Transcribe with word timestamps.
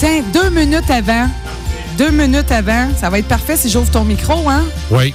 Tiens, 0.00 0.22
deux 0.32 0.48
minutes 0.48 0.90
avant. 0.90 1.28
Deux 1.98 2.10
minutes 2.10 2.50
avant. 2.50 2.88
Ça 2.98 3.10
va 3.10 3.18
être 3.18 3.28
parfait 3.28 3.54
si 3.56 3.68
j'ouvre 3.68 3.90
ton 3.90 4.02
micro, 4.04 4.48
hein? 4.48 4.64
Oui. 4.90 5.12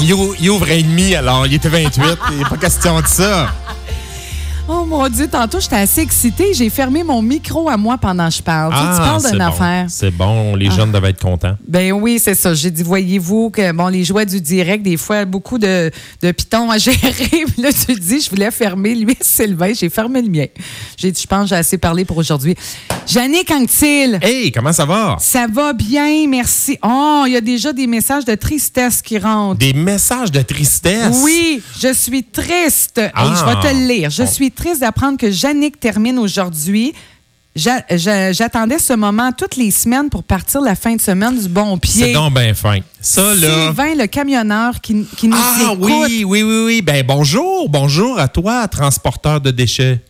il, 0.00 0.12
ou- 0.12 0.34
il 0.38 0.50
ouvre 0.50 0.66
un 0.70 0.82
demi, 0.82 1.14
alors 1.14 1.46
il 1.46 1.54
était 1.54 1.70
28. 1.70 2.02
Il 2.32 2.36
n'est 2.38 2.44
pas 2.44 2.58
question 2.58 3.00
de 3.00 3.06
ça. 3.06 3.48
Oh 4.68 4.75
mon 4.86 5.08
Dieu, 5.08 5.28
tantôt, 5.28 5.60
j'étais 5.60 5.76
assez 5.76 6.00
excitée. 6.00 6.54
J'ai 6.54 6.70
fermé 6.70 7.02
mon 7.02 7.20
micro 7.22 7.68
à 7.68 7.76
moi 7.76 7.98
pendant 7.98 8.28
que 8.28 8.34
je 8.34 8.42
parle. 8.42 8.72
Tu 8.72 8.78
sais, 8.78 8.84
tu 8.92 8.96
parles 8.98 9.22
d'une 9.30 9.38
bon. 9.38 9.44
affaire. 9.46 9.86
C'est 9.88 10.10
bon, 10.10 10.54
les 10.56 10.70
jeunes 10.70 10.92
devaient 10.92 11.10
être 11.10 11.20
contents. 11.20 11.56
Ben 11.66 11.92
oui, 11.92 12.18
c'est 12.22 12.34
ça. 12.34 12.54
J'ai 12.54 12.70
dit, 12.70 12.82
voyez-vous 12.82 13.50
que 13.50 13.72
bon, 13.72 13.88
les 13.88 14.04
jouets 14.04 14.26
du 14.26 14.40
direct, 14.40 14.82
des 14.82 14.96
fois, 14.96 15.24
beaucoup 15.24 15.58
de, 15.58 15.90
de 16.22 16.32
pitons 16.32 16.70
à 16.70 16.78
gérer. 16.78 16.96
Puis 17.30 17.62
là, 17.62 17.70
tu 17.72 17.94
dis, 17.94 18.20
je 18.20 18.30
voulais 18.30 18.50
fermer 18.50 18.94
lui, 18.94 19.16
Sylvain. 19.20 19.72
J'ai 19.74 19.88
fermé 19.90 20.22
le 20.22 20.28
mien. 20.30 20.46
J'ai 20.96 21.10
dit, 21.12 21.20
je 21.20 21.26
pense 21.26 21.48
j'ai 21.48 21.56
assez 21.56 21.78
parlé 21.78 22.04
pour 22.04 22.16
aujourd'hui. 22.16 22.54
Jannick 23.06 23.50
Anctil. 23.50 24.18
Hey, 24.22 24.50
comment 24.52 24.72
ça 24.72 24.84
va? 24.84 25.16
Ça 25.20 25.46
va 25.52 25.72
bien, 25.72 26.26
merci. 26.28 26.78
Oh, 26.82 27.24
il 27.26 27.32
y 27.32 27.36
a 27.36 27.40
déjà 27.40 27.72
des 27.72 27.86
messages 27.86 28.24
de 28.24 28.34
tristesse 28.34 29.02
qui 29.02 29.18
rentrent. 29.18 29.58
Des 29.58 29.72
messages 29.72 30.32
de 30.32 30.42
tristesse? 30.42 31.16
Oui, 31.22 31.62
je 31.80 31.92
suis 31.92 32.24
triste. 32.24 32.98
Hey, 32.98 33.10
Ah. 33.14 33.34
je 33.38 33.44
vais 33.44 33.68
te 33.68 33.74
le 33.74 33.86
lire. 33.86 34.10
Je 34.10 34.24
suis 34.24 34.50
triste 34.50 34.75
d'apprendre 34.80 35.18
que 35.18 35.30
Jannick 35.30 35.78
termine 35.80 36.18
aujourd'hui. 36.18 36.92
J'a- 37.54 37.82
j'a- 37.90 38.32
J'attendais 38.32 38.78
ce 38.78 38.92
moment 38.92 39.32
toutes 39.32 39.56
les 39.56 39.70
semaines 39.70 40.10
pour 40.10 40.22
partir 40.24 40.60
la 40.60 40.74
fin 40.74 40.94
de 40.94 41.00
semaine 41.00 41.38
du 41.40 41.48
bon 41.48 41.78
pied. 41.78 42.04
C'est 42.08 42.12
donc 42.12 42.34
bien 42.34 42.52
fin. 42.52 42.80
Ça, 43.00 43.34
là. 43.34 43.66
Sylvain, 43.68 43.94
le 43.94 44.06
camionneur 44.06 44.80
qui, 44.82 45.06
qui 45.16 45.26
nous 45.28 45.36
Ah 45.38 45.72
écoute. 45.72 45.78
oui, 45.80 46.24
oui, 46.26 46.42
oui, 46.42 46.64
oui. 46.66 46.82
Ben 46.82 47.02
bonjour, 47.06 47.68
bonjour 47.70 48.18
à 48.18 48.28
toi, 48.28 48.68
transporteur 48.68 49.40
de 49.40 49.50
déchets. 49.50 50.00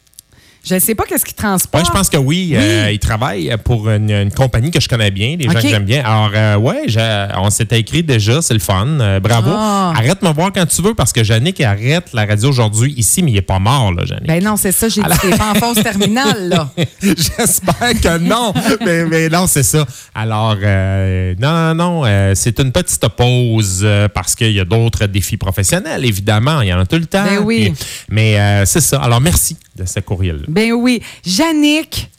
Je 0.68 0.74
ne 0.74 0.80
sais 0.80 0.94
pas 0.96 1.04
qu'est-ce 1.04 1.24
qu'il 1.24 1.34
Oui, 1.38 1.42
transporte. 1.44 1.86
je 1.86 1.90
pense 1.92 2.08
que 2.08 2.16
oui. 2.16 2.52
Euh, 2.56 2.90
il 2.90 2.98
travaille 2.98 3.54
pour 3.64 3.88
une, 3.88 4.10
une 4.10 4.32
compagnie 4.32 4.70
que 4.72 4.80
je 4.80 4.88
connais 4.88 5.10
bien, 5.12 5.36
des 5.36 5.44
gens 5.44 5.52
que 5.52 5.60
j'aime 5.60 5.84
bien. 5.84 6.02
Alors, 6.04 6.30
euh, 6.34 6.56
ouais, 6.56 6.86
on 7.36 7.50
s'était 7.50 7.78
écrit 7.78 8.02
déjà, 8.02 8.42
c'est 8.42 8.54
le 8.54 8.60
fun. 8.60 8.86
Euh, 9.00 9.20
bravo. 9.20 9.50
Ah. 9.52 9.92
Arrête 9.96 10.20
de 10.23 10.26
me 10.28 10.32
voir 10.32 10.50
quand 10.52 10.66
tu 10.66 10.82
veux 10.82 10.95
parce 10.95 11.12
que 11.12 11.20
Yannick 11.20 11.60
arrête 11.60 12.06
la 12.12 12.26
radio 12.26 12.48
aujourd'hui 12.48 12.92
ici, 12.96 13.23
mais 13.23 13.30
il 13.30 13.34
n'est 13.34 13.42
pas 13.42 13.58
mort, 13.60 13.92
là, 13.92 14.02
Yannick. 14.08 14.26
Ben 14.26 14.42
non, 14.42 14.56
c'est 14.56 14.73
ça, 14.73 14.88
j'ai 14.88 15.02
dit 15.02 15.08
que 15.08 15.30
t'es 15.30 15.36
pas 15.36 15.52
en 15.52 15.54
fausse 15.54 15.82
terminale, 15.82 16.48
là. 16.48 16.68
J'espère 17.01 18.01
que 18.02 18.18
non. 18.18 18.52
mais, 18.84 19.04
mais 19.04 19.28
non, 19.28 19.46
c'est 19.46 19.62
ça. 19.62 19.86
Alors, 20.14 20.56
euh, 20.62 21.34
non, 21.38 21.52
non, 21.52 21.74
non, 21.74 22.02
euh, 22.06 22.32
c'est 22.34 22.58
une 22.58 22.73
petite 22.73 23.06
pause 23.16 23.82
euh, 23.84 24.08
parce 24.08 24.34
qu'il 24.34 24.52
y 24.52 24.60
a 24.60 24.64
d'autres 24.64 25.06
défis 25.06 25.36
professionnels, 25.36 26.04
évidemment. 26.04 26.60
Il 26.62 26.68
y 26.68 26.73
en 26.73 26.80
a 26.80 26.86
tout 26.86 26.96
le 26.98 27.06
temps. 27.06 27.24
Ben 27.24 27.38
oui. 27.38 27.70
Puis- 27.70 27.86
mais 28.10 28.40
euh, 28.40 28.64
c'est 28.66 28.80
ça. 28.80 28.98
Alors, 29.01 29.20
merci 29.20 29.56
de 29.77 29.85
ce 29.85 30.01
courriel-là. 30.01 30.45
Ben 30.49 30.73
oui. 30.73 31.02
Jannick, 31.24 32.10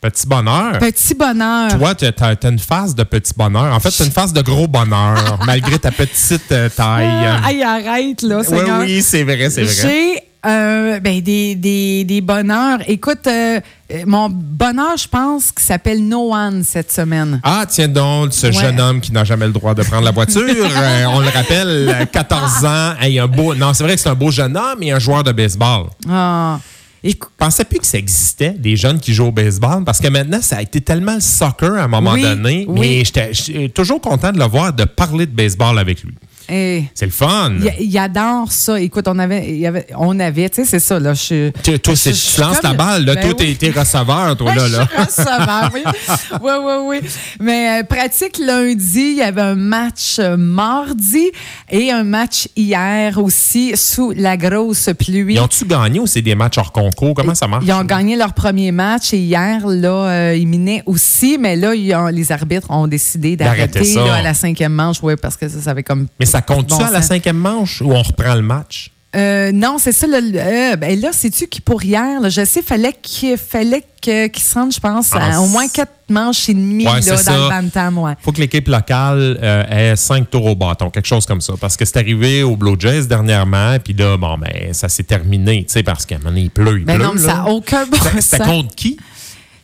Petit 0.00 0.28
bonheur. 0.28 0.78
petit 0.78 1.14
bonheur. 1.14 1.76
Toi, 1.76 1.94
tu 1.96 2.04
as, 2.04 2.48
une 2.48 2.58
phase 2.60 2.94
de 2.94 3.02
petit 3.02 3.32
bonheur. 3.36 3.74
En 3.74 3.80
fait, 3.80 3.90
tu 3.90 4.02
as 4.02 4.06
une 4.06 4.12
phase 4.12 4.32
de 4.32 4.42
gros 4.42 4.68
bonheur, 4.68 5.40
malgré 5.46 5.76
ta 5.78 5.90
petite 5.90 6.52
euh, 6.52 6.68
taille. 6.68 7.08
Ah, 7.10 7.50
hey, 7.50 7.62
arrête, 7.64 8.22
là, 8.22 8.42
oui, 8.48 8.58
oui, 8.80 9.02
c'est 9.02 9.24
vrai, 9.24 9.50
c'est 9.50 9.64
vrai. 9.64 9.74
J'ai 9.74 10.22
euh, 10.46 11.00
ben, 11.00 11.20
des, 11.20 11.56
des, 11.56 12.04
des 12.04 12.20
bonheurs. 12.20 12.78
Écoute, 12.86 13.26
euh, 13.26 13.60
mon 14.06 14.28
bonheur, 14.30 14.96
je 14.96 15.08
pense, 15.08 15.50
qui 15.50 15.64
s'appelle 15.64 16.06
No 16.06 16.32
One 16.32 16.62
cette 16.62 16.92
semaine. 16.92 17.40
Ah, 17.42 17.64
tiens 17.68 17.88
donc, 17.88 18.32
ce 18.32 18.52
jeune 18.52 18.80
homme 18.80 19.00
qui 19.00 19.12
n'a 19.12 19.24
jamais 19.24 19.46
le 19.46 19.52
droit 19.52 19.74
de 19.74 19.82
prendre 19.82 20.04
la 20.04 20.12
voiture. 20.12 20.42
Euh, 20.78 21.04
on 21.06 21.20
le 21.20 21.28
rappelle, 21.28 21.88
euh, 21.88 22.04
14 22.04 22.64
ans. 22.64 22.92
Hey, 23.00 23.18
un 23.18 23.26
beau, 23.26 23.54
non, 23.54 23.74
c'est 23.74 23.82
vrai 23.82 23.94
que 23.96 24.00
c'est 24.00 24.08
un 24.08 24.14
beau 24.14 24.30
jeune 24.30 24.56
homme 24.56 24.82
et 24.82 24.92
un 24.92 24.98
joueur 24.98 25.24
de 25.24 25.32
baseball. 25.32 25.86
Ah. 26.08 26.60
Je 27.04 27.12
pensais 27.36 27.64
plus 27.64 27.78
que 27.78 27.86
ça 27.86 27.98
existait, 27.98 28.50
des 28.50 28.76
jeunes 28.76 28.98
qui 28.98 29.12
jouent 29.14 29.26
au 29.26 29.32
baseball, 29.32 29.84
parce 29.84 30.00
que 30.00 30.08
maintenant, 30.08 30.40
ça 30.42 30.56
a 30.56 30.62
été 30.62 30.80
tellement 30.80 31.14
le 31.14 31.20
soccer 31.20 31.74
à 31.74 31.84
un 31.84 31.88
moment 31.88 32.12
Oui, 32.12 32.22
donné. 32.22 32.64
oui. 32.68 32.80
Mais 32.80 33.04
j'étais 33.04 33.68
toujours 33.68 34.00
content 34.00 34.32
de 34.32 34.38
le 34.38 34.44
voir, 34.46 34.72
de 34.72 34.84
parler 34.84 35.26
de 35.26 35.32
baseball 35.34 35.78
avec 35.78 36.02
lui. 36.02 36.14
Hey, 36.48 36.88
C'est 36.94 37.06
le 37.06 37.12
fun. 37.12 37.52
il, 37.78 37.86
il 37.90 37.98
adore 37.98 38.50
ça. 38.52 38.80
Écoute, 38.80 39.06
on 39.08 39.18
avait, 39.18 39.48
il 39.50 39.58
y 39.58 39.66
avait, 39.66 39.86
on 39.96 40.18
avait, 40.20 40.48
tu 40.48 40.56
sais, 40.62 40.64
c'est 40.64 40.80
ça, 40.80 40.98
là. 40.98 41.14
Je, 41.14 41.50
Tu- 41.62 41.78
Toi, 41.78 41.94
je- 41.94 42.10
tu 42.34 42.40
lances 42.40 42.60
ta 42.60 42.72
balle, 42.74 43.04
là. 43.04 43.14
Ben 43.14 43.30
toi, 43.30 43.34
oui. 43.40 43.56
t'es 43.56 43.70
receveur, 43.70 44.36
toi, 44.36 44.54
là. 44.56 44.66
Je 44.68 44.72
là. 44.76 44.88
suis 44.88 45.22
receveur, 45.22 45.70
oui. 45.74 45.82
Oui, 46.42 46.52
oui, 46.62 46.72
oui. 47.02 47.08
Mais 47.40 47.80
euh, 47.80 47.84
pratique 47.84 48.38
lundi, 48.38 49.10
il 49.10 49.16
y 49.16 49.22
avait 49.22 49.40
un 49.42 49.54
match 49.54 50.16
euh, 50.18 50.36
mardi 50.36 51.30
et 51.70 51.90
un 51.90 52.04
match 52.04 52.48
hier 52.56 53.18
aussi 53.18 53.76
sous 53.76 54.12
la 54.16 54.36
grosse 54.36 54.90
pluie. 54.98 55.34
Ils 55.34 55.40
ont-tu 55.40 55.64
gagné 55.64 55.98
ou 56.00 56.06
c'est 56.06 56.22
des 56.22 56.34
matchs 56.34 56.58
hors 56.58 56.72
concours? 56.72 57.14
Comment 57.14 57.34
ça 57.34 57.46
marche? 57.46 57.64
Ils 57.66 57.72
ont 57.72 57.84
gagné 57.84 58.16
leur 58.16 58.32
premier 58.34 58.72
match 58.72 59.12
et 59.12 59.18
hier, 59.18 59.66
là, 59.66 59.88
euh, 60.08 60.36
ils 60.36 60.46
minaient 60.46 60.82
aussi, 60.86 61.38
mais 61.38 61.56
là, 61.56 61.74
ils 61.74 61.94
ont- 61.94 62.06
les 62.08 62.30
arbitres 62.32 62.70
ont 62.70 62.86
décidé 62.86 63.36
D'arrêter 63.36 63.98
à 63.98 64.22
la 64.22 64.34
cinquième 64.34 64.72
manche, 64.72 64.98
oui, 65.02 65.14
parce 65.20 65.36
que 65.36 65.48
ça, 65.48 65.60
ça 65.60 65.70
avait 65.70 65.82
comme. 65.82 66.06
Mais 66.20 66.26
ça 66.26 66.37
compte-tu 66.42 66.76
Bon 66.76 66.84
à 66.84 66.90
la 66.90 67.02
cinquième 67.02 67.36
manche 67.38 67.80
ou 67.82 67.92
on 67.92 68.02
reprend 68.02 68.34
le 68.34 68.42
match? 68.42 68.90
Euh, 69.16 69.52
non, 69.52 69.78
c'est 69.78 69.92
ça. 69.92 70.06
Le, 70.06 70.16
euh, 70.34 70.76
ben 70.76 71.00
là, 71.00 71.12
sais-tu 71.12 71.46
qui 71.46 71.62
pour 71.62 71.82
hier? 71.82 72.20
là, 72.20 72.28
je 72.28 72.44
sais, 72.44 72.60
fallait 72.60 72.92
qu'il 73.00 73.38
fallait 73.38 73.82
qu'ils 74.02 74.30
se 74.38 74.52
rendent, 74.54 74.72
je 74.72 74.78
pense, 74.80 75.14
à 75.14 75.18
Ah, 75.32 75.40
au 75.40 75.46
moins 75.46 75.66
quatre 75.66 75.94
manches 76.10 76.50
et 76.50 76.54
demie 76.54 76.86
Ouais, 76.86 77.00
là, 77.00 77.12
dans 77.12 77.16
ça. 77.16 77.32
le 77.32 77.48
Bantam. 77.48 77.98
Ouais. 77.98 78.12
faut 78.20 78.32
que 78.32 78.40
l'équipe 78.40 78.68
locale 78.68 79.38
euh, 79.42 79.92
ait 79.92 79.96
cinq 79.96 80.28
tours 80.30 80.44
au 80.44 80.54
bâton, 80.54 80.90
quelque 80.90 81.06
chose 81.08 81.24
comme 81.24 81.40
ça. 81.40 81.54
Parce 81.58 81.74
que 81.78 81.86
c'est 81.86 81.96
arrivé 81.96 82.42
au 82.42 82.54
Blue 82.54 82.76
Jays 82.78 83.06
dernièrement, 83.06 83.78
puis 83.82 83.94
là, 83.94 84.18
bon, 84.18 84.36
ben, 84.36 84.72
ça 84.74 84.90
s'est 84.90 85.04
terminé, 85.04 85.64
tu 85.66 85.72
sais, 85.72 85.82
parce 85.82 86.04
qu'à 86.04 86.16
un 86.16 86.18
moment 86.18 86.30
donné, 86.30 86.42
il 86.42 86.50
pleut, 86.50 86.78
il 86.78 86.84
Ben 86.84 86.96
pleut. 86.96 87.04
non, 87.06 87.12
mais 87.14 87.20
ça 87.22 87.34
n'a 87.34 87.46
aucun 87.48 87.86
bon 87.86 87.96
C'était- 88.20 88.44
contre 88.44 88.74
qui? 88.74 88.98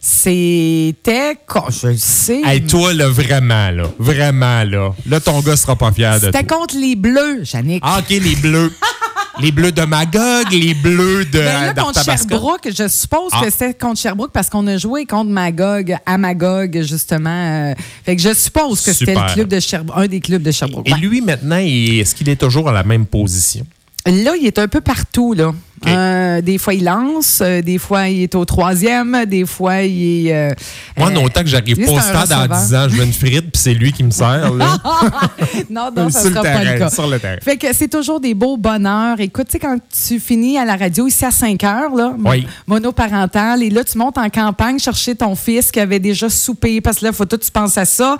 C'était. 0.07 1.39
co- 1.47 1.71
Je 1.71 1.89
le 1.89 1.97
sais. 1.97 2.43
Hey, 2.45 2.63
toi, 2.67 2.93
là, 2.93 3.09
vraiment, 3.09 3.71
là. 3.71 3.85
Vraiment, 3.99 4.63
là. 4.65 4.91
Là, 5.09 5.19
ton 5.21 5.41
gars 5.41 5.57
sera 5.57 5.77
pas 5.77 5.93
fier 5.93 6.15
de 6.17 6.19
toi. 6.21 6.31
C'était 6.33 6.45
contre 6.47 6.77
les 6.79 6.95
Bleus, 6.95 7.45
Jannick. 7.45 7.83
Ah, 7.85 8.01
OK, 8.01 8.11
les 8.11 8.37
bleus. 8.37 8.71
les 9.41 9.51
bleus 9.51 9.73
de 9.73 9.83
Magog, 9.83 10.53
les 10.53 10.75
bleus 10.75 11.25
de 11.25 11.39
Ben 11.39 11.67
là, 11.67 11.75
contre. 11.75 12.05
Sherbrooke, 12.05 12.69
je 12.77 12.87
suppose 12.87 13.31
Ah. 13.33 13.41
que 13.45 13.51
c'était 13.51 13.73
contre 13.73 13.99
Sherbrooke 13.99 14.31
parce 14.33 14.51
qu'on 14.51 14.67
a 14.67 14.77
joué 14.77 15.07
contre 15.07 15.31
Magog, 15.31 15.97
à 16.05 16.19
Magog, 16.19 16.83
justement. 16.83 17.31
euh, 17.71 17.75
fait 18.05 18.15
que 18.17 18.21
je 18.23 18.35
suppose 18.35 18.83
que 18.83 18.93
c'était 18.93 19.15
le 19.15 19.33
club 19.33 19.49
de 19.49 19.59
Sherbrooke, 19.59 19.97
un 19.99 20.07
des 20.07 20.21
clubs 20.21 20.43
de 20.43 20.51
Sherbrooke. 20.53 20.87
Et 20.89 20.93
Ouais. 20.93 20.99
lui, 21.01 21.21
maintenant, 21.23 21.57
est-ce 21.59 22.15
qu'il 22.15 22.29
est 22.29 22.37
toujours 22.37 22.69
à 22.69 22.73
la 22.73 22.83
même 22.85 23.07
position? 23.07 23.67
Là, 24.07 24.33
il 24.39 24.47
est 24.47 24.59
un 24.59 24.69
peu 24.69 24.81
partout, 24.83 25.33
là. 25.33 25.53
Euh, 25.87 26.41
des 26.41 26.57
fois, 26.57 26.73
il 26.73 26.85
lance, 26.85 27.41
euh, 27.43 27.61
des 27.61 27.77
fois, 27.79 28.09
il 28.09 28.23
est 28.23 28.35
au 28.35 28.45
troisième, 28.47 29.25
des 29.27 29.45
fois, 29.45 29.83
il 29.83 30.29
est. 30.29 30.35
euh, 30.35 30.51
Moi, 30.97 31.11
non, 31.11 31.25
autant 31.25 31.41
que 31.43 31.47
j'arrive 31.49 31.77
pas 31.85 31.93
au 31.93 32.01
stade 32.01 32.33
en 32.33 32.47
disant 32.59 32.87
je 32.89 32.97
veux 32.97 33.05
une 33.05 33.13
frite, 33.13 33.51
puis 33.53 33.61
c'est 33.63 33.75
lui 33.75 33.93
qui 33.93 34.03
me 34.03 34.11
sert, 34.11 34.53
là. 34.55 34.79
non, 35.71 35.91
non, 35.95 36.09
ça 36.09 36.21
sur 36.21 36.29
le 36.31 36.35
sera 36.37 36.43
pas 36.43 36.65
le 36.65 36.79
cas. 36.79 36.89
sur 36.91 37.07
le 37.07 37.19
terrain. 37.19 37.37
Fait 37.43 37.57
que 37.59 37.67
c'est 37.75 37.89
toujours 37.89 38.19
des 38.21 38.33
beaux 38.35 38.57
bonheurs. 38.57 39.21
Écoute, 39.21 39.47
tu 39.49 39.53
sais, 39.53 39.59
quand 39.59 39.77
tu 40.07 40.21
finis 40.21 40.59
à 40.59 40.65
la 40.65 40.77
radio 40.77 41.07
ici 41.07 41.25
à 41.25 41.31
5 41.31 41.63
heures, 41.65 41.95
là, 41.95 42.15
Oui. 42.25 42.47
monoparental, 42.67 43.63
et 43.63 43.69
là, 43.71 43.85
tu 43.85 43.99
montes 43.99 44.17
en 44.19 44.29
campagne 44.31 44.79
chercher 44.79 45.15
ton 45.15 45.35
fils 45.35 45.71
qui 45.71 45.81
avait 45.81 45.99
déjà 46.01 46.31
soupé, 46.31 46.81
parce 46.81 46.99
que 47.01 47.07
là, 47.07 47.13
faut 47.13 47.27
tout 47.27 47.37
tu 47.39 47.51
penses 47.51 47.77
à 47.77 47.85
ça, 47.85 48.17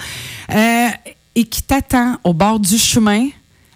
et 1.35 1.45
qui 1.45 1.63
t'attend 1.63 2.17
au 2.25 2.33
bord 2.35 2.61
du 2.61 2.77
chemin 2.79 3.29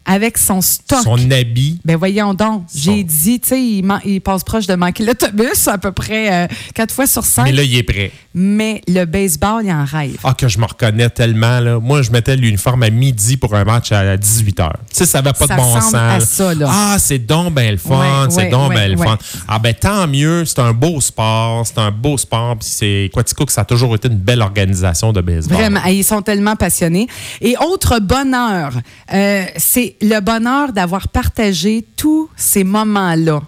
avec 0.08 0.38
son 0.38 0.62
stock. 0.62 1.02
Son 1.04 1.30
habit. 1.30 1.80
Ben 1.84 1.96
voyons 1.96 2.32
donc, 2.32 2.64
Son- 2.66 2.78
j'ai 2.78 3.04
dit, 3.04 3.38
tu 3.40 3.48
sais, 3.48 3.62
il 3.62 4.20
passe 4.20 4.42
proche 4.42 4.66
de 4.66 4.74
manquer 4.74 5.04
l'autobus 5.04 5.68
à 5.68 5.76
peu 5.76 5.92
près 5.92 6.32
euh, 6.32 6.46
quatre 6.74 6.94
fois 6.94 7.06
sur 7.06 7.24
cinq. 7.24 7.44
Mais 7.44 7.52
là, 7.52 7.62
il 7.62 7.76
est 7.76 7.82
prêt. 7.82 8.10
Mais 8.40 8.82
le 8.86 9.04
baseball, 9.04 9.64
il 9.64 9.72
en 9.72 9.84
rêve. 9.84 10.16
Ah, 10.22 10.32
que 10.32 10.46
je 10.46 10.58
me 10.60 10.64
reconnais 10.64 11.10
tellement, 11.10 11.58
là. 11.58 11.80
Moi, 11.80 12.02
je 12.02 12.12
mettais 12.12 12.36
l'uniforme 12.36 12.84
à 12.84 12.90
midi 12.90 13.36
pour 13.36 13.52
un 13.56 13.64
match 13.64 13.90
à 13.90 14.16
18h. 14.16 14.70
Tu 14.70 14.76
sais, 14.92 15.06
ça 15.06 15.18
n'avait 15.20 15.36
pas 15.36 15.48
Ça 15.48 15.56
de 15.56 15.60
bon 15.60 15.80
sens. 15.80 15.94
à 15.94 16.18
là. 16.18 16.20
ça, 16.20 16.54
là. 16.54 16.68
Ah, 16.70 16.96
c'est 17.00 17.18
donc 17.18 17.52
ben 17.52 17.72
le 17.72 17.78
fun, 17.78 17.98
Ouais, 17.98 18.26
c'est 18.30 18.36
ouais, 18.42 18.48
donc 18.50 18.70
ouais, 18.70 18.88
le 18.90 18.96
ouais. 18.96 19.04
fun. 19.06 19.18
Ah, 19.48 19.58
ben 19.58 19.74
tant 19.74 20.06
mieux, 20.06 20.44
c'est 20.44 20.60
un 20.60 20.72
beau 20.72 21.00
sport, 21.00 21.66
c'est 21.66 21.78
un 21.78 21.90
beau 21.90 22.16
sport, 22.16 22.56
puis 22.58 22.68
c'est 22.70 23.10
Quaticook, 23.12 23.50
ça 23.50 23.62
a 23.62 23.64
toujours 23.64 23.96
été 23.96 24.06
une 24.06 24.18
belle 24.18 24.40
organisation 24.42 25.12
de 25.12 25.20
baseball. 25.20 25.56
Vraiment, 25.58 25.84
ils 25.86 26.04
sont 26.04 26.22
tellement 26.22 26.54
passionnés. 26.54 27.08
Et 27.40 27.56
autre 27.58 27.98
bonheur, 27.98 28.72
euh, 29.12 29.44
c'est 29.56 29.96
le 30.00 30.20
bonheur 30.20 30.72
d'avoir 30.72 31.08
partagé 31.08 31.84
tous 31.96 32.30
ces 32.36 32.62
moments-là. 32.62 33.40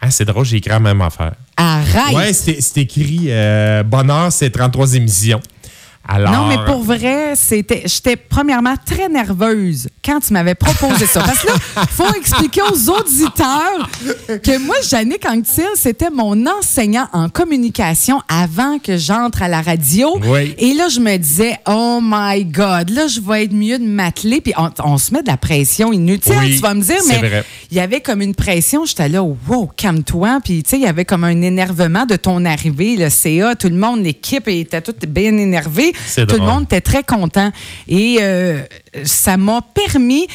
Ah, 0.00 0.10
c'est 0.10 0.24
drôle, 0.24 0.44
j'ai 0.44 0.56
écrit 0.56 0.70
la 0.70 0.80
même 0.80 1.00
affaire. 1.02 1.34
Arrête! 1.60 2.14
Ouais, 2.14 2.32
c'est 2.32 2.80
écrit 2.80 3.26
euh, 3.28 3.82
Bonheur, 3.82 4.30
c'est 4.32 4.48
33 4.48 4.94
émissions. 4.94 5.40
Alors, 6.10 6.32
Non, 6.32 6.46
mais 6.48 6.56
pour 6.64 6.82
vrai, 6.82 7.34
c'était, 7.34 7.82
j'étais 7.84 8.16
premièrement 8.16 8.74
très 8.82 9.10
nerveuse 9.10 9.88
quand 10.02 10.20
tu 10.20 10.32
m'avais 10.32 10.54
proposé 10.54 11.04
ça. 11.04 11.20
Parce 11.20 11.42
que 11.42 11.48
là, 11.48 11.54
faut 11.90 12.10
expliquer 12.14 12.62
aux 12.62 12.88
auditeurs 12.90 13.90
que 14.26 14.58
moi, 14.64 14.76
Jannick 14.88 15.26
Anctil, 15.26 15.68
c'était 15.74 16.08
mon 16.08 16.46
enseignant 16.46 17.08
en 17.12 17.28
communication 17.28 18.22
avant 18.26 18.78
que 18.78 18.96
j'entre 18.96 19.42
à 19.42 19.48
la 19.48 19.60
radio. 19.60 20.18
Oui. 20.24 20.54
Et 20.56 20.72
là, 20.72 20.88
je 20.88 20.98
me 21.00 21.14
disais, 21.18 21.58
oh 21.68 21.98
my 22.02 22.42
God, 22.46 22.88
là, 22.88 23.06
je 23.06 23.20
vais 23.20 23.44
être 23.44 23.52
mieux 23.52 23.78
de 23.78 23.84
m'atteler. 23.86 24.40
Puis 24.40 24.54
on, 24.56 24.70
on 24.82 24.96
se 24.96 25.12
met 25.12 25.22
de 25.22 25.28
la 25.28 25.36
pression 25.36 25.92
inutile, 25.92 26.36
Oui, 26.40 26.56
tu 26.56 26.62
vas 26.62 26.72
me 26.72 26.80
dire, 26.80 27.00
mais 27.06 27.42
il 27.70 27.76
y 27.76 27.80
avait 27.80 28.00
comme 28.00 28.22
une 28.22 28.34
pression. 28.34 28.86
J'étais 28.86 29.10
là, 29.10 29.22
wow, 29.22 29.70
calme-toi. 29.76 30.40
Puis, 30.42 30.62
tu 30.62 30.70
sais, 30.70 30.76
il 30.78 30.84
y 30.84 30.86
avait 30.86 31.04
comme 31.04 31.24
un 31.24 31.42
énervement 31.42 32.06
de 32.06 32.16
ton 32.16 32.46
arrivée. 32.46 32.96
Le 32.96 33.10
CA, 33.10 33.54
tout 33.54 33.68
le 33.68 33.76
monde, 33.76 34.02
l'équipe 34.02 34.48
était 34.48 34.80
toute 34.80 35.04
bien 35.04 35.36
énervée. 35.36 35.92
Tout 36.26 36.36
le 36.40 36.46
monde 36.46 36.64
était 36.64 36.80
très 36.80 37.02
content. 37.02 37.50
Et 37.88 38.18
euh, 38.20 38.62
ça 39.04 39.36
m'a 39.36 39.60
permis. 39.74 40.26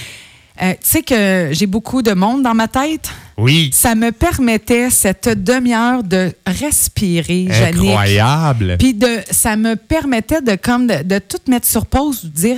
euh, 0.61 0.71
tu 0.73 0.77
sais 0.81 1.01
que 1.01 1.49
j'ai 1.51 1.65
beaucoup 1.67 2.01
de 2.01 2.13
monde 2.13 2.43
dans 2.43 2.53
ma 2.53 2.67
tête? 2.67 3.09
oui, 3.37 3.71
Ça 3.73 3.95
me 3.95 4.11
permettait 4.11 4.89
cette 4.91 5.27
demi-heure 5.43 6.03
de 6.03 6.31
respirer, 6.45 7.47
incroyable. 7.89 8.75
Puis 8.77 8.93
de, 8.93 9.19
ça 9.31 9.55
me 9.55 9.75
permettait 9.75 10.41
de 10.41 10.55
comme 10.55 10.85
de, 10.87 11.01
de 11.03 11.19
tout 11.19 11.39
mettre 11.47 11.67
sur 11.67 11.85
pause, 11.87 12.23
de 12.25 12.29
dire 12.29 12.57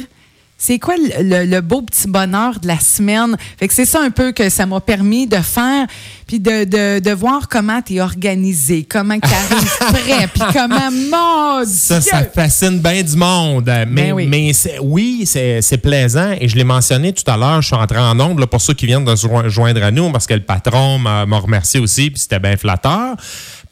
c'est 0.65 0.79
quoi 0.79 0.95
le, 0.97 1.59
beau 1.61 1.83
petit 1.83 2.07
bonheur 2.07 2.59
de 2.59 2.67
la 2.67 2.79
semaine? 2.79 3.35
Fait 3.59 3.67
que 3.67 3.73
c'est 3.73 3.85
ça 3.85 4.01
un 4.01 4.09
peu 4.09 4.31
que 4.31 4.49
ça 4.49 4.65
m'a 4.65 4.79
permis 4.79 5.27
de 5.27 5.37
faire, 5.37 5.85
puis 6.25 6.39
de, 6.39 6.63
de, 6.63 6.99
de 6.99 7.11
voir 7.11 7.47
comment 7.47 7.81
tu 7.83 7.95
es 7.95 8.01
organisé, 8.01 8.83
comment 8.83 9.19
tu 9.19 9.29
arrives 9.29 9.77
prêt, 9.79 10.27
puis 10.33 10.41
comment, 10.53 10.89
mon 10.91 11.65
Ça, 11.67 11.99
Dieu! 11.99 12.09
ça 12.11 12.23
fascine 12.33 12.79
bien 12.79 13.03
du 13.03 13.15
monde. 13.15 13.65
Mais, 13.65 13.85
Ben 14.07 14.13
oui. 14.13 14.25
mais 14.27 14.53
c'est- 14.53 14.79
oui, 14.81 15.23
c'est 15.25 15.77
plaisant. 15.77 16.31
Et 16.41 16.47
je 16.47 16.55
l'ai 16.55 16.63
mentionné 16.63 17.13
tout 17.13 17.29
à 17.29 17.37
l'heure, 17.37 17.61
je 17.61 17.67
suis 17.67 17.75
entré 17.75 17.99
en 17.99 18.15
nombre 18.15 18.45
pour 18.47 18.59
ceux 18.61 18.73
qui 18.73 18.87
viennent 18.87 19.05
de 19.05 19.15
se 19.15 19.27
jo- 19.27 19.47
joindre 19.49 19.83
à 19.83 19.91
nous, 19.91 20.11
parce 20.11 20.25
que 20.25 20.33
le 20.33 20.41
patron 20.43 20.97
m'a 20.97 21.25
m'a 21.27 21.37
remercié 21.37 21.79
aussi, 21.79 22.09
puis 22.09 22.19
c'était 22.19 22.39
bien 22.39 22.57
flatteur. 22.57 23.15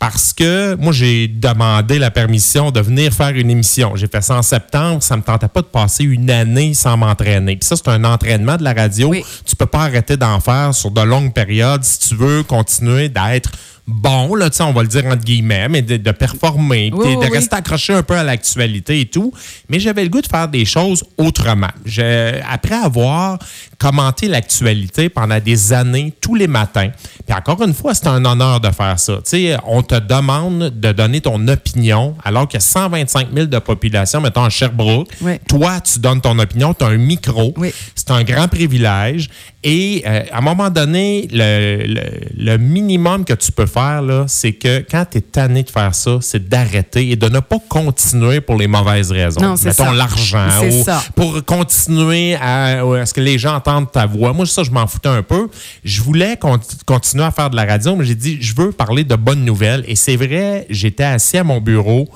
Parce 0.03 0.33
que 0.33 0.75
moi, 0.75 0.91
j'ai 0.91 1.29
demandé 1.29 1.97
la 1.97 2.11
permission 2.11 2.71
de 2.71 2.81
venir 2.81 3.13
faire 3.13 3.29
une 3.29 3.49
émission. 3.49 3.95
J'ai 3.95 4.07
fait 4.07 4.21
ça 4.21 4.35
en 4.35 4.41
septembre. 4.41 5.01
Ça 5.01 5.15
me 5.15 5.21
tentait 5.21 5.47
pas 5.47 5.61
de 5.61 5.67
passer 5.67 6.03
une 6.03 6.29
année 6.29 6.73
sans 6.73 6.97
m'entraîner. 6.97 7.55
Puis 7.55 7.65
ça, 7.65 7.77
c'est 7.77 7.87
un 7.87 8.03
entraînement 8.03 8.57
de 8.57 8.63
la 8.65 8.73
radio. 8.73 9.07
Oui. 9.07 9.23
Tu 9.45 9.55
peux 9.55 9.65
pas 9.65 9.83
arrêter 9.83 10.17
d'en 10.17 10.41
faire 10.41 10.73
sur 10.73 10.91
de 10.91 10.99
longues 10.99 11.31
périodes 11.33 11.85
si 11.85 11.99
tu 12.09 12.15
veux 12.15 12.43
continuer 12.43 13.07
d'être 13.07 13.49
bon, 13.85 14.33
là, 14.35 14.49
on 14.61 14.71
va 14.71 14.81
le 14.81 14.87
dire 14.87 15.05
entre 15.05 15.23
guillemets, 15.25 15.67
mais 15.67 15.81
de, 15.81 15.97
de 15.97 16.11
performer, 16.11 16.89
Oui, 16.93 17.15
de 17.15 17.19
oui. 17.19 17.27
rester 17.29 17.55
accroché 17.57 17.93
un 17.93 18.01
peu 18.03 18.15
à 18.15 18.23
l'actualité 18.23 19.01
et 19.01 19.05
tout. 19.05 19.33
Mais 19.69 19.79
j'avais 19.79 20.03
le 20.03 20.09
goût 20.09 20.21
de 20.21 20.27
faire 20.27 20.47
des 20.47 20.63
choses 20.65 21.03
autrement. 21.17 21.67
Je- 21.85 22.39
après 22.49 22.75
avoir 22.75 23.39
commenté 23.87 24.29
l'actualité 24.29 25.09
pendant 25.09 25.39
des 25.39 25.73
années, 25.73 26.13
tous 26.21 26.35
les 26.35 26.47
matins, 26.47 26.89
puis 27.27 27.35
encore 27.35 27.61
une 27.63 27.73
fois, 27.73 27.93
c'est 27.93 28.07
un 28.07 28.23
honneur 28.23 28.61
de 28.61 28.69
faire 28.71 28.97
ça. 28.97 29.19
On 29.67 29.81
te 29.83 29.95
demande 29.99 30.69
de 30.79 30.91
donner 30.93 31.19
ton 31.19 31.45
opinion 31.49 32.15
alors 32.23 32.47
qu'il 32.47 32.59
y 32.59 32.63
a 32.63 32.65
125 32.65 33.27
000 33.33 33.47
de 33.47 33.59
population, 33.59 34.21
mettons 34.21 34.43
à 34.45 34.49
Sherbrooke. 34.49 35.09
Oui. 35.21 35.33
Toi, 35.49 35.81
tu 35.81 35.99
donnes 35.99 36.21
ton 36.21 36.39
opinion, 36.39 36.73
tu 36.73 36.85
as 36.85 36.87
un 36.87 36.97
micro. 36.97 37.53
Oui. 37.57 37.73
C'est 37.95 38.11
un 38.11 38.23
grand 38.23 38.47
privilège. 38.47 39.29
Et 39.65 40.03
euh, 40.05 40.23
à 40.31 40.37
un 40.39 40.41
moment 40.41 40.69
donné, 40.69 41.27
le, 41.31 41.83
le- 41.87 42.53
le 42.53 42.57
minimum 42.57 43.23
que 43.23 43.33
tu 43.33 43.51
peux 43.51 43.65
faire, 43.65 44.01
là, 44.01 44.25
c'est 44.27 44.51
que 44.53 44.79
quand 44.89 45.05
tu 45.09 45.17
es 45.19 45.21
tanné 45.21 45.63
de 45.63 45.69
faire 45.69 45.95
ça, 45.95 46.17
c'est 46.21 46.47
d'arrêter 46.49 47.11
et 47.11 47.15
de 47.15 47.29
ne 47.29 47.39
pas 47.39 47.57
continuer 47.69 48.41
pour 48.41 48.57
les 48.57 48.67
mauvaises 48.67 49.11
raisons. 49.11 49.39
Non, 49.41 49.55
c'est 49.55 49.67
Mettons 49.69 49.91
l'argent 49.91 50.47
ou 50.69 50.83
ça. 50.83 51.01
pour 51.15 51.43
continuer 51.45 52.35
à, 52.35 52.81
à 52.83 53.05
ce 53.05 53.13
que 53.13 53.21
les 53.21 53.37
gens 53.39 53.55
entendent 53.55 53.72
ta 53.81 54.05
voix. 54.05 54.33
Moi, 54.33 54.45
ça, 54.45 54.63
je 54.63 54.71
m'en 54.71 54.85
foutais 54.87 55.09
un 55.09 55.23
peu. 55.23 55.49
Je 55.83 56.01
voulais 56.01 56.37
con- 56.37 56.59
continuer 56.85 57.23
à 57.23 57.31
faire 57.31 57.49
de 57.49 57.55
la 57.55 57.65
radio, 57.65 57.95
mais 57.95 58.05
j'ai 58.05 58.15
dit, 58.15 58.37
je 58.41 58.53
veux 58.55 58.71
parler 58.71 59.03
de 59.03 59.15
bonnes 59.15 59.43
nouvelles. 59.43 59.83
Et 59.87 59.95
c'est 59.95 60.15
vrai, 60.15 60.65
j'étais 60.69 61.03
assis 61.03 61.37
à 61.37 61.43
mon 61.43 61.59
bureau 61.59 62.07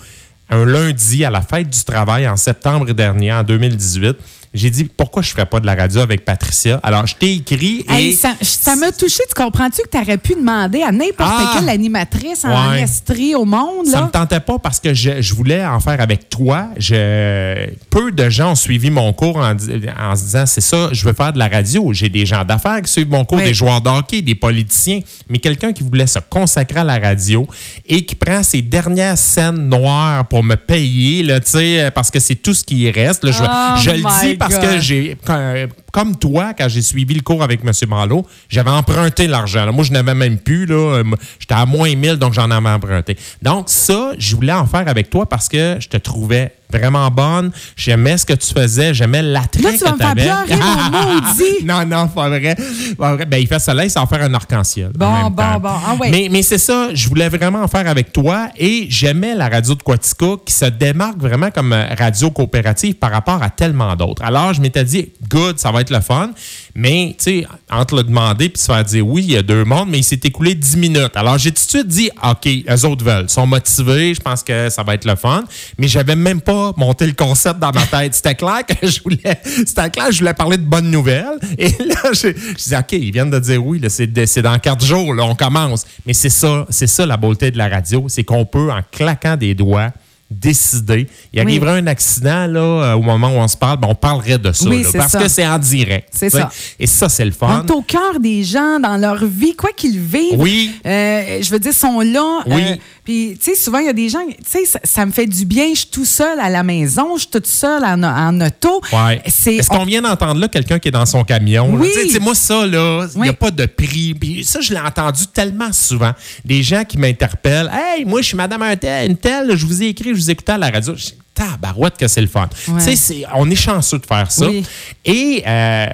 un 0.49 0.63
lundi 0.65 1.25
à 1.25 1.29
la 1.29 1.41
fête 1.41 1.69
du 1.69 1.83
travail 1.83 2.27
en 2.27 2.37
septembre 2.37 2.89
dernier, 2.93 3.33
en 3.33 3.43
2018. 3.43 4.15
J'ai 4.53 4.69
dit, 4.69 4.85
pourquoi 4.85 5.21
je 5.21 5.27
ne 5.29 5.31
ferais 5.33 5.45
pas 5.45 5.59
de 5.59 5.65
la 5.65 5.75
radio 5.75 6.01
avec 6.01 6.23
Patricia? 6.25 6.79
Alors, 6.81 7.05
je 7.05 7.15
t'ai 7.15 7.33
écrit 7.33 7.85
et... 7.89 7.93
Hey, 7.93 8.13
ça 8.13 8.33
ça 8.41 8.75
m'a 8.75 8.91
touché. 8.91 9.21
Tu 9.27 9.35
comprends-tu 9.35 9.81
que 9.83 9.89
tu 9.91 9.97
aurais 9.97 10.17
pu 10.17 10.33
demander 10.35 10.81
à 10.81 10.91
n'importe 10.91 11.29
Ah! 11.31 11.53
quelle 11.57 11.69
animatrice 11.69 12.43
en 12.45 12.71
Ouais. 12.71 12.81
estrie 12.81 13.35
au 13.35 13.45
monde? 13.45 13.85
Ça 13.85 13.99
Là? 13.99 14.05
me 14.07 14.11
tentait 14.11 14.39
pas 14.39 14.57
parce 14.57 14.79
que 14.79 14.93
je, 14.93 15.21
je 15.21 15.33
voulais 15.35 15.63
en 15.65 15.79
faire 15.79 15.99
avec 16.01 16.29
toi. 16.29 16.69
Je, 16.77 17.67
peu 17.89 18.11
de 18.11 18.29
gens 18.29 18.51
ont 18.51 18.55
suivi 18.55 18.89
mon 18.89 19.13
cours 19.13 19.37
en, 19.37 19.57
se 19.59 20.23
disant 20.23 20.45
c'est 20.45 20.61
ça, 20.61 20.89
je 20.91 21.03
veux 21.05 21.13
faire 21.13 21.33
de 21.33 21.39
la 21.39 21.47
radio. 21.47 21.91
J'ai 21.93 22.09
des 22.09 22.25
gens 22.25 22.43
d'affaires 22.43 22.81
qui 22.81 22.91
suivent 22.91 23.09
mon 23.09 23.25
cours, 23.25 23.37
des 23.39 23.53
joueurs 23.53 23.81
de 23.81 23.89
hockey, 23.89 24.21
des 24.21 24.35
politiciens, 24.35 25.01
mais 25.29 25.37
quelqu'un 25.39 25.73
qui 25.73 25.83
voulait 25.83 26.07
se 26.07 26.19
consacrer 26.19 26.79
à 26.79 26.83
la 26.83 26.97
radio 26.99 27.45
et 27.85 28.05
qui 28.05 28.15
prend 28.15 28.41
ses 28.43 28.61
dernières 28.61 29.17
scènes 29.17 29.69
noires 29.69 30.25
pour 30.27 30.43
me 30.43 30.55
payer, 30.55 31.23
là, 31.23 31.39
tu 31.39 31.51
sais, 31.51 31.91
parce 31.93 32.09
que 32.11 32.19
c'est 32.19 32.35
tout 32.35 32.53
ce 32.53 32.63
qui 32.63 32.89
reste. 32.89 33.23
là. 33.23 33.31
je 33.31 33.43
Oh 33.43 33.79
je 33.81 33.89
le 33.91 33.97
dis 34.29 34.36
parce 34.37 34.55
God. 34.55 34.63
que 34.63 34.79
j'ai, 34.79 35.17
quand- 35.25 35.67
comme 35.97 36.15
toi, 36.15 36.53
quand 36.55 36.69
j'ai 36.69 36.83
suivi 36.83 37.15
le 37.15 37.21
cours 37.21 37.41
avec 37.41 37.61
M. 37.65 37.71
Malo, 37.89 38.23
j'avais 38.49 38.69
emprunté 38.69 39.25
l'argent. 39.25 39.71
Moi, 39.73 39.83
je 39.83 39.91
n'avais 39.91 40.13
même 40.13 40.37
plus. 40.37 40.67
là. 40.67 40.75
Euh, 40.75 41.03
J'étais 41.39 41.55
à 41.55 41.65
moins 41.65 41.93
1000, 41.95 42.17
donc 42.17 42.33
j'en 42.33 42.51
avais 42.51 42.69
emprunté. 42.69 43.17
Donc, 43.41 43.65
ça, 43.67 44.11
je 44.19 44.35
voulais 44.35 44.53
en 44.53 44.67
faire 44.67 44.87
avec 44.87 45.09
toi 45.09 45.25
parce 45.27 45.49
que 45.49 45.77
je 45.79 45.87
te 45.87 45.97
trouvais 45.97 46.53
vraiment 46.71 47.09
bonne. 47.09 47.49
J'aimais 47.77 48.17
ce 48.17 48.25
que 48.25 48.33
tu 48.33 48.53
faisais. 48.53 48.93
J'aimais 48.93 49.21
l'attrait 49.23 49.63
Là, 49.63 49.71
que 49.71 49.77
tu 49.77 49.83
vas 49.85 49.91
me 49.93 49.97
faire 49.97 50.13
t'avais. 50.13 50.23
pleurer, 50.45 50.61
mon 50.61 51.15
maudit. 51.15 51.65
non, 51.65 51.85
non, 51.85 52.07
pas 52.09 52.27
vrai. 52.29 52.55
Pas 52.97 53.15
vrai. 53.15 53.25
Ben, 53.25 53.37
il 53.41 53.47
fait 53.47 53.57
soleil, 53.59 53.89
va 53.89 54.05
faire 54.05 54.21
un 54.21 54.33
arc-en-ciel. 54.35 54.91
en 54.93 54.97
Bon, 54.99 55.11
même 55.23 55.29
bon, 55.33 55.43
temps. 55.43 55.59
bon. 55.61 55.69
Ah 55.87 55.95
ouais. 55.95 56.09
Mais, 56.11 56.27
mais 56.29 56.41
c'est 56.43 56.57
ça, 56.57 56.89
je 56.93 57.07
voulais 57.09 57.29
vraiment 57.29 57.63
en 57.63 57.67
faire 57.67 57.87
avec 57.87 58.11
toi 58.13 58.49
et 58.57 58.85
j'aimais 58.89 59.33
la 59.33 59.47
radio 59.49 59.73
de 59.75 59.81
Quatica 59.81 60.25
qui 60.45 60.53
se 60.53 60.65
démarque 60.65 61.17
vraiment 61.19 61.49
comme 61.51 61.71
euh, 61.73 61.85
radio 61.97 62.29
coopérative 62.31 62.95
par 62.95 63.11
rapport 63.11 63.41
à 63.41 63.49
tellement 63.49 63.95
d'autres. 63.95 64.21
Alors, 64.23 64.53
je 64.53 64.59
m'étais 64.61 64.83
dit, 64.83 65.13
good, 65.29 65.57
ça 65.59 65.71
va 65.71 65.81
être 65.81 65.86
le 65.93 66.01
fun. 66.01 66.31
Mais, 66.75 67.15
tu 67.17 67.41
sais, 67.41 67.47
entre 67.71 67.95
le 67.95 68.03
demander 68.03 68.49
puis 68.49 68.61
se 68.61 68.67
faire 68.67 68.83
dire 68.83 69.07
oui, 69.07 69.23
il 69.23 69.31
y 69.31 69.37
a 69.37 69.41
deux 69.41 69.65
mondes, 69.65 69.89
mais 69.89 69.99
il 69.99 70.03
s'est 70.03 70.19
écoulé 70.23 70.55
10 70.55 70.77
minutes. 70.77 71.11
Alors, 71.15 71.37
j'ai 71.37 71.51
tout 71.51 71.63
de 71.63 71.69
suite 71.69 71.87
dit, 71.87 72.09
OK, 72.23 72.45
les 72.45 72.85
autres 72.85 73.03
veulent, 73.03 73.29
sont 73.29 73.47
motivés, 73.47 74.13
je 74.13 74.21
pense 74.21 74.43
que 74.43 74.69
ça 74.69 74.83
va 74.83 74.93
être 74.93 75.05
le 75.05 75.15
fun. 75.15 75.43
Mais 75.77 75.87
j'avais 75.87 76.15
même 76.15 76.41
pas 76.41 76.73
monté 76.77 77.05
le 77.05 77.13
concept 77.13 77.59
dans 77.59 77.71
ma 77.71 77.85
tête. 77.85 78.13
C'était 78.13 78.35
clair 78.35 78.65
que 78.65 78.87
je 78.87 79.01
voulais, 79.01 79.41
c'était 79.43 79.89
clair 79.89 80.11
je 80.11 80.19
voulais 80.19 80.33
parler 80.33 80.57
de 80.57 80.65
bonnes 80.65 80.91
nouvelles. 80.91 81.39
Et 81.57 81.69
là, 81.69 82.11
je, 82.13 82.29
je 82.29 82.55
disais, 82.55 82.77
OK, 82.77 82.91
ils 82.93 83.11
viennent 83.11 83.31
de 83.31 83.39
dire 83.39 83.65
oui, 83.65 83.81
c'est 83.89 84.41
dans 84.41 84.59
quatre 84.59 84.85
jours, 84.85 85.13
là, 85.13 85.23
on 85.23 85.35
commence. 85.35 85.85
Mais 86.05 86.13
c'est 86.13 86.29
ça, 86.29 86.65
c'est 86.69 86.87
ça 86.87 87.05
la 87.05 87.17
beauté 87.17 87.51
de 87.51 87.57
la 87.57 87.69
radio, 87.69 88.05
c'est 88.07 88.23
qu'on 88.23 88.45
peut, 88.45 88.71
en 88.71 88.81
claquant 88.91 89.35
des 89.35 89.55
doigts, 89.55 89.91
décider. 90.29 91.07
Il 91.33 91.39
Oui. 91.39 91.45
arriverait 91.45 91.79
un 91.79 91.87
accident 91.87 92.47
là, 92.47 92.59
euh, 92.59 92.93
au 92.95 93.01
moment 93.01 93.29
où 93.29 93.35
on 93.37 93.47
se 93.47 93.55
parle, 93.57 93.79
ben, 93.79 93.87
on 93.89 93.95
parlerait 93.95 94.37
de 94.37 94.51
ça. 94.51 94.67
Oui, 94.69 94.83
là, 94.83 94.89
parce 94.93 95.11
ça. 95.13 95.19
que 95.19 95.27
c'est 95.27 95.47
en 95.47 95.57
direct. 95.57 96.09
C'est 96.11 96.29
ça. 96.29 96.49
Et 96.79 96.87
ça, 96.87 97.07
c'est 97.09 97.23
le 97.25 97.31
On 97.41 97.47
fun. 97.47 97.63
est 97.65 97.71
au 97.71 97.81
cœur 97.81 98.19
des 98.19 98.43
gens 98.43 98.79
dans 98.79 98.97
leur 98.97 99.23
vie, 99.25 99.55
quoi 99.55 99.69
qu'ils 99.75 99.99
vivent. 99.99 100.35
Oui. 100.39 100.71
Euh, 100.85 101.41
je 101.41 101.49
veux 101.49 101.59
dire, 101.59 101.73
sont 101.73 102.01
là. 102.01 102.41
Oui. 102.45 102.61
euh, 102.71 102.75
Puis, 103.05 103.37
tu 103.41 103.51
sais, 103.51 103.55
souvent, 103.55 103.79
il 103.79 103.85
y 103.85 103.89
a 103.89 103.93
des 103.93 104.09
gens, 104.09 104.19
tu 104.27 104.35
sais, 104.45 104.65
ça, 104.65 104.79
ça 104.83 105.05
me 105.05 105.11
fait 105.13 105.25
du 105.27 105.45
bien. 105.45 105.69
Je 105.73 105.79
suis 105.79 105.87
tout 105.87 106.03
seul 106.03 106.37
à 106.41 106.49
la 106.49 106.61
maison, 106.61 107.15
je 107.15 107.21
suis 107.21 107.29
toute 107.31 107.47
seule 107.47 107.85
en, 107.85 108.03
en 108.03 108.41
auto. 108.41 108.81
Ouais. 108.91 109.21
Est-ce 109.23 109.69
qu'on 109.69 109.85
vient 109.85 110.01
d'entendre 110.01 110.41
là 110.41 110.49
quelqu'un 110.49 110.77
qui 110.77 110.89
est 110.89 110.91
dans 110.91 111.05
son 111.05 111.23
camion? 111.23 111.69
Oui. 111.73 111.87
Tu 112.03 112.09
sais, 112.09 112.19
moi, 112.19 112.35
ça, 112.35 112.65
là, 112.65 113.07
il 113.09 113.15
n'y 113.15 113.21
Oui. 113.21 113.29
a 113.29 113.33
pas 113.33 113.51
de 113.51 113.65
prix. 113.65 114.13
Puis 114.13 114.43
ça, 114.43 114.59
je 114.59 114.73
l'ai 114.73 114.79
entendu 114.81 115.25
tellement 115.27 115.71
souvent. 115.71 116.11
Des 116.43 116.63
gens 116.63 116.83
qui 116.83 116.97
m'interpellent. 116.97 117.71
Hey, 117.73 118.03
moi, 118.03 118.21
je 118.21 118.27
suis 118.27 118.37
madame 118.37 118.61
un 118.61 118.75
tel, 118.75 119.09
une 119.11 119.17
telle, 119.17 119.55
je 119.55 119.65
vous 119.65 119.81
ai 119.81 119.87
écrit, 119.87 120.13
je 120.17 120.23
vous 120.23 120.31
écoutais 120.31 120.53
à 120.53 120.57
la 120.57 120.69
radio. 120.69 120.95
Je 120.95 121.05
dis, 121.05 121.13
tabarouette 121.33 121.97
que 121.97 122.07
c'est 122.07 122.21
le 122.21 122.27
fun. 122.27 122.49
Ouais. 122.67 122.85
Tu 122.85 122.95
sais, 122.95 123.23
on 123.35 123.49
est 123.49 123.55
chanceux 123.55 123.99
de 123.99 124.05
faire 124.05 124.31
ça. 124.31 124.47
Oui. 124.47 124.65
Et 125.05 125.43
euh, 125.45 125.87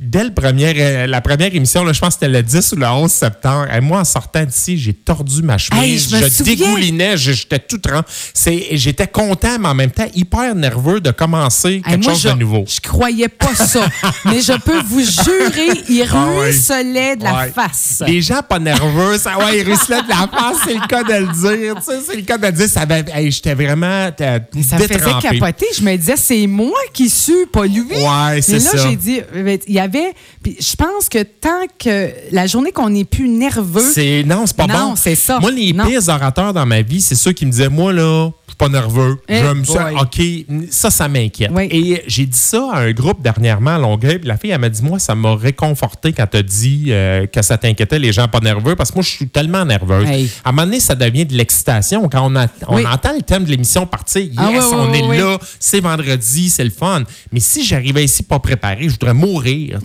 dès 0.00 0.24
le 0.24 0.32
premier, 0.32 0.72
euh, 0.76 1.06
la 1.06 1.20
première 1.20 1.54
émission, 1.54 1.84
là, 1.84 1.92
je 1.92 2.00
pense 2.00 2.14
que 2.16 2.20
c'était 2.26 2.28
le 2.32 2.42
10 2.42 2.72
ou 2.72 2.76
le 2.76 2.86
11 2.86 3.10
septembre, 3.10 3.66
et 3.72 3.80
moi, 3.80 4.00
en 4.00 4.04
sortant 4.04 4.44
d'ici, 4.44 4.78
j'ai 4.78 4.94
tordu 4.94 5.42
ma 5.42 5.58
chemise. 5.58 6.12
Hey, 6.12 6.20
je 6.22 6.28
souviens. 6.30 6.54
dégoulinais, 6.56 7.16
je- 7.16 7.32
j'étais 7.32 7.58
tout 7.58 7.78
trempe. 7.78 8.06
C'est- 8.34 8.68
J'étais 8.72 9.06
content, 9.06 9.58
mais 9.58 9.68
en 9.68 9.74
même 9.74 9.90
temps 9.90 10.06
hyper 10.14 10.54
nerveux 10.54 11.00
de 11.00 11.10
commencer 11.10 11.74
Hey, 11.74 11.82
quelque 11.82 12.04
moi, 12.04 12.12
chose 12.14 12.22
je, 12.22 12.28
de 12.30 12.34
nouveau. 12.34 12.64
Je 12.66 12.80
croyais 12.80 13.28
pas 13.28 13.54
ça. 13.54 13.86
mais 14.24 14.40
je 14.40 14.52
peux 14.60 14.80
vous 14.86 15.00
jurer, 15.00 15.82
il 15.88 16.06
Ah 16.12 16.24
ruisselait 16.24 17.16
de 17.16 17.24
la 17.24 17.34
Ouais. 17.34 17.50
face. 17.54 18.02
Les 18.06 18.20
gens 18.22 18.40
pas 18.48 18.58
nerveux, 18.58 19.18
ça 19.18 19.38
ouais, 19.38 19.58
ils 19.58 19.62
ruisselaient 19.64 20.02
de 20.02 20.08
la 20.08 20.28
face, 20.28 20.58
c'est 20.66 20.74
le 20.74 20.86
cas 20.86 21.02
de 21.02 21.12
le 21.26 21.32
dire. 21.72 21.82
C'est 21.82 22.16
le 22.16 22.22
cas 22.22 22.38
de 22.38 22.46
le 22.46 22.52
dire. 22.52 22.68
Ça 22.68 22.84
hey, 23.14 23.30
J'étais 23.30 23.54
vraiment 23.54 24.10
Ça 24.18 24.76
me 24.78 24.82
faisait 24.86 25.12
capoter. 25.20 25.66
Je 25.76 25.82
me 25.82 25.96
disais, 25.96 26.16
c'est 26.16 26.46
moi 26.46 26.78
qui 26.92 27.08
suis, 27.10 27.46
pas 27.52 27.66
lui. 27.66 27.82
Ouais, 27.82 28.40
c'est 28.42 28.52
Mais 28.54 28.58
là, 28.58 28.70
j'ai 28.88 28.96
dit, 28.96 29.20
il 29.66 29.74
y 29.74 29.78
avait. 29.78 29.89
Puis 30.42 30.56
je 30.60 30.76
pense 30.76 31.08
que 31.08 31.22
tant 31.22 31.66
que 31.78 32.10
la 32.32 32.46
journée 32.46 32.72
qu'on 32.72 32.90
n'est 32.90 33.04
plus 33.04 33.28
nerveux. 33.28 33.80
C'est 33.92 34.22
non, 34.24 34.46
c'est 34.46 34.56
pas 34.56 34.66
Non, 34.66 34.90
bon. 34.90 34.96
c'est 34.96 35.14
ça. 35.14 35.38
Moi, 35.40 35.50
les 35.50 35.72
Non. 35.72 35.86
pires 35.86 36.08
orateurs 36.08 36.52
dans 36.52 36.66
ma 36.66 36.82
vie, 36.82 37.00
c'est 37.00 37.14
ceux 37.14 37.32
qui 37.32 37.46
me 37.46 37.50
disaient, 37.50 37.68
moi 37.68 37.92
là, 37.92 38.30
pas 38.60 38.68
nerveux. 38.68 39.16
Eh 39.28 39.36
J'aime 39.38 39.64
ça. 39.64 39.90
OK, 40.00 40.20
ça, 40.70 40.90
ça 40.90 41.08
m'inquiète. 41.08 41.50
Oui. 41.54 41.66
Et 41.70 42.02
j'ai 42.06 42.26
dit 42.26 42.36
ça 42.38 42.68
à 42.74 42.80
un 42.80 42.92
groupe 42.92 43.22
dernièrement 43.22 43.76
à 43.76 43.78
Longueuil. 43.78 44.18
puis 44.18 44.28
La 44.28 44.36
fille, 44.36 44.50
elle 44.50 44.60
m'a 44.60 44.68
dit, 44.68 44.82
moi, 44.82 44.98
ça 44.98 45.14
m'a 45.14 45.34
réconforté 45.34 46.12
quand 46.12 46.26
tu 46.30 46.36
as 46.36 46.42
dit 46.42 46.84
euh, 46.88 47.26
que 47.26 47.40
ça 47.40 47.56
t'inquiétait, 47.56 47.98
les 47.98 48.12
gens 48.12 48.28
pas 48.28 48.40
nerveux, 48.40 48.76
parce 48.76 48.90
que 48.90 48.96
moi, 48.96 49.02
je 49.02 49.08
suis 49.08 49.28
tellement 49.28 49.64
nerveuse. 49.64 50.06
Hey. 50.08 50.30
À 50.44 50.50
un 50.50 50.52
moment 50.52 50.66
donné, 50.66 50.78
ça 50.80 50.94
devient 50.94 51.24
de 51.24 51.34
l'excitation. 51.34 52.06
Quand 52.10 52.30
on, 52.30 52.36
a- 52.36 52.46
on 52.68 52.76
Oui. 52.76 52.86
entend 52.86 53.12
le 53.16 53.22
thème 53.22 53.44
de 53.44 53.50
l'émission 53.50 53.86
partir, 53.86 54.22
yes, 54.22 54.34
Ah 54.36 54.48
oui, 54.50 54.58
oui, 54.60 54.64
on 54.72 54.92
est 54.92 55.18
là, 55.18 55.38
c'est 55.58 55.80
vendredi, 55.80 56.50
c'est 56.50 56.64
le 56.64 56.70
fun. 56.70 57.02
Mais 57.32 57.40
si 57.40 57.64
j'arrivais 57.64 58.04
ici 58.04 58.22
pas 58.22 58.38
préparé, 58.40 58.84
je 58.84 58.90
voudrais 58.90 59.14
mourir. 59.14 59.78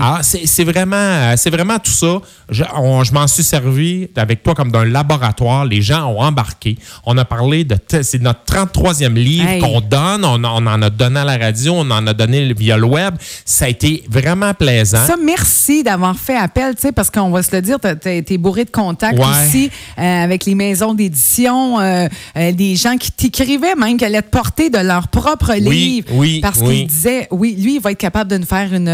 Alors, 0.00 0.20
c'est 0.22 0.64
vraiment, 0.64 1.34
vraiment 1.52 1.78
tout 1.78 1.90
ça. 1.92 2.20
Je, 2.48 2.62
je 2.64 3.12
m'en 3.12 3.26
suis 3.26 3.42
servi 3.44 4.08
avec 4.16 4.42
toi 4.42 4.54
comme 4.54 4.70
d'un 4.72 4.84
laboratoire. 4.84 5.64
Les 5.66 5.82
gens 5.82 6.06
ont 6.06 6.20
embarqué. 6.20 6.76
On 7.04 7.16
a 7.18 7.24
parlé 7.24 7.64
de. 7.64 7.76
C'est 8.14 8.22
notre 8.22 8.44
33e 8.46 9.14
livre 9.14 9.48
Hey. 9.48 9.60
qu'on 9.60 9.80
donne. 9.80 10.24
On, 10.24 10.42
on 10.44 10.66
en 10.66 10.82
a 10.82 10.88
donné 10.90 11.18
à 11.20 11.24
la 11.24 11.36
radio, 11.36 11.72
on 11.76 11.90
en 11.90 12.06
a 12.06 12.12
donné 12.14 12.52
via 12.54 12.76
le 12.76 12.84
web. 12.86 13.14
Ça 13.44 13.64
a 13.64 13.68
été 13.68 14.04
vraiment 14.08 14.54
plaisant. 14.54 15.04
Ça, 15.04 15.16
merci 15.20 15.82
d'avoir 15.82 16.16
fait 16.16 16.36
appel, 16.36 16.76
tu 16.76 16.82
sais, 16.82 16.92
parce 16.92 17.10
qu'on 17.10 17.30
va 17.30 17.42
se 17.42 17.54
le 17.54 17.60
dire, 17.60 17.78
tu 17.80 18.08
été 18.08 18.38
bourré 18.38 18.64
de 18.64 18.70
contacts 18.70 19.18
Ouais. 19.18 19.24
aussi 19.48 19.70
euh, 19.98 20.02
avec 20.24 20.44
les 20.44 20.54
maisons 20.54 20.94
d'édition, 20.94 21.80
euh, 21.80 22.06
euh, 22.36 22.52
des 22.52 22.76
gens 22.76 22.96
qui 22.96 23.10
t'écrivaient 23.10 23.74
même 23.74 23.96
qu'elle 23.96 24.14
allaient 24.14 24.22
te 24.22 24.30
porter 24.30 24.70
de 24.70 24.78
leur 24.78 25.08
propre 25.08 25.52
Oui, 25.54 25.60
livre. 25.76 26.08
oui, 26.12 26.38
Parce 26.40 26.60
oui. 26.60 26.78
qu'ils 26.78 26.86
disaient, 26.86 27.26
oui, 27.32 27.56
lui, 27.58 27.76
il 27.76 27.80
va 27.80 27.90
être 27.90 27.98
capable 27.98 28.30
de 28.30 28.38
nous 28.38 28.46
faire 28.46 28.72
une, 28.72 28.88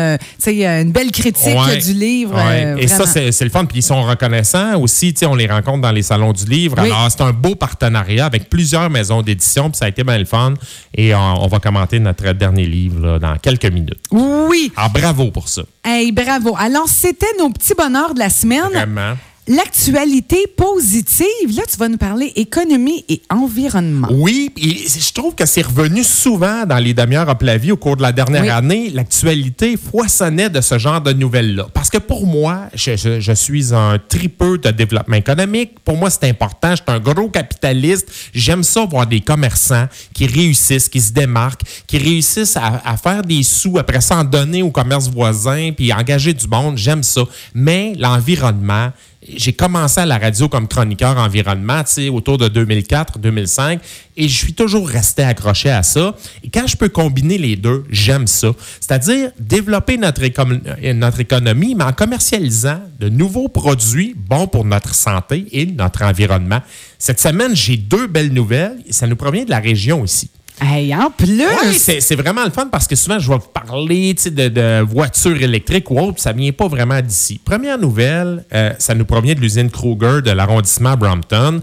une 0.46 0.92
belle 0.92 1.10
critique 1.12 1.58
Ouais. 1.58 1.76
du 1.76 1.92
livre. 1.92 2.34
Ouais. 2.36 2.76
Et 2.78 2.88
ça, 2.88 2.96
vraiment. 3.04 3.12
c'est 3.12 3.32
c'est 3.32 3.44
le 3.44 3.50
fun. 3.50 3.66
Puis 3.66 3.80
ils 3.80 3.82
sont 3.82 4.02
reconnaissants 4.02 4.80
aussi. 4.80 5.12
Tu 5.12 5.18
sais, 5.20 5.26
on 5.26 5.34
les 5.34 5.46
rencontre 5.46 5.82
dans 5.82 5.92
les 5.92 6.02
salons 6.02 6.32
du 6.32 6.44
livre. 6.46 6.78
Alors, 6.78 7.06
c'est 7.10 7.20
un 7.22 7.32
beau 7.32 7.54
partenariat 7.54 8.24
avec 8.26 8.48
plusieurs 8.48 8.88
maisons 8.88 9.09
d'édition. 9.22 9.70
Puis 9.70 9.78
ça 9.78 9.86
a 9.86 9.88
été 9.88 10.04
bien 10.04 10.18
le 10.18 10.24
fun. 10.24 10.54
Et 10.94 11.14
on, 11.14 11.44
on 11.44 11.46
va 11.46 11.58
commenter 11.58 11.98
notre 12.00 12.32
dernier 12.32 12.66
livre 12.66 13.00
là, 13.06 13.18
dans 13.18 13.36
quelques 13.36 13.70
minutes. 13.70 14.02
Oui. 14.10 14.72
Alors, 14.76 14.90
bravo 14.90 15.30
pour 15.30 15.48
ça. 15.48 15.62
Hey, 15.84 16.12
bravo. 16.12 16.56
Alors, 16.58 16.88
c'était 16.88 17.26
nos 17.38 17.50
petits 17.50 17.74
bonheurs 17.76 18.14
de 18.14 18.20
la 18.20 18.30
semaine. 18.30 18.70
Vraiment. 18.72 19.14
L'actualité 19.52 20.46
positive, 20.56 21.26
là, 21.56 21.62
tu 21.68 21.76
vas 21.76 21.88
nous 21.88 21.96
parler 21.96 22.32
économie 22.36 23.04
et 23.08 23.20
environnement. 23.30 24.06
Oui, 24.12 24.52
et 24.56 24.86
je 24.88 25.12
trouve 25.12 25.34
que 25.34 25.44
c'est 25.44 25.62
revenu 25.62 26.04
souvent 26.04 26.64
dans 26.66 26.78
les 26.78 26.94
demi-heures 26.94 27.28
à 27.28 27.36
la 27.40 27.58
vie 27.58 27.72
au 27.72 27.76
cours 27.76 27.96
de 27.96 28.02
la 28.02 28.12
dernière 28.12 28.42
Oui. 28.42 28.48
année. 28.48 28.90
L'actualité 28.90 29.76
foisonnait 29.76 30.50
de 30.50 30.60
ce 30.60 30.78
genre 30.78 31.00
de 31.00 31.12
nouvelles-là. 31.12 31.66
Parce 31.74 31.90
que 31.90 31.98
pour 31.98 32.28
moi, 32.28 32.68
je, 32.74 32.96
je- 32.96 33.18
je 33.18 33.32
suis 33.32 33.74
un 33.74 33.98
tripeux 33.98 34.56
de 34.58 34.70
développement 34.70 35.16
économique. 35.16 35.80
Pour 35.84 35.96
moi, 35.96 36.10
c'est 36.10 36.28
important. 36.28 36.70
Je 36.70 36.76
suis 36.76 36.84
un 36.86 37.00
gros 37.00 37.28
capitaliste. 37.28 38.08
J'aime 38.32 38.62
ça 38.62 38.84
voir 38.84 39.08
des 39.08 39.20
commerçants 39.20 39.88
qui 40.14 40.26
réussissent, 40.26 40.88
qui 40.88 41.00
se 41.00 41.12
démarquent, 41.12 41.62
qui 41.88 41.98
réussissent 41.98 42.56
à, 42.56 42.80
à 42.84 42.96
faire 42.96 43.22
des 43.22 43.42
sous, 43.42 43.78
après 43.78 44.00
ça 44.00 44.18
en 44.18 44.22
donner 44.24 44.62
au 44.62 44.70
commerce 44.70 45.08
voisin, 45.10 45.72
puis 45.76 45.92
engager 45.92 46.34
du 46.34 46.46
monde. 46.46 46.78
J'aime 46.78 47.02
ça. 47.02 47.22
Mais 47.52 47.94
l'environnement, 47.98 48.90
j'ai 49.28 49.52
commencé 49.52 50.00
à 50.00 50.06
la 50.06 50.18
radio 50.18 50.48
comme 50.48 50.66
chroniqueur 50.66 51.18
environnement, 51.18 51.84
tu 51.84 51.92
sais, 51.92 52.08
autour 52.08 52.38
de 52.38 52.48
2004-2005, 52.48 53.78
et 54.16 54.28
je 54.28 54.34
suis 54.34 54.54
toujours 54.54 54.88
resté 54.88 55.22
accroché 55.22 55.70
à 55.70 55.82
ça. 55.82 56.14
Et 56.42 56.48
quand 56.48 56.66
je 56.66 56.76
peux 56.76 56.88
combiner 56.88 57.36
les 57.36 57.56
deux, 57.56 57.84
j'aime 57.90 58.26
ça. 58.26 58.52
C'est-à-dire 58.80 59.30
développer 59.38 59.98
euh, 60.02 60.92
notre 60.94 61.20
économie, 61.20 61.74
mais 61.74 61.84
en 61.84 61.92
commercialisant 61.92 62.80
de 62.98 63.08
nouveaux 63.08 63.48
produits 63.48 64.14
bons 64.16 64.46
pour 64.46 64.64
notre 64.64 64.94
santé 64.94 65.46
et 65.52 65.66
notre 65.66 66.02
environnement. 66.02 66.60
Cette 66.98 67.20
semaine, 67.20 67.54
j'ai 67.54 67.76
deux 67.76 68.06
belles 68.06 68.32
nouvelles, 68.32 68.78
et 68.86 68.92
ça 68.92 69.06
nous 69.06 69.16
provient 69.16 69.44
de 69.44 69.50
la 69.50 69.60
région 69.60 70.04
ici. 70.04 70.30
Hey, 70.60 70.94
en 70.94 71.10
plus! 71.10 71.42
Oui, 71.62 71.74
c'est 71.74 72.14
vraiment 72.16 72.44
le 72.44 72.50
fun 72.50 72.66
parce 72.66 72.86
que 72.86 72.94
souvent, 72.94 73.18
je 73.18 73.28
vais 73.28 73.38
vous 73.38 73.48
parler 73.52 74.14
de, 74.14 74.82
voitures 74.82 75.40
électriques 75.42 75.90
ou 75.90 75.98
autre, 75.98 76.14
puis 76.14 76.22
ça 76.22 76.32
vient 76.32 76.52
pas 76.52 76.68
vraiment 76.68 77.00
d'ici. 77.00 77.40
Première 77.42 77.78
nouvelle, 77.78 78.44
euh, 78.52 78.72
ça 78.78 78.94
nous 78.94 79.06
provient 79.06 79.34
de 79.34 79.40
l'usine 79.40 79.70
Kruger 79.70 80.20
de 80.22 80.30
l'arrondissement 80.30 80.96
Brompton. 80.96 81.60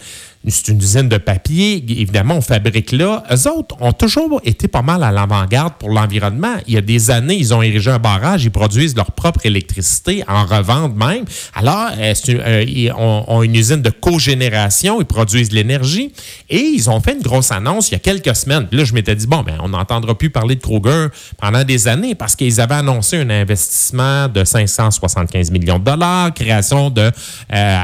C'est 0.47 0.69
une 0.69 0.77
usine 0.77 1.09
de 1.09 1.17
papier. 1.17 1.83
Évidemment, 1.89 2.35
on 2.35 2.41
fabrique 2.41 2.91
là. 2.91 3.23
Eux 3.31 3.49
autres 3.49 3.75
ont 3.81 3.91
toujours 3.91 4.39
été 4.45 4.67
pas 4.67 4.81
mal 4.81 5.03
à 5.03 5.11
l'avant-garde 5.11 5.73
pour 5.77 5.89
l'environnement. 5.89 6.53
Il 6.67 6.75
y 6.75 6.77
a 6.77 6.81
des 6.81 7.11
années, 7.11 7.35
ils 7.35 7.53
ont 7.53 7.61
érigé 7.61 7.91
un 7.91 7.99
barrage, 7.99 8.45
ils 8.45 8.51
produisent 8.51 8.95
leur 8.95 9.11
propre 9.11 9.45
électricité, 9.45 10.23
en 10.27 10.45
revendent 10.45 10.95
même. 10.95 11.25
Alors, 11.53 11.89
euh, 11.97 12.13
euh, 12.29 12.63
ils 12.67 12.91
ont, 12.93 13.43
une 13.43 13.55
usine 13.55 13.81
de 13.81 13.89
cogénération, 13.89 15.01
ils 15.01 15.05
produisent 15.05 15.49
de 15.49 15.55
l'énergie. 15.55 16.13
Et 16.49 16.59
ils 16.59 16.89
ont 16.89 17.01
fait 17.01 17.13
une 17.13 17.21
grosse 17.21 17.51
annonce 17.51 17.89
il 17.89 17.93
y 17.93 17.95
a 17.95 17.99
quelques 17.99 18.35
semaines. 18.35 18.67
Puis 18.67 18.77
là, 18.77 18.85
je 18.85 18.93
m'étais 18.93 19.15
dit, 19.15 19.27
bon, 19.27 19.43
ben, 19.43 19.57
on 19.61 19.69
n'entendra 19.69 20.17
plus 20.17 20.29
parler 20.29 20.55
de 20.55 20.61
Kruger 20.61 21.07
pendant 21.39 21.63
des 21.63 21.87
années 21.87 22.15
parce 22.15 22.35
qu'ils 22.35 22.61
avaient 22.61 22.75
annoncé 22.75 23.17
un 23.17 23.29
investissement 23.29 24.27
de 24.27 24.43
575 24.43 25.51
millions 25.51 25.79
de 25.79 25.83
dollars, 25.83 26.33
création 26.33 26.89
de 26.89 27.11
euh, 27.53 27.83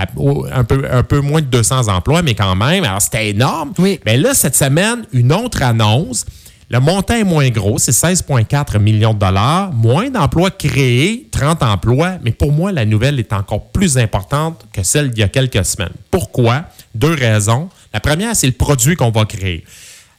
un, 0.53 0.63
peu, 0.63 0.88
un 0.89 1.03
peu 1.03 1.19
moins 1.19 1.41
de 1.41 1.48
200 1.48 1.89
emplois, 1.89 2.22
mais 2.22 2.36
quand 2.36 2.42
même. 2.55 2.83
Alors, 2.83 3.01
c'était 3.01 3.29
énorme. 3.29 3.73
Oui. 3.77 4.00
Mais 4.05 4.17
là, 4.17 4.33
cette 4.33 4.55
semaine, 4.55 5.05
une 5.13 5.33
autre 5.33 5.62
annonce. 5.63 6.25
Le 6.69 6.79
montant 6.79 7.13
est 7.13 7.23
moins 7.23 7.50
gros, 7.50 7.77
c'est 7.77 7.91
16,4 7.91 8.79
millions 8.79 9.13
de 9.13 9.19
dollars. 9.19 9.71
Moins 9.73 10.09
d'emplois 10.09 10.50
créés, 10.50 11.27
30 11.31 11.62
emplois. 11.62 12.13
Mais 12.23 12.31
pour 12.31 12.51
moi, 12.51 12.71
la 12.71 12.85
nouvelle 12.85 13.19
est 13.19 13.31
encore 13.33 13.69
plus 13.71 13.97
importante 13.97 14.65
que 14.73 14.81
celle 14.81 15.12
d'il 15.12 15.19
y 15.19 15.23
a 15.23 15.27
quelques 15.27 15.63
semaines. 15.65 15.93
Pourquoi? 16.09 16.63
Deux 16.95 17.13
raisons. 17.13 17.69
La 17.93 18.00
première, 18.00 18.35
c'est 18.35 18.47
le 18.47 18.53
produit 18.53 18.95
qu'on 18.95 19.12
va 19.12 19.25
créer. 19.25 19.63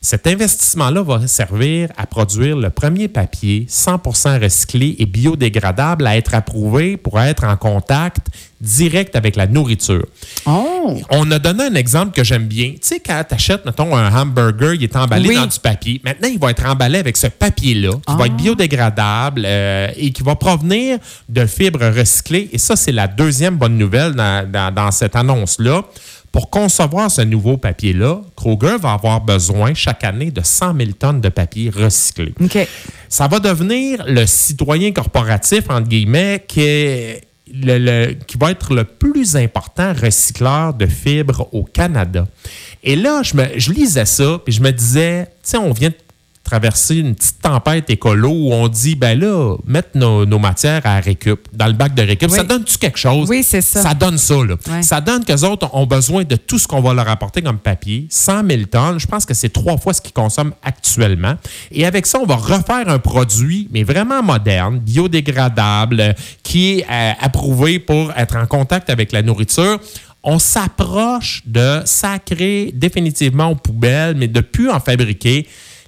Cet 0.04 0.26
investissement-là 0.26 1.02
va 1.02 1.26
servir 1.26 1.88
à 1.96 2.04
produire 2.06 2.58
le 2.58 2.68
premier 2.68 3.08
papier 3.08 3.66
100% 3.70 4.38
recyclé 4.42 4.96
et 4.98 5.06
biodégradable 5.06 6.06
à 6.06 6.14
être 6.18 6.34
approuvé 6.34 6.98
pour 6.98 7.18
être 7.18 7.44
en 7.44 7.56
contact 7.56 8.26
direct 8.60 9.16
avec 9.16 9.34
la 9.36 9.46
nourriture. 9.46 10.04
Oh! 10.44 11.00
On 11.08 11.30
a 11.30 11.38
donné 11.38 11.64
un 11.64 11.74
exemple 11.74 12.12
que 12.14 12.22
j'aime 12.22 12.44
bien. 12.44 12.72
Tu 12.72 12.78
sais, 12.82 13.00
quand 13.00 13.24
tu 13.26 13.34
achètes, 13.34 13.64
mettons, 13.64 13.96
un 13.96 14.14
hamburger, 14.14 14.74
il 14.74 14.82
est 14.84 14.94
emballé 14.94 15.30
Oui. 15.30 15.34
dans 15.36 15.46
du 15.46 15.58
papier. 15.58 16.02
Maintenant, 16.04 16.28
il 16.30 16.38
va 16.38 16.50
être 16.50 16.66
emballé 16.66 16.98
avec 16.98 17.16
ce 17.16 17.28
papier-là, 17.28 17.92
qui 18.06 18.14
va 18.14 18.26
être 18.26 18.36
biodégradable 18.36 19.44
euh, 19.46 19.88
et 19.96 20.12
qui 20.12 20.22
va 20.22 20.34
provenir 20.36 20.98
de 21.30 21.46
fibres 21.46 21.86
recyclées. 21.98 22.50
Et 22.52 22.58
ça, 22.58 22.76
c'est 22.76 22.92
la 22.92 23.08
deuxième 23.08 23.56
bonne 23.56 23.78
nouvelle 23.78 24.12
dans, 24.12 24.50
dans- 24.50 24.74
dans 24.74 24.90
cette 24.90 25.16
annonce-là. 25.16 25.82
Pour 26.34 26.50
concevoir 26.50 27.12
ce 27.12 27.20
nouveau 27.22 27.56
papier-là, 27.58 28.20
Kroger 28.34 28.76
va 28.80 28.94
avoir 28.94 29.20
besoin 29.20 29.72
chaque 29.72 30.02
année 30.02 30.32
de 30.32 30.40
100 30.42 30.76
000 30.76 30.90
tonnes 30.98 31.20
de 31.20 31.28
papier 31.28 31.70
recyclé. 31.70 32.34
Ça 33.08 33.28
va 33.28 33.38
devenir 33.38 34.02
le 34.08 34.26
citoyen 34.26 34.90
corporatif, 34.90 35.70
entre 35.70 35.86
guillemets, 35.88 36.44
qui, 36.48 36.62
est 36.62 37.20
le- 37.54 37.78
le- 37.78 38.14
qui 38.26 38.36
va 38.36 38.50
être 38.50 38.74
le 38.74 38.82
plus 38.82 39.36
important 39.36 39.92
recycleur 39.92 40.74
de 40.74 40.86
fibres 40.86 41.48
au 41.52 41.62
Canada. 41.62 42.26
Et 42.82 42.96
là, 42.96 43.22
je, 43.22 43.36
me, 43.36 43.44
je 43.56 43.70
lisais 43.72 44.04
ça, 44.04 44.40
puis 44.44 44.52
je 44.52 44.60
me 44.60 44.72
disais, 44.72 45.28
sais, 45.40 45.56
on 45.56 45.70
vient 45.70 45.90
de 45.90 45.94
traverser 46.44 46.96
une 46.96 47.14
petite 47.14 47.40
tempête 47.40 47.88
écolo 47.90 48.28
où 48.30 48.52
on 48.52 48.68
dit, 48.68 48.94
ben 48.94 49.18
là, 49.18 49.56
mettre 49.66 49.90
nos, 49.94 50.26
nos 50.26 50.38
matières 50.38 50.82
à 50.84 51.00
récup, 51.00 51.40
dans 51.52 51.66
le 51.66 51.72
bac 51.72 51.94
de 51.94 52.02
récup, 52.02 52.30
Oui. 52.30 52.36
ça 52.36 52.44
donne-tu 52.44 52.76
quelque 52.78 52.98
chose? 52.98 53.28
Oui, 53.30 53.42
c'est 53.42 53.62
ça. 53.62 53.82
Ça 53.82 53.94
donne 53.94 54.18
ça, 54.18 54.34
là. 54.44 54.56
Ça 54.82 55.00
donne 55.00 55.24
qu'eux 55.24 55.42
autres 55.44 55.68
ont 55.74 55.86
besoin 55.86 56.24
de 56.24 56.36
tout 56.36 56.58
ce 56.58 56.68
qu'on 56.68 56.80
va 56.82 56.92
leur 56.94 57.08
apporter 57.08 57.40
comme 57.42 57.58
papier, 57.58 58.06
100 58.10 58.46
000 58.48 58.62
tonnes. 58.70 59.00
Je 59.00 59.06
pense 59.06 59.24
que 59.24 59.32
c'est 59.34 59.48
trois 59.48 59.78
fois 59.78 59.94
ce 59.94 60.00
qu'ils 60.02 60.12
consomment 60.12 60.52
actuellement. 60.62 61.34
Et 61.72 61.86
avec 61.86 62.06
ça, 62.06 62.18
on 62.20 62.26
va 62.26 62.36
refaire 62.36 62.88
un 62.88 62.98
produit, 62.98 63.68
mais 63.72 63.82
vraiment 63.82 64.22
moderne, 64.22 64.78
biodégradable, 64.78 66.00
euh, 66.00 66.12
qui 66.42 66.78
est 66.80 66.86
euh, 66.90 67.12
approuvé 67.20 67.78
pour 67.78 68.12
être 68.16 68.36
en 68.36 68.46
contact 68.46 68.90
avec 68.90 69.12
la 69.12 69.22
nourriture. 69.22 69.78
On 70.22 70.38
s'approche 70.38 71.42
de 71.46 71.80
sacrer 71.84 72.70
définitivement 72.74 73.48
aux 73.50 73.54
poubelles, 73.56 74.14
mais 74.16 74.28
de 74.28 74.40
plus 74.40 74.70
en 74.70 74.80
fabriquer. 74.80 75.46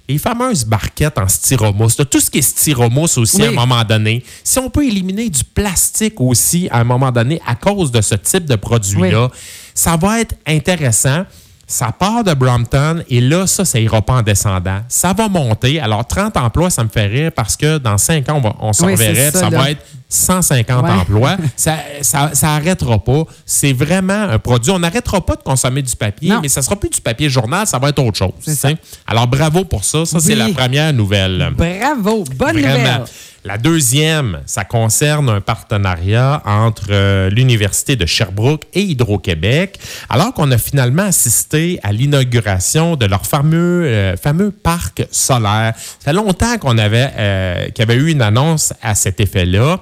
Les 0.09 0.17
fameuses 0.17 0.63
barquettes 0.63 1.17
en 1.17 1.27
styromousse, 1.27 1.97
tout 1.97 2.21
ce 2.21 2.29
qui 2.29 2.37
est 2.37 2.41
styromousse 2.41 3.17
aussi 3.17 3.43
à 3.43 3.49
un 3.49 3.51
moment 3.51 3.83
donné. 3.83 4.23
Si 4.41 4.57
on 4.57 4.69
peut 4.69 4.85
éliminer 4.85 5.29
du 5.29 5.43
plastique 5.43 6.21
aussi 6.21 6.69
à 6.71 6.79
un 6.79 6.85
moment 6.85 7.11
donné 7.11 7.41
à 7.45 7.55
cause 7.55 7.91
de 7.91 7.99
ce 7.99 8.15
type 8.15 8.45
de 8.45 8.55
produit-là, 8.55 9.29
ça 9.73 9.97
va 9.97 10.21
être 10.21 10.35
intéressant. 10.45 11.25
Ça 11.69 11.91
part 11.91 12.23
de 12.23 12.33
Brompton 12.33 13.03
et 13.09 13.19
là, 13.19 13.45
ça, 13.45 13.65
ça 13.65 13.77
ira 13.77 14.01
pas 14.01 14.13
en 14.13 14.21
descendant. 14.21 14.79
Ça 14.87 15.11
va 15.11 15.27
monter. 15.27 15.81
Alors, 15.81 16.07
30 16.07 16.37
emplois, 16.37 16.69
ça 16.69 16.81
me 16.81 16.87
fait 16.87 17.07
rire 17.07 17.31
parce 17.35 17.57
que 17.57 17.77
dans 17.77 17.97
5 17.97 18.29
ans, 18.29 18.41
on, 18.61 18.71
s'en 18.71 18.85
Oui, 18.85 18.93
reverrait, 18.93 19.31
ça, 19.31 19.39
ça, 19.41 19.49
va 19.49 19.71
être 19.71 19.81
150 20.07 20.83
Ouais. 20.85 20.91
emplois. 20.91 21.35
Ça, 21.57 21.75
ça, 22.01 22.29
ça 22.33 22.51
arrêtera 22.51 22.97
pas. 23.03 23.23
C'est 23.45 23.73
vraiment 23.73 24.13
un 24.13 24.39
produit. 24.39 24.71
On 24.71 24.79
n'arrêtera 24.79 25.19
pas 25.25 25.35
de 25.35 25.41
consommer 25.43 25.81
du 25.81 25.93
papier, 25.97 26.29
Non. 26.29 26.39
mais 26.41 26.47
ça 26.47 26.61
sera 26.61 26.77
plus 26.77 26.89
du 26.89 27.01
papier 27.01 27.29
journal, 27.29 27.67
ça 27.67 27.77
va 27.79 27.89
être 27.89 27.99
autre 27.99 28.17
chose. 28.17 28.31
Ça. 28.55 28.69
Alors, 29.05 29.27
bravo 29.27 29.65
pour 29.65 29.83
ça. 29.83 30.05
Ça, 30.05 30.19
c'est 30.21 30.35
la 30.35 30.47
première 30.47 30.93
nouvelle. 30.93 31.51
Bravo! 31.57 32.23
Bonne 32.35 32.51
Vraiment. 32.61 32.77
nouvelle! 32.77 33.01
La 33.47 33.57
deuxième, 33.57 34.41
ça 34.45 34.65
concerne 34.65 35.29
un 35.29 35.39
partenariat 35.39 36.41
entre 36.43 36.87
euh, 36.89 37.29
l'Université 37.29 37.95
de 37.95 38.05
Sherbrooke 38.05 38.65
et 38.73 38.81
Hydro-Québec, 38.81 39.79
alors 40.09 40.33
qu'on 40.33 40.51
a 40.51 40.57
finalement 40.57 41.03
assisté 41.03 41.79
à 41.81 41.93
l'inauguration 41.93 42.97
de 42.97 43.05
leur 43.05 43.25
fameux, 43.25 43.85
euh, 43.85 44.17
fameux 44.17 44.51
parc 44.51 45.07
solaire. 45.11 45.73
Ça 45.77 46.11
fait 46.11 46.13
longtemps 46.13 46.57
qu'on 46.57 46.77
avait, 46.77 47.09
euh, 47.17 47.65
qu'il 47.69 47.79
y 47.79 47.81
avait 47.83 47.95
eu 47.95 48.11
une 48.11 48.21
annonce 48.21 48.73
à 48.81 48.95
cet 48.95 49.21
effet-là 49.21 49.79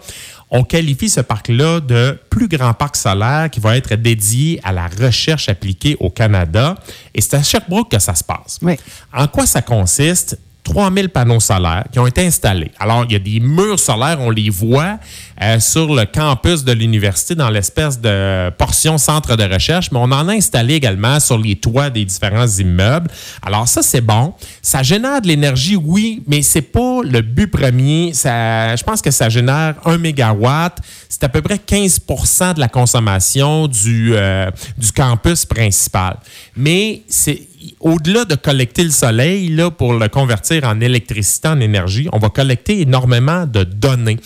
on 0.52 0.64
qualifie 0.64 1.10
ce 1.10 1.22
parc-là 1.22 1.80
de 1.80 2.20
plus 2.30 2.48
grand 2.48 2.74
parc 2.74 2.96
solaire 2.96 3.50
qui 3.52 3.60
va 3.60 3.76
être 3.76 3.96
dédié 3.96 4.62
à 4.64 4.72
la 4.72 4.88
recherche 4.88 5.50
appliquée 5.50 5.98
au 6.00 6.12
Canada. 6.12 6.76
Et 7.16 7.22
c'est 7.22 7.34
à 7.34 7.44
Sherbrooke 7.44 7.92
que 7.92 8.00
ça 8.00 8.14
se 8.14 8.24
passe. 8.24 8.60
Oui. 8.62 8.78
En 9.12 9.28
quoi 9.28 9.48
ça 9.48 9.64
consiste? 9.64 10.38
3000 10.66 11.10
panneaux 11.10 11.40
solaires 11.40 11.86
qui 11.92 12.00
ont 12.00 12.08
été 12.08 12.26
installés. 12.26 12.72
Alors, 12.80 13.06
il 13.08 13.14
y 13.14 13.16
a 13.16 13.20
des 13.20 13.40
murs 13.40 13.80
solaires, 13.80 14.18
on 14.20 14.32
les 14.32 14.50
voit 14.50 14.98
euh, 15.42 15.60
sur 15.60 15.94
le 15.94 16.06
campus 16.06 16.64
de 16.64 16.74
l'université 16.74 17.36
dans 17.36 17.50
l'espèce 17.50 18.02
de 18.02 18.50
portion 18.58 18.98
centre 18.98 19.38
de 19.38 19.44
recherche, 19.44 19.92
mais 19.92 20.00
on 20.00 20.12
en 20.12 20.28
a 20.28 20.34
installé 20.34 20.74
également 20.74 21.20
sur 21.20 21.38
les 21.38 21.56
toits 21.56 21.90
des 21.90 22.04
différents 22.04 22.48
immeubles. 22.48 23.10
Alors, 23.46 23.68
ça, 23.68 23.82
c'est 23.84 24.02
bon. 24.02 24.34
Ça 24.62 24.82
génère 24.82 25.22
de 25.22 25.28
l'énergie, 25.28 25.76
oui, 25.76 26.24
mais 26.28 26.42
c'est 26.42 26.62
pas 26.64 27.02
le 27.04 27.22
but 27.22 27.48
premier. 27.48 28.14
Ça, 28.14 28.76
je 28.76 28.84
pense 28.84 29.02
que 29.02 29.12
ça 29.12 29.30
génère 29.30 29.76
1 29.86 30.00
mégawatt. 30.00 30.80
C'est 31.08 31.24
à 31.24 31.30
peu 31.30 31.44
près 31.44 31.56
15% 31.56 32.56
de 32.56 32.60
la 32.60 32.68
consommation 32.68 33.68
du, 33.68 34.14
euh, 34.14 34.50
du 34.78 34.92
campus 34.92 35.46
principal. 35.46 36.18
Mais 36.58 37.04
c'est 37.08 37.40
au-delà 37.80 38.26
de 38.26 38.36
collecter 38.36 38.84
le 38.84 38.90
soleil 38.90 39.50
là, 39.50 39.72
pour 39.72 39.94
le 39.94 40.08
convertir 40.08 40.64
en 40.66 40.80
électricité, 40.82 41.48
en 41.48 41.60
énergie, 41.60 42.08
on 42.14 42.20
va 42.20 42.30
collecter 42.30 42.82
énormément 42.82 43.46
de 43.46 43.64
données. 43.64 44.18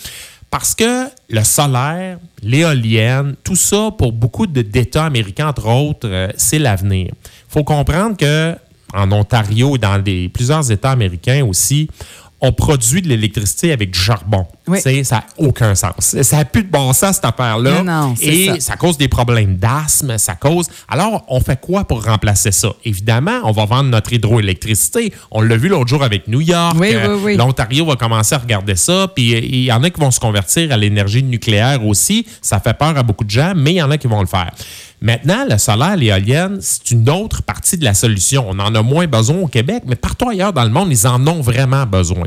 Parce 0.50 0.74
que 0.74 1.06
le 1.28 1.44
solaire, 1.44 2.18
l'éolienne, 2.42 3.36
tout 3.44 3.56
ça, 3.56 3.90
pour 3.96 4.12
beaucoup 4.12 4.46
d'États 4.46 5.06
américains, 5.06 5.48
entre 5.48 5.68
autres, 5.68 6.08
euh, 6.08 6.28
c'est 6.36 6.58
l'avenir. 6.58 7.12
Il 7.12 7.52
faut 7.52 7.64
comprendre 7.64 8.16
que 8.16 8.56
en 8.92 9.12
Ontario 9.12 9.76
et 9.76 9.78
dans 9.78 10.02
plusieurs 10.32 10.70
États 10.70 10.90
américains 10.90 11.44
aussi, 11.44 11.88
on 12.40 12.52
produit 12.52 13.02
de 13.02 13.08
l'électricité 13.08 13.72
avec 13.72 13.90
du 13.90 13.98
charbon. 13.98 14.46
Ça 14.78 15.16
n'a 15.16 15.24
aucun 15.38 15.74
sens. 15.74 16.16
Ça 16.22 16.36
n'a 16.36 16.44
plus 16.44 16.62
de 16.62 16.70
bon 16.70 16.92
sens, 16.92 17.16
cette 17.16 17.24
affaire-là. 17.24 17.82
Et 18.20 18.60
ça. 18.60 18.76
cause 18.76 18.96
des 18.96 19.08
problèmes 19.08 19.56
d'asthme, 19.56 20.16
ça 20.18 20.34
cause. 20.34 20.68
Alors, 20.88 21.24
on 21.28 21.40
fait 21.40 21.60
quoi 21.60 21.84
pour 21.84 22.04
remplacer 22.04 22.52
ça? 22.52 22.72
Évidemment, 22.84 23.40
on 23.44 23.52
va 23.52 23.66
vendre 23.66 23.90
notre 23.90 24.12
hydroélectricité. 24.12 25.12
On 25.30 25.40
l'a 25.40 25.56
vu 25.56 25.68
l'autre 25.68 25.88
jour 25.88 26.02
avec 26.02 26.28
New 26.28 26.40
York. 26.40 26.76
Oui, 26.78 27.36
L'Ontario 27.36 27.84
va 27.84 27.96
commencer 27.96 28.34
à 28.34 28.38
regarder 28.38 28.76
ça. 28.76 29.08
Puis 29.14 29.32
il 29.32 29.64
y 29.64 29.72
en 29.72 29.82
a 29.82 29.90
qui 29.90 30.00
vont 30.00 30.10
se 30.10 30.20
convertir 30.20 30.72
à 30.72 30.76
l'énergie 30.76 31.22
nucléaire 31.22 31.84
aussi. 31.84 32.26
Ça 32.40 32.60
fait 32.60 32.74
peur 32.74 32.96
à 32.96 33.02
beaucoup 33.02 33.24
de 33.24 33.30
gens, 33.30 33.52
mais 33.54 33.72
il 33.72 33.76
y 33.76 33.82
en 33.82 33.90
a 33.90 33.98
qui 33.98 34.06
vont 34.06 34.20
le 34.20 34.26
faire. 34.26 34.50
Maintenant, 35.02 35.46
le 35.48 35.56
solaire, 35.56 35.96
l'éolienne, 35.96 36.58
c'est 36.60 36.90
une 36.90 37.08
autre 37.08 37.42
partie 37.42 37.78
de 37.78 37.84
la 37.84 37.94
solution. 37.94 38.46
On 38.48 38.58
en 38.58 38.74
a 38.74 38.82
moins 38.82 39.06
besoin 39.06 39.38
au 39.38 39.46
Québec, 39.46 39.84
mais 39.86 39.96
partout 39.96 40.28
ailleurs 40.28 40.52
dans 40.52 40.64
le 40.64 40.70
monde, 40.70 40.88
ils 40.90 41.06
en 41.06 41.26
ont 41.26 41.40
vraiment 41.40 41.86
besoin. 41.86 42.26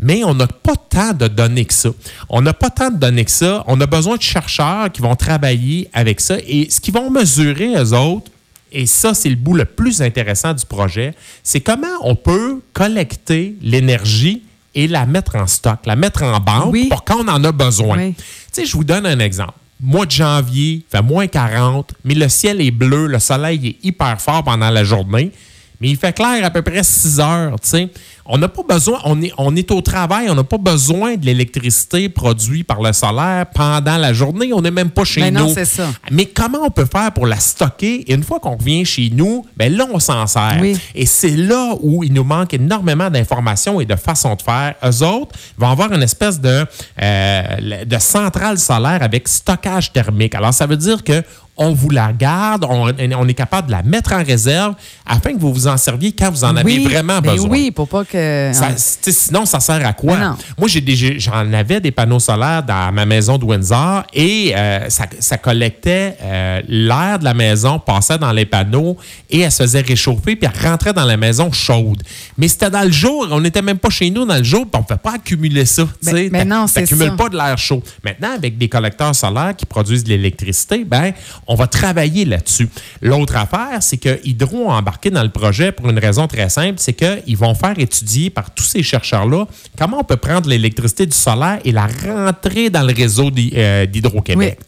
Mais 0.00 0.22
on 0.22 0.32
n'a 0.32 0.46
pas 0.46 0.76
tant 0.76 1.12
de 1.12 1.26
données 1.26 1.64
que 1.64 1.74
ça. 1.74 1.90
On 2.28 2.40
n'a 2.40 2.54
pas 2.54 2.70
tant 2.70 2.90
de 2.90 2.98
données 2.98 3.24
que 3.24 3.32
ça. 3.32 3.64
On 3.66 3.80
a 3.80 3.86
besoin 3.86 4.16
de 4.16 4.22
chercheurs 4.22 4.92
qui 4.92 5.02
vont 5.02 5.16
travailler 5.16 5.90
avec 5.92 6.20
ça. 6.20 6.36
Et 6.46 6.70
ce 6.70 6.80
qu'ils 6.80 6.94
vont 6.94 7.10
mesurer, 7.10 7.74
eux 7.74 7.92
autres, 7.94 8.30
et 8.70 8.86
ça, 8.86 9.12
c'est 9.14 9.30
le 9.30 9.36
bout 9.36 9.54
le 9.54 9.64
plus 9.64 10.00
intéressant 10.00 10.52
du 10.52 10.64
projet, 10.66 11.14
c'est 11.42 11.60
comment 11.60 11.86
on 12.02 12.14
peut 12.14 12.60
collecter 12.74 13.56
l'énergie 13.60 14.42
et 14.74 14.86
la 14.86 15.04
mettre 15.06 15.34
en 15.34 15.48
stock, 15.48 15.80
la 15.84 15.96
mettre 15.96 16.22
en 16.22 16.38
banque 16.38 16.76
pour 16.90 17.02
quand 17.02 17.24
on 17.24 17.28
en 17.28 17.42
a 17.42 17.50
besoin. 17.50 18.10
Tu 18.12 18.14
sais, 18.52 18.66
je 18.66 18.74
vous 18.74 18.84
donne 18.84 19.06
un 19.06 19.18
exemple 19.18 19.54
mois 19.80 20.06
de 20.06 20.10
janvier, 20.10 20.82
fait 20.90 21.02
moins 21.02 21.26
40, 21.26 21.94
mais 22.04 22.14
le 22.14 22.28
ciel 22.28 22.60
est 22.60 22.70
bleu, 22.70 23.06
le 23.06 23.18
soleil 23.18 23.68
est 23.68 23.86
hyper 23.86 24.20
fort 24.20 24.44
pendant 24.44 24.70
la 24.70 24.84
journée, 24.84 25.32
mais 25.80 25.90
il 25.90 25.96
fait 25.96 26.12
clair 26.12 26.44
à 26.44 26.50
peu 26.50 26.62
près 26.62 26.82
6 26.82 27.20
heures, 27.20 27.60
tu 27.60 27.68
sais 27.68 27.90
on 28.30 28.36
n'a 28.36 28.48
pas 28.48 28.62
besoin, 28.62 29.00
on 29.04 29.22
est, 29.22 29.32
on 29.38 29.56
est 29.56 29.70
au 29.70 29.80
travail, 29.80 30.28
on 30.28 30.34
n'a 30.34 30.44
pas 30.44 30.58
besoin 30.58 31.16
de 31.16 31.24
l'électricité 31.24 32.10
produite 32.10 32.66
par 32.66 32.82
le 32.82 32.92
solaire 32.92 33.46
pendant 33.54 33.96
la 33.96 34.12
journée. 34.12 34.52
On 34.52 34.60
n'est 34.60 34.70
même 34.70 34.90
pas 34.90 35.04
chez 35.04 35.22
Mais 35.22 35.30
nous. 35.30 35.46
Non, 35.46 35.54
c'est 35.54 35.64
ça. 35.64 35.88
Mais 36.10 36.26
comment 36.26 36.58
on 36.62 36.70
peut 36.70 36.84
faire 36.84 37.10
pour 37.12 37.26
la 37.26 37.38
stocker? 37.38 38.04
Et 38.06 38.12
une 38.12 38.22
fois 38.22 38.38
qu'on 38.38 38.56
revient 38.56 38.84
chez 38.84 39.10
nous, 39.10 39.46
ben 39.56 39.74
là, 39.74 39.86
on 39.90 39.98
s'en 39.98 40.26
sert. 40.26 40.62
Et 40.94 41.06
c'est 41.06 41.36
là 41.36 41.74
où 41.80 42.04
il 42.04 42.12
nous 42.12 42.24
manque 42.24 42.52
énormément 42.52 43.08
d'informations 43.08 43.80
et 43.80 43.86
de 43.86 43.96
façons 43.96 44.34
de 44.34 44.42
faire. 44.42 44.74
Eux 44.84 45.02
autres 45.02 45.34
vont 45.56 45.70
avoir 45.70 45.90
une 45.94 46.02
espèce 46.02 46.38
de, 46.38 46.66
euh, 47.00 47.42
de 47.86 47.98
centrale 47.98 48.58
solaire 48.58 49.02
avec 49.02 49.26
stockage 49.26 49.90
thermique. 49.90 50.34
Alors, 50.34 50.52
ça 50.52 50.66
veut 50.66 50.76
dire 50.76 51.02
que 51.02 51.22
on 51.58 51.72
vous 51.74 51.90
la 51.90 52.12
garde, 52.12 52.64
on, 52.68 52.88
est 52.88 53.34
capable 53.34 53.66
de 53.66 53.72
la 53.72 53.82
mettre 53.82 54.12
en 54.12 54.22
réserve 54.22 54.74
afin 55.04 55.34
que 55.34 55.40
vous 55.40 55.52
vous 55.52 55.66
en 55.66 55.76
serviez 55.76 56.12
quand 56.12 56.30
vous 56.30 56.44
en 56.44 56.56
avez 56.56 56.78
vraiment 56.78 57.20
ben 57.20 57.32
besoin. 57.32 57.50
Oui, 57.50 57.70
pour 57.72 57.88
pas 57.88 58.04
que 58.04 58.52
sinon, 58.76 59.44
ça 59.44 59.60
sert 59.60 59.84
à 59.84 59.92
quoi? 59.92 60.36
Moi, 60.56 60.68
j'en 60.68 61.52
avais 61.52 61.80
des 61.80 61.90
panneaux 61.90 62.20
solaires 62.20 62.62
dans 62.62 62.92
ma 62.92 63.04
maison 63.04 63.38
de 63.38 63.44
Windsor 63.44 64.04
et 64.14 64.52
euh, 64.56 64.88
ça, 64.88 65.38
collectait 65.38 66.16
euh, 66.22 66.60
l'air 66.68 67.18
de 67.18 67.24
la 67.24 67.34
maison, 67.34 67.78
passait 67.78 68.18
dans 68.18 68.32
les 68.32 68.46
panneaux 68.46 68.96
et 69.28 69.40
elle 69.40 69.52
se 69.52 69.62
faisait 69.62 69.80
réchauffer 69.80 70.36
puis 70.36 70.48
elle 70.52 70.68
rentrait 70.70 70.92
dans 70.92 71.04
la 71.04 71.16
maison 71.16 71.50
chaude. 71.52 72.02
Mais 72.36 72.48
c'était 72.48 72.70
dans 72.70 72.82
le 72.82 72.92
jour, 72.92 73.26
on 73.30 73.40
n'était 73.40 73.62
même 73.62 73.78
pas 73.78 73.90
chez 73.90 74.10
nous 74.10 74.24
dans 74.24 74.36
le 74.36 74.44
jour, 74.44 74.62
puis 74.62 74.78
on 74.78 74.82
ne 74.82 74.96
fait 74.96 75.02
pas 75.02 75.14
accumuler 75.14 75.64
ça. 75.64 75.84
Mais, 76.04 76.28
mais 76.30 76.44
non, 76.44 76.66
c'est 76.66 76.86
ça. 76.86 77.10
pas 77.12 77.28
de 77.28 77.36
l'air 77.36 77.58
chaud. 77.58 77.82
Maintenant, 78.04 78.32
avec 78.34 78.58
des 78.58 78.68
collecteurs 78.68 79.14
solaires 79.14 79.54
qui 79.56 79.66
produisent 79.66 80.04
de 80.04 80.10
l'électricité, 80.10 80.84
ben, 80.84 81.12
on 81.48 81.54
va 81.54 81.66
travailler 81.66 82.26
là-dessus. 82.26 82.68
L'autre 83.00 83.36
affaire, 83.36 83.78
c'est 83.80 83.96
que 83.96 84.20
Hydro 84.22 84.70
a 84.70 84.74
embarqué 84.74 85.10
dans 85.10 85.22
le 85.22 85.30
projet 85.30 85.72
pour 85.72 85.88
une 85.88 85.98
raison 85.98 86.28
très 86.28 86.50
simple, 86.50 86.74
c'est 86.76 86.92
qu'ils 86.92 87.36
vont 87.36 87.54
faire 87.54 87.78
étudier 87.78 88.28
par 88.28 88.52
tous 88.52 88.64
ces 88.64 88.82
chercheurs-là 88.82 89.46
comment 89.78 90.00
on 90.00 90.04
peut 90.04 90.16
prendre 90.16 90.48
l'électricité 90.48 91.06
du 91.06 91.16
solaire 91.16 91.58
et 91.64 91.72
la 91.72 91.86
rentrer 91.86 92.68
dans 92.68 92.82
le 92.82 92.92
réseau 92.92 93.30
euh, 93.54 93.86
d'Hydro-Québec. 93.86 94.58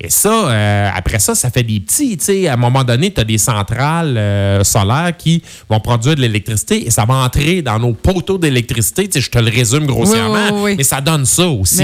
Et 0.00 0.10
ça, 0.10 0.50
euh, 0.50 0.90
après 0.94 1.18
ça, 1.18 1.34
ça 1.34 1.50
fait 1.50 1.62
des 1.62 1.80
petits. 1.80 2.18
À 2.46 2.52
un 2.52 2.56
moment 2.56 2.84
donné, 2.84 3.10
tu 3.12 3.20
as 3.20 3.24
des 3.24 3.38
centrales 3.38 4.16
euh, 4.16 4.62
solaires 4.62 5.16
qui 5.16 5.42
vont 5.68 5.80
produire 5.80 6.16
de 6.16 6.20
l'électricité 6.20 6.86
et 6.86 6.90
ça 6.90 7.06
va 7.06 7.14
entrer 7.14 7.62
dans 7.62 7.78
nos 7.78 7.94
poteaux 7.94 8.38
d'électricité. 8.38 9.08
Je 9.14 9.30
te 9.30 9.38
le 9.38 9.50
résume 9.50 9.86
grossièrement, 9.86 10.64
mais 10.64 10.84
ça 10.84 11.00
donne 11.00 11.24
ça 11.24 11.48
aussi. 11.48 11.82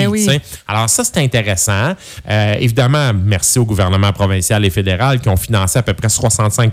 Alors 0.69 0.91
ça, 0.91 1.05
c'est 1.05 1.19
intéressant. 1.19 1.95
évidemment, 2.61 3.13
merci 3.15 3.59
au 3.59 3.65
gouvernement 3.65 4.13
provincial 4.13 4.26
et 4.33 4.71
fédéral 4.71 5.21
qui 5.21 5.29
ont 5.29 5.37
financé 5.37 5.79
à 5.79 5.83
peu 5.83 5.95
près 5.95 6.09
65 6.09 6.73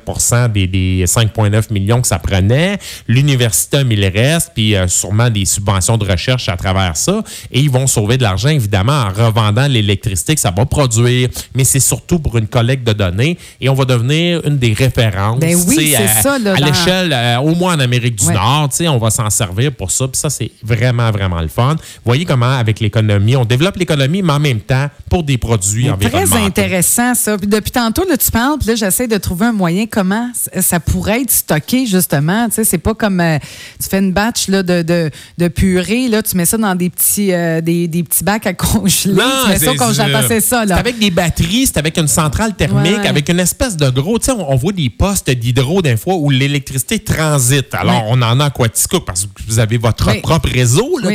des, 0.54 0.68
des 0.68 1.06
5,9 1.06 1.72
millions 1.72 2.02
que 2.02 2.08
ça 2.08 2.20
prenait. 2.20 2.78
L'Université 3.08 3.78
a 3.78 3.84
reste, 4.14 4.52
puis 4.54 4.76
euh, 4.76 4.88
sûrement 4.88 5.30
des 5.30 5.46
subventions 5.46 5.98
de 5.98 6.10
recherche 6.10 6.50
à 6.50 6.58
travers 6.58 6.98
ça. 6.98 7.24
Et 7.52 7.60
ils 7.60 7.70
vont 7.70 7.88
sauver 7.88 8.18
de 8.18 8.24
l'argent, 8.24 8.50
évidemment, 8.50 8.94
en 8.94 9.10
revendant 9.10 9.68
l'électricité 9.68 10.36
que 10.36 10.42
ça 10.42 10.52
va 10.52 10.66
produire. 10.66 11.30
Mais 11.56 11.64
c'est 11.64 11.80
surtout 11.80 12.20
pour 12.20 12.38
une 12.38 12.48
collecte 12.48 12.86
de 12.86 12.94
données. 12.94 13.38
Et 13.62 13.70
on 13.70 13.74
va 13.74 13.86
devenir 13.86 14.42
une 14.46 14.58
des 14.58 14.74
références 14.74 15.40
ben 15.40 15.56
oui, 15.68 15.96
à, 15.96 16.22
ça, 16.22 16.34
à 16.34 16.60
l'échelle, 16.60 17.14
euh, 17.14 17.38
au 17.40 17.56
moins 17.56 17.76
en 17.76 17.80
Amérique 17.80 18.16
du 18.16 18.28
Nord. 18.28 18.70
On 18.88 18.98
va 18.98 19.10
s'en 19.10 19.30
servir 19.30 19.72
pour 19.72 19.92
ça. 19.92 20.08
Puis 20.08 20.20
ça, 20.20 20.30
c'est 20.30 20.52
vraiment, 20.62 21.12
vraiment 21.12 21.42
le 21.42 21.48
fun. 21.48 21.76
Vous 21.76 22.02
voyez 22.06 22.26
comment, 22.26 22.58
avec 22.58 22.80
l'économie, 22.80 23.36
on 23.36 23.46
développe 23.46 23.78
l'économie, 23.78 24.22
mais 24.22 24.34
en 24.34 24.40
même 24.40 24.60
temps, 24.60 24.90
pour 25.10 25.24
des 25.24 25.38
produits 25.38 25.90
environnementaux. 25.90 26.36
Très 26.36 26.46
intéressant, 26.46 27.16
ça. 27.16 27.38
Puis 27.44 27.50
depuis 27.50 27.72
tantôt, 27.72 28.08
là, 28.08 28.16
tu 28.16 28.32
parles, 28.32 28.58
puis 28.58 28.70
là, 28.70 28.76
j'essaie 28.76 29.06
de 29.06 29.18
trouver 29.18 29.48
un 29.48 29.52
moyen 29.52 29.86
comment 29.86 30.32
ça 30.62 30.80
pourrait 30.80 31.24
être 31.24 31.32
stocké, 31.32 31.86
justement. 31.86 32.48
Tu 32.48 32.56
sais, 32.56 32.64
c'est 32.64 32.78
pas 32.78 32.94
comme 32.94 33.20
euh, 33.20 33.38
tu 33.82 33.90
fais 33.90 34.00
une 34.00 34.14
batch 34.14 34.48
là, 34.48 34.64
de, 34.64 34.82
de, 34.82 35.12
de, 35.38 35.48
purée, 35.50 36.08
là, 36.08 36.24
tu 36.24 36.38
mets 36.38 36.46
ça 36.46 36.58
dans 36.58 36.74
des 36.74 36.90
petits, 36.90 37.34
euh, 37.34 37.60
des, 37.60 37.90
des, 37.90 38.02
petits 38.04 38.24
bacs 38.24 38.48
à 38.48 38.54
congeler. 38.54 39.16
Non, 39.16 39.26
tu 39.44 39.50
mets 39.50 39.60
ça 39.60 39.72
au 39.74 39.94
C'est 40.26 40.40
ça. 40.40 40.64
C'est 40.66 40.72
avec 40.72 40.98
des 41.00 41.12
batteries, 41.12 41.68
c'est 41.68 41.80
avec 41.80 41.98
une 41.98 42.08
centrale 42.08 42.56
thermique, 42.56 43.06
avec 43.06 43.28
une 43.28 43.42
espèce 43.42 43.76
de 43.76 43.90
gros. 43.90 44.20
Tu 44.20 44.28
sais, 44.28 44.32
on, 44.32 44.56
voit 44.56 44.72
des 44.72 44.90
postes 44.90 45.30
d'hydro 45.30 45.82
des 45.82 45.98
fois 45.98 46.16
où 46.16 46.30
l'électricité 46.30 47.00
transite. 47.00 47.76
Alors, 47.76 48.06
on 48.08 48.22
en 48.22 48.40
a 48.40 48.46
à 48.46 48.50
Quatico 48.52 49.02
parce 49.02 49.26
que 49.26 49.30
vous 49.50 49.60
avez 49.60 49.78
votre 49.78 50.22
propre 50.22 50.48
réseau. 50.48 50.98
Là, 51.00 51.10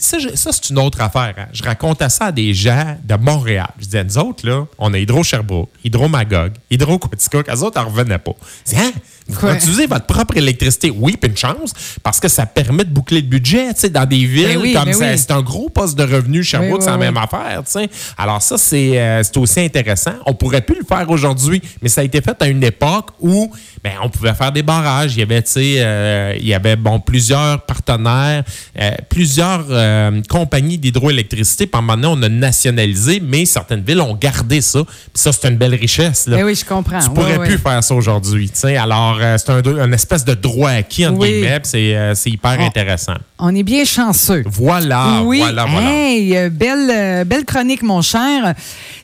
Ça, 0.00 0.18
c'est 0.52 0.70
une 0.70 0.78
autre 0.78 1.00
affaire. 1.00 1.34
Hein. 1.36 1.46
Je 1.52 1.62
racontais 1.62 2.08
ça 2.08 2.26
à 2.26 2.32
des 2.32 2.54
gens 2.54 2.96
de 3.04 3.14
Montréal. 3.16 3.68
Je 3.78 3.84
disais, 3.84 4.02
nous 4.02 4.18
autres, 4.18 4.46
là, 4.48 4.66
on 4.78 4.94
a 4.94 4.98
Hydro 4.98 5.22
Sherbrooke, 5.22 5.68
Hydro 5.84 6.08
Magog, 6.08 6.52
Hydro 6.70 6.98
Quatico. 6.98 7.42
Eux 7.46 7.62
autres, 7.62 7.80
n'en 7.80 7.88
revenaient 7.88 8.18
pas. 8.18 8.32
Je 8.64 8.70
disais, 8.70 8.82
hein? 8.86 8.92
Vous 9.30 9.38
produisez 9.38 9.86
votre 9.86 10.06
propre 10.06 10.36
électricité. 10.36 10.92
Oui, 10.94 11.16
puis 11.20 11.30
une 11.30 11.36
chance, 11.36 11.72
parce 12.02 12.20
que 12.20 12.28
ça 12.28 12.46
permet 12.46 12.84
de 12.84 12.90
boucler 12.90 13.20
le 13.20 13.26
budget, 13.26 13.72
tu 13.74 13.80
sais, 13.80 13.90
dans 13.90 14.06
des 14.06 14.24
villes 14.24 14.48
Ben 14.54 14.58
oui, 14.60 14.72
comme 14.74 14.84
ben 14.86 14.92
ça. 14.92 15.10
oui. 15.10 15.18
C'est 15.18 15.30
un 15.32 15.42
gros 15.42 15.68
poste 15.68 15.96
de 15.96 16.02
revenu. 16.02 16.42
Sherbrooke, 16.42 16.78
Oui, 16.78 16.84
c'est 16.84 16.90
la 16.90 16.96
même 16.96 17.16
affaire, 17.16 17.62
tu 17.64 17.72
sais. 17.72 17.90
Alors 18.18 18.42
ça, 18.42 18.58
c'est 18.58 18.98
euh, 19.00 19.22
aussi 19.36 19.60
intéressant. 19.60 20.14
On 20.26 20.34
pourrait 20.34 20.60
plus 20.62 20.76
le 20.80 20.84
faire 20.84 21.08
aujourd'hui, 21.10 21.62
mais 21.82 21.88
ça 21.88 22.00
a 22.00 22.04
été 22.04 22.20
fait 22.20 22.40
à 22.40 22.46
une 22.48 22.62
époque 22.62 23.10
où 23.20 23.50
ben, 23.82 23.92
on 24.02 24.08
pouvait 24.08 24.34
faire 24.34 24.52
des 24.52 24.62
barrages. 24.62 25.14
Il 25.14 25.20
y 25.20 25.22
avait, 25.22 25.42
tu 25.42 25.52
sais, 25.52 25.74
euh, 25.78 26.36
il 26.38 26.46
y 26.46 26.54
avait, 26.54 26.76
bon, 26.76 27.00
plusieurs 27.00 27.62
partenaires, 27.62 28.44
euh, 28.78 28.90
plusieurs 29.08 29.66
euh, 29.70 30.20
compagnies 30.28 30.78
d'hydroélectricité. 30.78 31.68
Moment 31.72 31.96
donné, 31.96 32.06
on 32.08 32.22
a 32.22 32.28
nationalisé, 32.28 33.20
mais 33.24 33.46
certaines 33.46 33.82
villes 33.82 34.00
ont 34.02 34.14
gardé 34.14 34.60
ça. 34.60 34.80
Puis 34.84 34.94
ça, 35.14 35.32
c'est 35.32 35.48
une 35.48 35.56
belle 35.56 35.74
richesse, 35.74 36.26
là. 36.26 36.36
Ben 36.36 36.44
oui, 36.44 36.54
je 36.54 36.64
comprends. 36.64 36.98
Tu 37.00 37.08
pourrais 37.10 37.38
plus 37.38 37.58
faire 37.58 37.82
ça 37.82 37.94
aujourd'hui. 37.94 38.50
tu 38.50 38.60
sais. 38.60 38.76
Alors, 38.76 39.19
c'est 39.38 39.50
un, 39.50 39.92
espèce 39.92 40.24
de 40.24 40.34
droit 40.34 40.70
acquis, 40.70 41.06
entre 41.06 41.18
Oui. 41.20 41.30
guillemets, 41.32 41.60
c'est 41.64 41.96
euh, 41.96 42.14
c'est 42.14 42.30
hyper 42.30 42.60
intéressant. 42.60 43.14
On 43.38 43.54
est 43.54 43.62
bien 43.62 43.84
chanceux. 43.84 44.42
Voilà, 44.46 45.22
oui, 45.24 45.38
voilà, 45.38 45.64
voilà. 45.64 45.90
Hey, 45.90 46.36
euh, 46.36 46.50
belle, 46.50 46.90
euh, 46.90 47.24
belle 47.24 47.44
chronique, 47.44 47.82
mon 47.82 48.02
cher. 48.02 48.54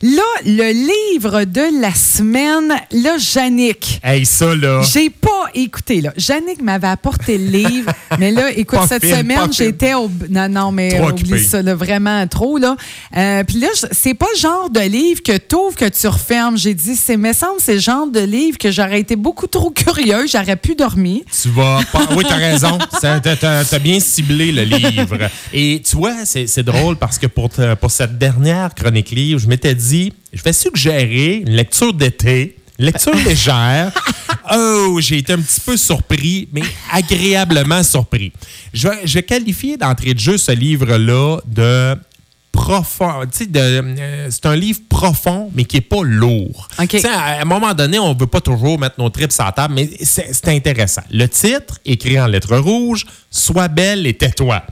Là, 0.02 0.22
le 0.44 0.72
livre 1.12 1.44
de 1.44 1.80
la 1.80 1.94
semaine, 1.94 2.68
là, 2.92 3.16
Yannick. 3.34 4.00
Hey, 4.04 4.26
ça, 4.26 4.54
là. 4.54 4.82
J'ai 4.82 5.08
pas 5.08 5.50
écouté, 5.54 6.00
là. 6.02 6.12
Yannick 6.16 6.60
m'avait 6.62 6.88
apporté 6.88 7.38
le 7.38 7.46
livre, 7.46 7.90
mais 8.18 8.30
là, 8.30 8.50
écoute, 8.50 8.80
Pas 8.80 8.86
cette 8.86 9.06
semaine, 9.06 9.52
j'étais 9.52 9.94
au. 9.94 10.10
Non, 10.28 10.48
non, 10.48 10.70
mais 10.72 10.98
Trop 10.98 11.10
oublie 11.10 11.42
ça, 11.42 11.62
là, 11.62 11.74
vraiment 11.74 12.26
trop, 12.26 12.58
là. 12.58 12.76
Euh, 13.16 13.42
Puis 13.44 13.58
là, 13.58 13.68
c'est 13.92 14.14
pas 14.14 14.26
le 14.34 14.40
genre 14.40 14.68
de 14.70 14.80
livre 14.80 15.22
que 15.22 15.36
tu 15.36 15.54
ouvres, 15.56 15.76
que 15.76 15.88
tu 15.88 16.06
refermes. 16.06 16.58
J'ai 16.58 16.74
dit, 16.74 16.94
c'est, 16.96 17.16
me 17.16 17.32
semble, 17.32 17.58
c'est 17.58 17.74
le 17.74 17.80
genre 17.80 18.06
de 18.06 18.20
livre 18.20 18.58
que 18.58 18.70
j'aurais 18.70 19.00
été 19.00 19.16
beaucoup 19.16 19.46
trop 19.46 19.70
j'aurais 20.26 20.56
pu 20.56 20.74
dormir. 20.74 21.22
Tu 21.40 21.48
vas 21.50 21.80
pas. 21.92 22.06
Oui, 22.16 22.24
t'as 22.28 22.36
raison. 22.36 22.78
T'as 23.00 23.78
bien 23.78 24.00
ciblé 24.00 24.52
le 24.52 24.62
livre. 24.62 25.18
Et 25.52 25.82
tu 25.84 25.96
vois, 25.96 26.24
c'est 26.24 26.62
drôle 26.62 26.96
parce 26.96 27.18
que 27.18 27.26
pour, 27.26 27.50
pour 27.80 27.90
cette 27.90 28.18
dernière 28.18 28.74
chronique 28.74 29.10
livre, 29.10 29.40
je 29.40 29.48
m'étais 29.48 29.74
dit, 29.74 30.12
je 30.32 30.42
vais 30.42 30.52
suggérer 30.52 31.42
une 31.46 31.54
lecture 31.54 31.92
d'été. 31.92 32.56
Lecture 32.78 33.14
légère. 33.14 33.90
Oh, 34.54 34.98
j'ai 35.00 35.18
été 35.18 35.32
un 35.32 35.40
petit 35.40 35.60
peu 35.60 35.76
surpris, 35.76 36.48
mais 36.52 36.62
agréablement 36.92 37.82
surpris. 37.82 38.32
Je 38.72 38.88
je 39.04 39.14
vais 39.14 39.22
qualifier 39.22 39.76
d'entrée 39.76 40.12
de 40.12 40.18
jeu 40.18 40.36
ce 40.36 40.52
livre-là 40.52 41.38
de 41.46 41.96
profond. 42.56 43.22
Euh, 43.22 44.26
c'est 44.30 44.46
un 44.46 44.56
livre 44.56 44.80
profond, 44.88 45.50
mais 45.54 45.64
qui 45.64 45.76
n'est 45.76 45.82
pas 45.82 46.02
lourd. 46.02 46.68
À 46.78 47.40
un 47.40 47.44
moment 47.44 47.74
donné, 47.74 47.98
on 47.98 48.14
ne 48.14 48.18
veut 48.18 48.26
pas 48.26 48.40
toujours 48.40 48.78
mettre 48.78 48.96
nos 48.98 49.10
tripes 49.10 49.32
sur 49.32 49.44
la 49.44 49.52
table, 49.52 49.74
mais 49.74 49.90
c'est 50.02 50.48
intéressant. 50.48 51.02
Le 51.10 51.26
titre, 51.26 51.78
écrit 51.84 52.18
en 52.18 52.26
lettres 52.26 52.56
rouges, 52.56 53.04
Sois 53.30 53.68
belle 53.68 54.06
et 54.06 54.14
tais-toi. 54.14 54.62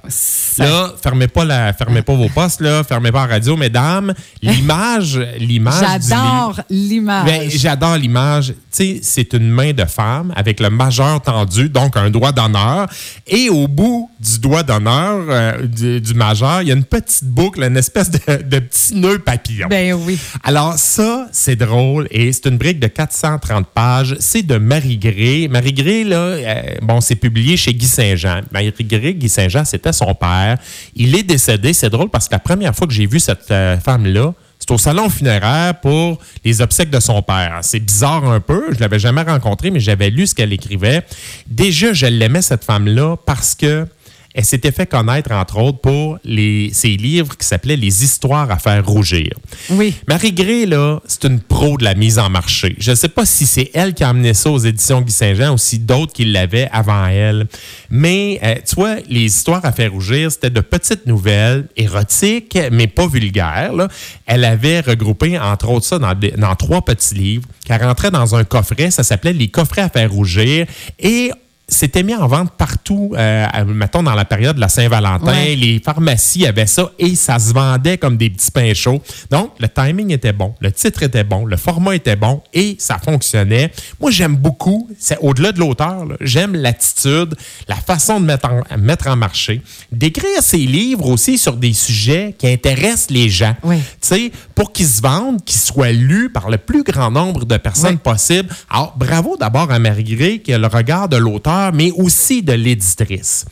Là, 0.58 0.94
fermez 1.02 1.28
pas, 1.28 1.44
la, 1.44 1.72
fermez 1.72 2.02
pas 2.02 2.14
vos 2.14 2.28
postes, 2.28 2.60
là, 2.60 2.82
fermez 2.84 3.10
pas 3.12 3.26
la 3.26 3.34
radio, 3.34 3.56
mesdames. 3.56 4.14
L'image, 4.40 5.20
l'image. 5.38 5.84
J'adore 6.08 6.60
l'image. 6.70 7.26
ben, 7.26 7.50
J'adore 7.50 7.96
l'image. 7.96 8.48
Tu 8.48 8.54
sais, 8.70 9.00
c'est 9.02 9.32
une 9.34 9.50
main 9.50 9.72
de 9.72 9.84
femme 9.84 10.32
avec 10.36 10.60
le 10.60 10.70
majeur 10.70 11.20
tendu, 11.20 11.68
donc 11.68 11.96
un 11.96 12.10
doigt 12.10 12.32
d'honneur. 12.32 12.86
Et 13.26 13.50
au 13.50 13.68
bout 13.68 14.08
du 14.20 14.38
doigt 14.38 14.62
d'honneur, 14.62 15.24
euh, 15.28 15.66
du, 15.66 16.00
du 16.00 16.14
majeur, 16.14 16.62
il 16.62 16.68
y 16.68 16.70
a 16.70 16.74
une 16.74 16.84
petite 16.84 17.24
boucle, 17.24 17.62
une 17.62 17.76
espèce 17.76 18.10
de, 18.10 18.18
de 18.42 18.58
petit 18.60 18.94
nœud 18.94 19.18
papillon. 19.18 19.66
Ben 19.68 19.92
oui. 19.92 20.18
Alors 20.42 20.74
ça, 20.78 21.26
c'est 21.32 21.56
drôle 21.56 22.06
et 22.10 22.32
c'est 22.32 22.46
une 22.46 22.56
brique 22.56 22.80
de 22.80 22.86
430 22.86 23.66
pages. 23.68 24.16
C'est 24.20 24.42
de 24.42 24.56
Marie 24.56 24.98
Gré. 24.98 25.48
Marie 25.50 25.72
Gré, 25.72 26.04
là, 26.04 26.16
euh, 26.16 26.62
bon, 26.82 27.00
c'est 27.00 27.16
publié 27.16 27.56
chez 27.56 27.74
Guy 27.74 27.86
Saint-Jean. 27.86 28.40
Marie 28.52 28.72
Gré, 28.80 29.14
Guy 29.14 29.28
Saint-Jean, 29.28 29.64
c'était 29.64 29.92
son 29.92 30.14
père. 30.14 30.58
Il 30.94 31.14
est 31.16 31.22
décédé. 31.22 31.72
C'est 31.72 31.90
drôle 31.90 32.10
parce 32.10 32.28
que 32.28 32.34
la 32.34 32.40
première 32.40 32.74
fois 32.74 32.86
que 32.86 32.92
j'ai 32.92 33.06
vu 33.06 33.20
cette 33.20 33.50
euh, 33.50 33.78
femme-là, 33.78 34.32
c'est 34.58 34.70
au 34.70 34.78
salon 34.78 35.10
funéraire 35.10 35.78
pour 35.80 36.18
les 36.44 36.62
obsèques 36.62 36.90
de 36.90 37.00
son 37.00 37.20
père. 37.22 37.58
C'est 37.62 37.80
bizarre 37.80 38.24
un 38.30 38.40
peu. 38.40 38.64
Je 38.72 38.80
l'avais 38.80 38.98
jamais 38.98 39.22
rencontrée, 39.22 39.70
mais 39.70 39.80
j'avais 39.80 40.10
lu 40.10 40.26
ce 40.26 40.34
qu'elle 40.34 40.52
écrivait. 40.52 41.02
Déjà, 41.46 41.92
je 41.92 42.06
l'aimais, 42.06 42.40
cette 42.40 42.64
femme-là, 42.64 43.16
parce 43.26 43.54
que 43.54 43.86
elle 44.34 44.44
s'était 44.44 44.72
fait 44.72 44.86
connaître, 44.86 45.30
entre 45.30 45.58
autres, 45.58 45.78
pour 45.78 46.18
les, 46.24 46.70
ses 46.72 46.96
livres 46.96 47.36
qui 47.36 47.46
s'appelaient 47.46 47.76
Les 47.76 48.02
histoires 48.02 48.50
à 48.50 48.58
faire 48.58 48.84
rougir. 48.84 49.30
Oui. 49.70 49.94
Marie 50.08 50.32
Gré, 50.32 50.66
là, 50.66 51.00
c'est 51.06 51.24
une 51.24 51.38
pro 51.38 51.76
de 51.76 51.84
la 51.84 51.94
mise 51.94 52.18
en 52.18 52.28
marché. 52.30 52.74
Je 52.78 52.90
ne 52.90 52.96
sais 52.96 53.08
pas 53.08 53.26
si 53.26 53.46
c'est 53.46 53.70
elle 53.74 53.94
qui 53.94 54.02
a 54.02 54.08
amené 54.08 54.34
ça 54.34 54.50
aux 54.50 54.58
éditions 54.58 55.02
Guy 55.02 55.12
Saint-Jean 55.12 55.54
ou 55.54 55.58
si 55.58 55.78
d'autres 55.78 56.12
qui 56.12 56.24
l'avaient 56.24 56.68
avant 56.72 57.06
elle. 57.06 57.46
Mais, 57.90 58.40
euh, 58.42 58.56
tu 58.68 58.74
vois, 58.74 58.96
les 59.08 59.26
histoires 59.26 59.64
à 59.64 59.70
faire 59.70 59.92
rougir, 59.92 60.32
c'était 60.32 60.50
de 60.50 60.60
petites 60.60 61.06
nouvelles 61.06 61.68
érotiques, 61.76 62.58
mais 62.72 62.88
pas 62.88 63.06
vulgaires. 63.06 63.72
là. 63.72 63.86
Elle 64.26 64.44
avait 64.44 64.80
regroupé, 64.80 65.38
entre 65.38 65.68
autres, 65.68 65.86
ça 65.86 66.00
dans, 66.00 66.56
trois 66.56 66.82
petits 66.82 67.14
livres 67.14 67.48
qui 67.64 67.72
rentraient 67.72 68.10
dans 68.10 68.34
un 68.34 68.42
coffret. 68.42 68.90
Ça 68.90 69.04
s'appelait 69.04 69.32
Les 69.32 69.48
coffrets 69.48 69.82
à 69.82 69.88
faire 69.88 70.10
rougir. 70.10 70.66
Et 70.98 71.30
c'était 71.66 72.02
mis 72.02 72.14
en 72.14 72.26
vente 72.26 72.52
partout, 72.52 73.12
euh, 73.16 73.46
mettons 73.66 74.02
dans 74.02 74.14
la 74.14 74.24
période 74.24 74.56
de 74.56 74.60
la 74.60 74.68
Saint-Valentin. 74.68 75.32
Ouais. 75.32 75.56
Les 75.56 75.80
pharmacies 75.80 76.46
avaient 76.46 76.66
ça 76.66 76.90
et 76.98 77.14
ça 77.14 77.38
se 77.38 77.52
vendait 77.52 77.98
comme 77.98 78.16
des 78.16 78.30
petits 78.30 78.50
pains 78.50 78.74
chauds. 78.74 79.02
Donc, 79.30 79.52
le 79.58 79.68
timing 79.68 80.12
était 80.12 80.32
bon, 80.32 80.54
le 80.60 80.70
titre 80.70 81.02
était 81.02 81.24
bon, 81.24 81.46
le 81.46 81.56
format 81.56 81.96
était 81.96 82.16
bon 82.16 82.42
et 82.52 82.76
ça 82.78 82.98
fonctionnait. 82.98 83.72
Moi, 84.00 84.10
j'aime 84.10 84.36
beaucoup, 84.36 84.88
c'est 84.98 85.18
au-delà 85.20 85.52
de 85.52 85.60
l'auteur, 85.60 86.06
j'aime 86.20 86.54
l'attitude, 86.54 87.34
la 87.68 87.76
façon 87.76 88.20
de 88.20 88.26
mettre 88.26 88.48
en, 88.50 88.78
mettre 88.78 89.08
en 89.08 89.16
marché, 89.16 89.62
d'écrire 89.90 90.42
ses 90.42 90.58
livres 90.58 91.08
aussi 91.08 91.38
sur 91.38 91.56
des 91.56 91.72
sujets 91.72 92.34
qui 92.38 92.46
intéressent 92.46 93.10
les 93.10 93.30
gens. 93.30 93.56
Oui. 93.62 93.78
Tu 94.00 94.08
sais, 94.08 94.32
pour 94.54 94.72
qu'ils 94.72 94.86
se 94.86 95.02
vendent, 95.02 95.42
qu'ils 95.44 95.60
soient 95.60 95.92
lus 95.92 96.30
par 96.30 96.50
le 96.50 96.58
plus 96.58 96.82
grand 96.82 97.10
nombre 97.10 97.44
de 97.44 97.56
personnes 97.56 97.98
possible. 97.98 98.48
Alors, 98.70 98.94
bravo 98.96 99.36
d'abord 99.36 99.70
à 99.70 99.78
Marie 99.78 100.04
Gré 100.04 100.38
qui 100.38 100.52
a 100.52 100.58
le 100.58 100.66
regard 100.66 101.08
de 101.08 101.16
l'auteur, 101.16 101.53
mais 101.74 101.90
aussi 101.92 102.42
de 102.42 102.52
l'éditrice. 102.52 103.44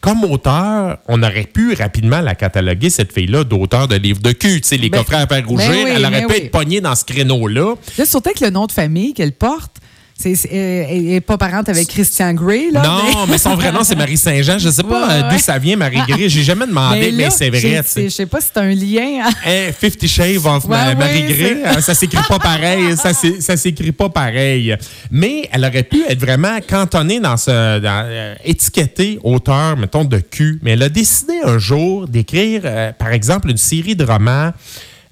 Comme 0.00 0.22
auteur, 0.24 0.98
on 1.08 1.22
aurait 1.24 1.48
pu 1.52 1.74
rapidement 1.74 2.20
la 2.20 2.36
cataloguer, 2.36 2.88
cette 2.88 3.12
fille-là, 3.12 3.42
d'auteur 3.42 3.88
de 3.88 3.96
livres 3.96 4.22
de 4.22 4.30
cul. 4.30 4.60
Tu 4.60 4.68
sais, 4.68 4.76
les 4.76 4.90
Ben, 4.90 4.98
coffrets 4.98 5.16
à 5.16 5.26
faire 5.26 5.44
rougir, 5.46 5.68
ben 5.70 5.84
oui, 5.84 5.90
elle 5.92 6.04
aurait 6.06 6.20
ben 6.20 6.26
pu 6.28 6.32
oui. 6.34 6.40
être 6.44 6.50
pognée 6.52 6.80
dans 6.80 6.94
ce 6.94 7.04
créneau-là. 7.04 7.74
Là, 7.98 8.06
surtout 8.06 8.30
que 8.30 8.44
le 8.44 8.50
nom 8.50 8.66
de 8.66 8.72
famille 8.72 9.12
qu'elle 9.12 9.32
porte, 9.32 9.76
c'est, 10.20 10.34
c'est- 10.34 10.48
elle 10.52 11.04
n'est 11.04 11.20
pas 11.20 11.38
parente 11.38 11.68
avec 11.68 11.86
Christian 11.86 12.34
Grey. 12.34 12.70
Là, 12.72 12.82
non, 12.82 13.26
mais 13.28 13.38
son 13.38 13.54
vrai 13.54 13.70
nom, 13.70 13.84
c'est 13.84 13.94
Marie 13.94 14.16
Saint-Jean. 14.16 14.58
Je 14.58 14.68
sais 14.68 14.82
pas 14.82 15.06
Ouais, 15.06 15.12
euh, 15.14 15.22
ouais. 15.22 15.28
d'où 15.34 15.38
ça 15.38 15.58
vient, 15.58 15.76
Marie 15.76 16.00
Gré. 16.08 16.28
J'ai 16.28 16.42
jamais 16.42 16.66
demandé, 16.66 17.12
Mais 17.14 17.30
c'est 17.30 17.48
vrai. 17.50 17.60
tu 17.60 17.68
c'est- 17.68 17.82
sais. 17.84 18.02
Je 18.04 18.08
sais 18.08 18.26
pas 18.26 18.40
si 18.40 18.48
c'est 18.52 18.60
un 18.60 18.74
lien. 18.74 19.24
hein. 19.26 19.30
Hey, 19.44 19.72
Fifty 19.72 20.08
Shades 20.08 20.44
of 20.44 20.64
Ouais, 20.64 20.70
Ma- 20.70 20.88
ouais, 20.88 20.94
Marie 20.96 21.22
Gré, 21.22 21.34
c'est- 21.62 21.66
euh, 21.78 21.80
ça 21.80 21.94
s'écrit 21.94 22.22
pas 22.28 22.38
pareil, 22.40 22.96
ça 22.96 23.12
s'é- 23.14 23.40
ça 23.40 23.56
s'écrit 23.56 23.92
pas 23.92 24.08
pareil. 24.08 24.74
Mais 25.10 25.48
elle 25.52 25.64
aurait 25.64 25.84
pu 25.84 26.02
être 26.08 26.18
vraiment 26.20 26.58
cantonnée 26.68 27.20
dans 27.20 27.36
ce, 27.36 27.78
dans, 27.78 28.02
euh, 28.06 28.34
étiquetée 28.44 29.20
auteur, 29.22 29.76
mettons 29.76 30.04
de 30.04 30.18
cul. 30.18 30.58
Mais 30.62 30.72
elle 30.72 30.82
a 30.82 30.88
décidé 30.88 31.34
un 31.44 31.58
jour 31.58 32.08
d'écrire, 32.08 32.62
euh, 32.64 32.92
par 32.92 33.12
exemple, 33.12 33.50
une 33.50 33.56
série 33.56 33.94
de 33.94 34.04
romans. 34.04 34.52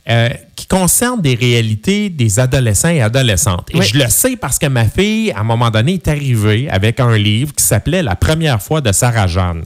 Euh, 0.09 0.29
qui 0.55 0.67
concernent 0.67 1.21
des 1.21 1.35
réalités 1.35 2.11
des 2.11 2.39
adolescents 2.39 2.89
et 2.91 3.03
adolescentes. 3.03 3.69
Et 3.73 3.79
Oui. 3.79 3.87
je 3.93 3.99
le 3.99 4.09
sais 4.09 4.37
parce 4.37 4.59
que 4.59 4.67
ma 4.67 4.85
fille, 4.85 5.33
à 5.33 5.41
un 5.41 5.45
moment 5.45 5.71
donné, 5.71 5.95
est 5.95 6.09
arrivée 6.09 6.69
avec 6.71 7.01
un 7.01 7.17
livre 7.17 7.53
qui 7.55 7.65
s'appelait 7.65 8.03
La 8.03 8.15
première 8.17 8.63
fois 8.63 8.81
de 8.81 8.93
Sarah 8.93 9.27
Jeanne. 9.27 9.65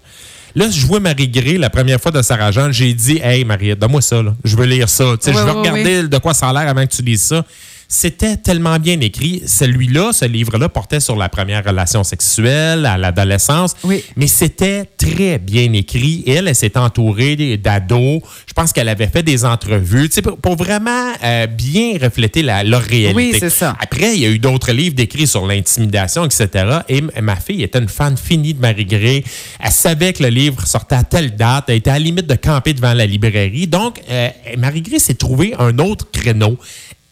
Là, 0.56 0.68
je 0.68 0.84
vois 0.86 0.98
Marie 0.98 1.28
Gré 1.28 1.58
la 1.58 1.70
première 1.70 2.00
fois 2.00 2.10
de 2.10 2.22
Sarah 2.22 2.50
Jeanne. 2.50 2.72
J'ai 2.72 2.92
dit, 2.92 3.20
hey, 3.22 3.44
Marie, 3.44 3.76
donne-moi 3.76 4.00
ça. 4.02 4.20
là. 4.22 4.34
Je 4.42 4.56
veux 4.56 4.64
lire 4.66 4.88
ça. 4.88 5.04
Tu 5.22 5.30
sais, 5.30 5.30
Ouais, 5.30 5.36
je 5.40 5.44
veux 5.44 5.50
regarder 5.52 6.08
de 6.08 6.18
quoi 6.18 6.34
ça 6.34 6.48
a 6.48 6.52
l'air 6.52 6.68
avant 6.68 6.84
que 6.86 6.92
tu 6.92 7.02
lises 7.02 7.22
ça. 7.22 7.44
C'était 7.92 8.36
tellement 8.36 8.78
bien 8.78 9.00
écrit. 9.00 9.42
Celui-là, 9.44 10.12
ce 10.12 10.24
livre-là, 10.24 10.68
portait 10.68 11.00
sur 11.00 11.16
la 11.16 11.28
première 11.28 11.64
relation 11.64 12.04
sexuelle 12.04 12.86
à 12.86 12.96
l'adolescence. 12.96 13.74
Oui. 13.82 14.04
Mais 14.14 14.28
c'était 14.28 14.84
très 14.96 15.40
bien 15.40 15.72
écrit. 15.72 16.22
Elle, 16.24 16.46
elle 16.46 16.54
s'est 16.54 16.78
entourée 16.78 17.56
d'ados. 17.56 18.22
Je 18.46 18.52
pense 18.52 18.72
qu'elle 18.72 18.88
avait 18.88 19.08
fait 19.08 19.24
des 19.24 19.44
entrevues 19.44 20.08
tu 20.08 20.14
sais, 20.14 20.22
pour, 20.22 20.36
pour 20.36 20.54
vraiment 20.54 21.12
euh, 21.24 21.48
bien 21.48 21.98
refléter 22.00 22.42
la, 22.42 22.62
leur 22.62 22.80
réalité. 22.80 23.16
Oui, 23.16 23.36
c'est 23.36 23.50
ça. 23.50 23.76
Après, 23.80 24.14
il 24.14 24.20
y 24.20 24.26
a 24.26 24.30
eu 24.30 24.38
d'autres 24.38 24.70
livres 24.70 24.94
décrits 24.94 25.26
sur 25.26 25.44
l'intimidation, 25.44 26.24
etc. 26.24 26.48
Et 26.88 27.02
ma 27.20 27.34
fille 27.34 27.64
était 27.64 27.80
une 27.80 27.88
fan 27.88 28.16
finie 28.16 28.54
de 28.54 28.60
Marie 28.60 28.84
Gré. 28.84 29.24
Elle 29.58 29.72
savait 29.72 30.12
que 30.12 30.22
le 30.22 30.28
livre 30.28 30.64
sortait 30.64 30.94
à 30.94 31.02
telle 31.02 31.34
date. 31.34 31.64
Elle 31.66 31.78
était 31.78 31.90
à 31.90 31.94
la 31.94 31.98
limite 31.98 32.28
de 32.28 32.36
camper 32.36 32.72
devant 32.72 32.94
la 32.94 33.04
librairie. 33.04 33.66
Donc, 33.66 34.00
euh, 34.08 34.28
Marie 34.56 34.82
Gré 34.82 35.00
s'est 35.00 35.14
trouvé 35.14 35.54
un 35.58 35.76
autre 35.80 36.06
créneau. 36.12 36.56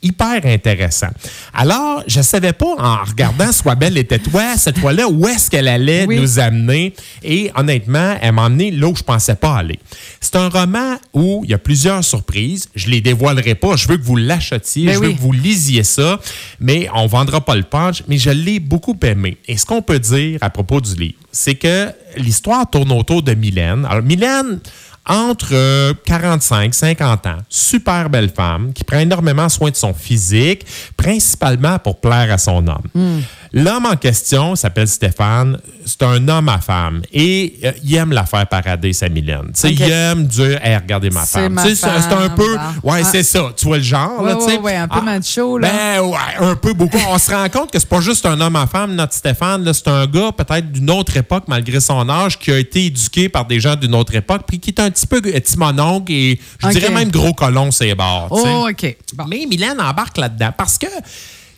Hyper 0.02 0.44
intéressant. 0.44 1.08
Alors, 1.52 2.02
je 2.06 2.20
savais 2.22 2.52
pas, 2.52 2.74
en 2.78 3.04
regardant 3.04 3.52
Sois 3.52 3.74
belle 3.74 3.98
était 3.98 4.18
toi, 4.18 4.56
cette 4.56 4.78
fois-là, 4.78 5.08
où 5.08 5.26
est-ce 5.26 5.50
qu'elle 5.50 5.68
allait 5.68 6.06
nous 6.06 6.38
amener. 6.38 6.94
Et 7.22 7.50
honnêtement, 7.56 8.16
elle 8.20 8.32
m'a 8.32 8.44
amené 8.44 8.70
là 8.70 8.88
où 8.88 8.96
je 8.96 9.02
pensais 9.02 9.34
pas 9.34 9.56
aller. 9.56 9.78
C'est 10.20 10.36
un 10.36 10.48
roman 10.48 10.96
où 11.12 11.42
il 11.44 11.50
y 11.50 11.54
a 11.54 11.58
plusieurs 11.58 12.04
surprises. 12.04 12.68
Je 12.74 12.88
les 12.88 13.00
dévoilerai 13.00 13.54
pas. 13.54 13.76
Je 13.76 13.88
veux 13.88 13.96
que 13.96 14.04
vous 14.04 14.16
l'achetiez. 14.16 14.86
Ben 14.86 14.94
je 14.94 14.98
veux 15.00 15.12
que 15.12 15.20
vous 15.20 15.32
lisiez 15.32 15.82
ça. 15.82 16.20
Mais 16.60 16.88
on 16.94 17.06
vendra 17.06 17.40
pas 17.40 17.56
le 17.56 17.62
punch. 17.62 18.02
Mais 18.08 18.18
je 18.18 18.30
l'ai 18.30 18.60
beaucoup 18.60 18.96
aimé. 19.02 19.38
Et 19.46 19.56
ce 19.56 19.66
qu'on 19.66 19.82
peut 19.82 19.98
dire 19.98 20.38
à 20.40 20.50
propos 20.50 20.80
du 20.80 20.94
livre, 20.94 21.18
c'est 21.32 21.54
que 21.54 21.88
l'histoire 22.16 22.68
tourne 22.68 22.92
autour 22.92 23.22
de 23.22 23.34
Mylène. 23.34 23.86
Alors, 23.88 24.02
Mylène, 24.02 24.60
entre 25.08 25.52
euh, 25.52 25.94
45 26.04 26.74
50 26.74 27.26
ans, 27.26 27.38
super 27.48 28.10
belle 28.10 28.30
femme 28.30 28.72
qui 28.72 28.84
prend 28.84 28.98
énormément 28.98 29.48
soin 29.48 29.70
de 29.70 29.76
son 29.76 29.94
physique, 29.94 30.66
principalement 30.96 31.78
pour 31.78 32.00
plaire 32.00 32.32
à 32.32 32.38
son 32.38 32.66
homme. 32.66 32.86
Hmm. 32.94 33.20
L'homme 33.52 33.86
en 33.86 33.96
question 33.96 34.54
s'appelle 34.56 34.88
Stéphane. 34.88 35.58
C'est 35.86 36.02
un 36.02 36.28
homme 36.28 36.48
à 36.50 36.58
femme 36.58 37.00
et 37.12 37.58
euh, 37.64 37.72
il 37.82 37.94
aime 37.94 38.12
la 38.12 38.24
faire 38.26 38.46
parader, 38.46 38.92
sa 38.92 39.08
Mylène. 39.08 39.52
Il 39.64 39.82
aime 39.82 40.26
dire 40.26 40.60
Hey, 40.64 40.76
regardez 40.76 41.08
ma 41.10 41.24
femme. 41.24 41.58
C'est 41.64 41.84
un 42.12 42.28
peu. 42.30 42.56
bon. 42.82 42.90
Ouais, 42.90 43.00
Ah. 43.02 43.08
c'est 43.10 43.22
ça. 43.22 43.50
Tu 43.56 43.64
vois 43.66 43.78
le 43.78 43.82
genre. 43.82 44.20
Ouais, 44.20 44.30
là, 44.32 44.38
ouais, 44.38 44.58
ouais, 44.58 44.76
un 44.76 44.88
peu 44.88 44.98
Ah, 44.98 45.02
macho, 45.02 45.58
là. 45.58 45.68
Ben 45.70 46.02
ouais, 46.02 46.16
un 46.40 46.56
peu 46.56 46.74
beaucoup. 46.74 46.98
On 47.08 47.18
se 47.18 47.30
rend 47.30 47.48
compte 47.48 47.70
que 47.70 47.78
c'est 47.78 47.88
pas 47.88 48.00
juste 48.00 48.26
un 48.26 48.38
homme 48.40 48.56
à 48.56 48.66
femme, 48.66 48.94
notre 48.94 49.14
Stéphane. 49.14 49.64
là, 49.64 49.72
C'est 49.72 49.88
un 49.88 50.06
gars 50.06 50.30
peut-être 50.32 50.70
d'une 50.70 50.90
autre 50.90 51.16
époque, 51.16 51.44
malgré 51.48 51.80
son 51.80 52.08
âge, 52.08 52.38
qui 52.38 52.50
a 52.52 52.58
été 52.58 52.86
éduqué 52.86 53.28
par 53.28 53.46
des 53.46 53.60
gens 53.60 53.76
d'une 53.76 53.94
autre 53.94 54.14
époque, 54.14 54.42
puis 54.46 54.58
qui 54.60 54.70
est 54.70 54.80
un 54.80 54.90
petit 54.90 55.06
peu 55.06 55.20
petit 55.22 55.56
mononcle 55.56 56.12
et 56.12 56.38
je 56.62 56.68
dirais 56.68 56.90
même 56.90 57.10
gros 57.10 57.32
colon, 57.32 57.70
c'est 57.70 57.94
sais. 58.36 58.42
Oh, 58.54 58.68
OK. 58.70 58.96
Bon. 59.14 59.24
Mais 59.26 59.46
Mylène 59.48 59.80
embarque 59.80 60.18
là-dedans 60.18 60.50
parce 60.56 60.76
que 60.78 60.86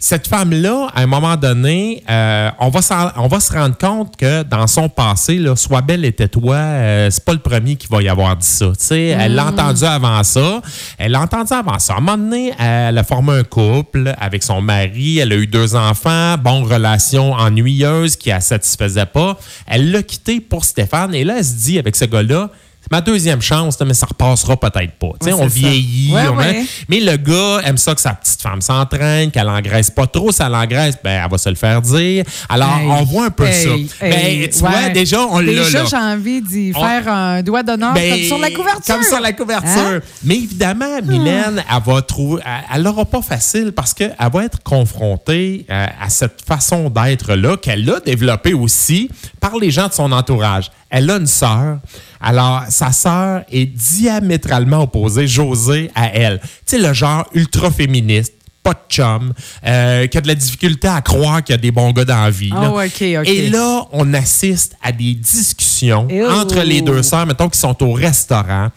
cette 0.02 0.28
femme-là, 0.28 0.88
à 0.94 1.02
un 1.02 1.06
moment 1.06 1.36
donné, 1.36 2.02
euh, 2.08 2.50
on, 2.58 2.70
va 2.70 2.80
s'en- 2.80 3.10
on 3.16 3.28
va 3.28 3.38
se 3.38 3.52
rendre 3.52 3.76
compte 3.76 4.16
que 4.16 4.42
dans 4.44 4.66
son 4.66 4.88
passé, 4.88 5.36
là, 5.36 5.54
Sois 5.56 5.82
belle 5.82 6.06
était 6.06 6.26
toi, 6.26 6.56
euh, 6.56 7.08
c'est 7.10 7.22
pas 7.22 7.34
le 7.34 7.38
premier 7.38 7.76
qui 7.76 7.86
va 7.86 8.02
y 8.02 8.08
avoir 8.08 8.34
dit 8.34 8.46
ça. 8.46 8.68
tu 8.68 8.74
sais. 8.78 9.02
Elle 9.08 9.34
l'a 9.34 9.46
entendu 9.48 9.84
avant 9.84 10.24
ça. 10.24 10.62
Elle 10.96 11.12
l'a 11.12 11.20
entendu 11.20 11.52
avant 11.52 11.78
ça. 11.78 11.92
À 11.92 11.96
un 11.98 12.00
moment 12.00 12.16
donné, 12.16 12.50
elle 12.58 12.96
a 12.96 13.04
formé 13.04 13.34
un 13.34 13.42
couple 13.44 14.14
avec 14.18 14.42
son 14.42 14.62
mari. 14.62 15.18
Elle 15.18 15.32
a 15.32 15.36
eu 15.36 15.46
deux 15.46 15.76
enfants. 15.76 16.36
Bon, 16.38 16.64
relation 16.64 17.32
ennuyeuse 17.34 18.16
qui 18.16 18.32
ne 18.32 18.40
satisfaisait 18.40 19.04
pas. 19.04 19.38
Elle 19.66 19.90
l'a 19.90 20.02
quitté 20.02 20.40
pour 20.40 20.64
Stéphane. 20.64 21.14
Et 21.14 21.24
là, 21.24 21.34
elle 21.38 21.44
se 21.44 21.52
dit 21.54 21.78
avec 21.78 21.94
ce 21.94 22.06
gars-là, 22.06 22.48
c'est 22.82 22.90
ma 22.90 23.00
deuxième 23.00 23.42
chance, 23.42 23.78
mais 23.84 23.92
ça 23.94 24.06
repassera 24.06 24.56
peut-être 24.58 24.92
pas. 24.98 25.08
Ouais, 25.22 25.32
on 25.32 25.40
ça. 25.40 25.46
vieillit. 25.46 26.12
Ouais, 26.12 26.28
on- 26.28 26.36
ouais. 26.36 26.64
mais 26.88 27.00
le 27.00 27.16
gars 27.16 27.60
aime 27.64 27.76
ça 27.76 27.94
que 27.94 28.00
sa 28.00 28.14
petite 28.14 28.40
femme 28.40 28.60
s'entraîne, 28.62 29.30
qu'elle 29.30 29.48
engraisse 29.48 29.90
pas 29.90 30.06
trop. 30.06 30.32
Si 30.32 30.42
elle 30.42 30.54
engraisse, 30.54 30.96
ben, 31.04 31.22
elle 31.24 31.30
va 31.30 31.36
se 31.38 31.48
le 31.48 31.54
faire 31.56 31.82
dire. 31.82 32.24
Alors, 32.48 32.78
Hey, 32.78 32.86
on 32.88 33.04
voit 33.04 33.26
un 33.26 33.30
peu 33.30 33.46
hey, 33.46 33.88
ça. 33.88 34.06
hey, 34.06 34.40
ben, 34.40 34.50
tu 34.50 34.58
vois, 34.60 34.88
déjà, 34.94 35.20
on 35.26 35.40
l'a 35.40 35.52
Déjà, 35.52 35.84
j'ai 35.84 35.96
envie 35.96 36.40
d'y 36.40 36.72
On- 36.74 36.80
faire 36.80 37.08
un 37.12 37.42
doigt 37.42 37.62
d'honneur 37.62 37.92
Ben, 37.92 38.10
comme 38.12 38.22
sur 38.22 38.38
la 38.38 38.50
couverture. 38.50 38.94
Comme 38.94 39.04
sur 39.04 39.20
la 39.20 39.32
couverture. 39.34 39.70
Hein? 39.78 40.00
Mais 40.24 40.36
évidemment, 40.36 41.00
Mylène, 41.04 41.62
elle 41.70 41.82
va 41.92 42.02
trouver. 42.02 42.42
Elle- 42.46 42.76
Elle 42.76 42.82
l'aura 42.84 43.04
pas 43.04 43.20
facile 43.22 43.72
parce 43.72 43.92
qu'elle 43.92 44.14
va 44.32 44.44
être 44.44 44.62
confrontée 44.62 45.66
euh, 45.70 45.86
à 46.00 46.08
cette 46.08 46.42
façon 46.46 46.88
d'être-là 46.90 47.56
qu'elle 47.56 47.88
a 47.90 48.00
développée 48.00 48.54
aussi 48.54 49.10
par 49.40 49.56
les 49.56 49.70
gens 49.70 49.88
de 49.88 49.92
son 49.92 50.10
entourage. 50.12 50.70
Elle 50.88 51.10
a 51.10 51.16
une 51.16 51.26
sœur. 51.26 51.78
Alors, 52.20 52.64
sa 52.68 52.92
sœur 52.92 53.42
est 53.50 53.66
diamétralement 53.66 54.82
opposée, 54.82 55.26
Josée, 55.26 55.90
à 55.94 56.14
elle. 56.14 56.40
Tu 56.40 56.48
sais, 56.66 56.78
le 56.78 56.92
genre 56.92 57.26
ultra-féministe 57.34 58.34
pas 58.62 58.74
de 58.74 58.78
chum, 58.90 59.32
euh, 59.66 60.06
qui 60.06 60.18
a 60.18 60.20
de 60.20 60.28
la 60.28 60.34
difficulté 60.34 60.86
à 60.86 61.00
croire 61.00 61.42
qu'il 61.42 61.54
y 61.54 61.58
a 61.58 61.60
des 61.60 61.70
bons 61.70 61.92
gars 61.92 62.04
dans 62.04 62.24
la 62.24 62.30
vie. 62.30 62.50
là. 62.50 62.72
Oh. 62.74 63.22
Et 63.24 63.48
là, 63.48 63.86
on 63.92 64.12
assiste 64.12 64.76
à 64.82 64.92
des 64.92 65.14
discussions 65.14 66.06
Ew. 66.10 66.26
entre 66.28 66.60
les 66.60 66.82
deux 66.82 67.02
sœurs, 67.02 67.26
mettons, 67.26 67.48
qui 67.48 67.58
sont 67.58 67.82
au 67.82 67.92
restaurant. 67.92 68.68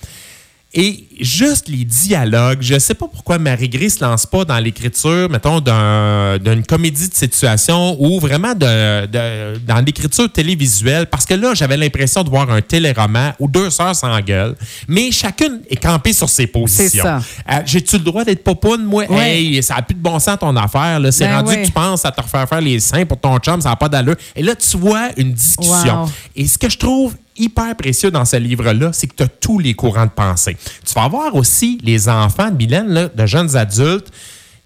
Et 0.76 1.06
juste 1.20 1.68
les 1.70 1.86
dialogues, 1.86 2.58
je 2.62 2.80
sais 2.80 2.96
pas 2.96 3.06
pourquoi 3.08 3.38
Marie 3.38 3.70
Gris 3.70 3.92
se 3.92 4.04
lance 4.04 4.26
pas 4.26 4.44
dans 4.44 4.58
l'écriture, 4.58 5.30
mettons, 5.30 5.60
d'un- 5.60 6.40
d'une 6.40 6.66
comédie 6.66 7.10
de 7.10 7.14
situation 7.14 7.96
ou 8.00 8.20
vraiment 8.20 8.56
de, 8.56 9.06
de- 9.06 9.60
dans 9.60 9.86
l'écriture 9.86 10.32
télévisuelle, 10.32 11.06
parce 11.06 11.28
que 11.28 11.36
là, 11.36 11.54
j'avais 11.54 11.78
l'impression 11.78 12.24
de 12.24 12.30
voir 12.32 12.50
un 12.50 12.62
téléroman 12.62 13.34
où 13.40 13.48
deux 13.48 13.70
sœurs 13.70 13.96
s'engueulent, 13.96 14.56
mais 14.88 15.12
chacune 15.12 15.62
est 15.70 15.76
campée 15.76 16.12
sur 16.14 16.28
ses 16.28 16.48
positions. 16.48 17.04
Euh, 17.52 17.60
J'ai-tu 17.68 17.98
le 17.98 18.04
droit 18.04 18.24
d'être 18.24 18.44
popoune, 18.44 18.84
moi? 18.84 19.06
Ouais. 19.08 19.42
Hey, 19.42 19.62
ça 19.62 19.76
n'a 19.76 19.84
plus 19.84 19.94
de 19.96 20.02
bon 20.02 20.18
sens 20.18 20.40
ton 20.40 20.56
affaire. 20.56 21.00
C'est 21.12 21.28
Ben 21.28 21.36
rendu 21.38 21.56
que 21.56 21.66
tu 21.68 21.72
penses 21.72 22.04
à 22.04 22.12
te 22.12 22.20
refaire 22.20 22.50
faire 22.50 22.62
les 22.62 22.80
seins 22.80 23.06
pour 23.06 23.20
ton 23.20 23.38
chum, 23.38 23.62
ça 23.62 23.70
n'a 23.70 23.76
pas 23.76 23.90
d'allure. 23.90 24.16
Et 24.36 24.42
là, 24.42 24.56
tu 24.56 24.76
vois 24.78 25.10
une 25.18 25.34
discussion. 25.34 26.04
Wow. 26.06 26.10
Et 26.36 26.48
ce 26.48 26.58
que 26.58 26.68
je 26.68 26.80
trouve 26.80 27.14
hyper 27.38 27.76
précieux 27.76 28.12
dans 28.12 28.26
ce 28.26 28.38
livre-là, 28.38 28.92
c'est 28.94 29.08
que 29.08 29.16
tu 29.16 29.24
as 29.24 29.28
tous 29.28 29.60
les 29.60 29.74
courants 29.74 30.06
de 30.06 30.12
pensée. 30.12 30.58
Tu 30.86 30.94
vas 30.94 31.04
avoir 31.04 31.36
aussi 31.36 31.80
les 31.84 32.10
enfants 32.10 32.50
de 32.50 32.56
Mylène, 32.56 32.90
là, 32.90 33.10
de 33.14 33.26
jeunes 33.26 33.56
adultes, 33.56 34.12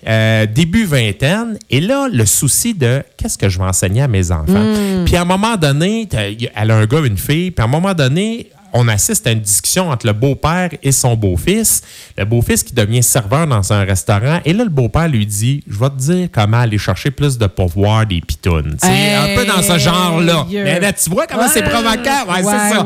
euh, 0.08 0.46
début 0.46 0.86
vingtaine, 0.86 1.58
et 1.70 1.82
là, 1.82 2.08
le 2.12 2.26
souci 2.26 2.74
de 2.74 3.04
qu'est-ce 3.18 3.38
que 3.38 3.50
je 3.50 3.58
vais 3.58 3.66
enseigner 3.66 4.04
à 4.04 4.08
mes 4.08 4.32
enfants. 4.32 4.64
Hmm. 4.64 5.06
Puis 5.06 5.16
à 5.16 5.22
un 5.22 5.26
moment 5.26 5.58
donné, 5.58 6.08
elle 6.12 6.72
a 6.72 6.76
un 6.76 6.86
gars, 6.86 7.00
une 7.04 7.18
fille, 7.18 7.52
puis 7.52 7.62
à 7.62 7.66
un 7.66 7.72
moment 7.72 7.94
donné, 7.94 8.50
on 8.74 8.88
assiste 8.88 9.26
à 9.28 9.32
une 9.32 9.40
discussion 9.40 9.90
entre 9.90 10.06
le 10.06 10.14
beau-père 10.14 10.70
et 10.84 10.92
son 10.92 11.16
beau-fils. 11.16 11.82
Le 12.18 12.26
beau-fils 12.26 12.64
qui 12.64 12.74
devient 12.74 13.04
serveur 13.04 13.48
dans 13.48 13.74
un 13.74 13.84
restaurant. 13.84 14.40
Et 14.46 14.54
là, 14.54 14.64
le 14.64 14.70
beau-père 14.70 15.08
lui 15.08 15.26
dit 15.26 15.64
Je 15.68 15.80
vais 15.80 15.90
te 15.90 15.98
dire 15.98 16.30
comment 16.32 16.60
aller 16.60 16.78
chercher 16.78 17.12
plus 17.12 17.38
de 17.38 17.48
pouvoir 17.48 18.06
des 18.06 18.22
pitounes. 18.22 18.78
Sais, 18.82 19.14
un 19.16 19.36
peu 19.36 19.46
dans 19.46 19.62
ce 19.62 19.78
genre-là. 19.78 20.46
Hey, 20.50 20.64
Mais 20.64 20.80
là, 20.80 20.94
tu 20.94 21.10
vois 21.10 21.28
comment 21.28 21.48
c'est 21.48 21.64
provocateur. 21.64 22.28
Ouais, 22.28 22.44
ouais, 22.44 22.54
c'est 22.70 22.76
ça. 22.76 22.86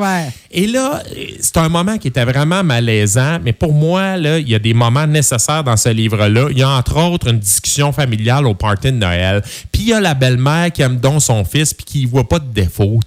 Et 0.54 0.67
là, 0.67 1.02
c'est 1.39 1.58
un 1.58 1.70
moment 1.70 1.98
qui 1.98 2.10
était 2.10 2.26
vraiment 2.26 2.62
malaisant, 2.63 3.39
mais 3.41 3.54
pour 3.54 3.74
moi, 3.74 4.17
là, 4.17 4.38
il 4.38 4.50
y 4.50 4.56
a 4.56 4.60
des 4.60 4.74
moments 4.74 5.08
nécessaires 5.08 5.63
dans 5.63 5.78
ce 5.78 5.89
livre-là. 5.89 6.48
Il 6.52 6.58
y 6.58 6.63
a 6.63 6.70
entre 6.70 6.98
autres 6.98 7.30
une 7.30 7.39
discussion 7.39 7.94
familiale 7.94 8.46
au 8.46 8.54
party 8.54 8.91
de 8.91 8.98
Noël. 8.98 9.41
Puis 9.72 9.84
il 9.84 9.88
y 9.89 9.94
a 9.94 10.02
la 10.02 10.13
belle-mère 10.13 10.72
qui 10.72 10.82
aime 10.82 10.98
donc 10.98 11.22
son 11.22 11.46
fils 11.46 11.74
puis 11.74 11.86
qui 11.86 12.06
ne 12.06 12.12
voit 12.12 12.28
pas 12.28 12.39
de 12.39 12.52
défaut. 12.52 13.00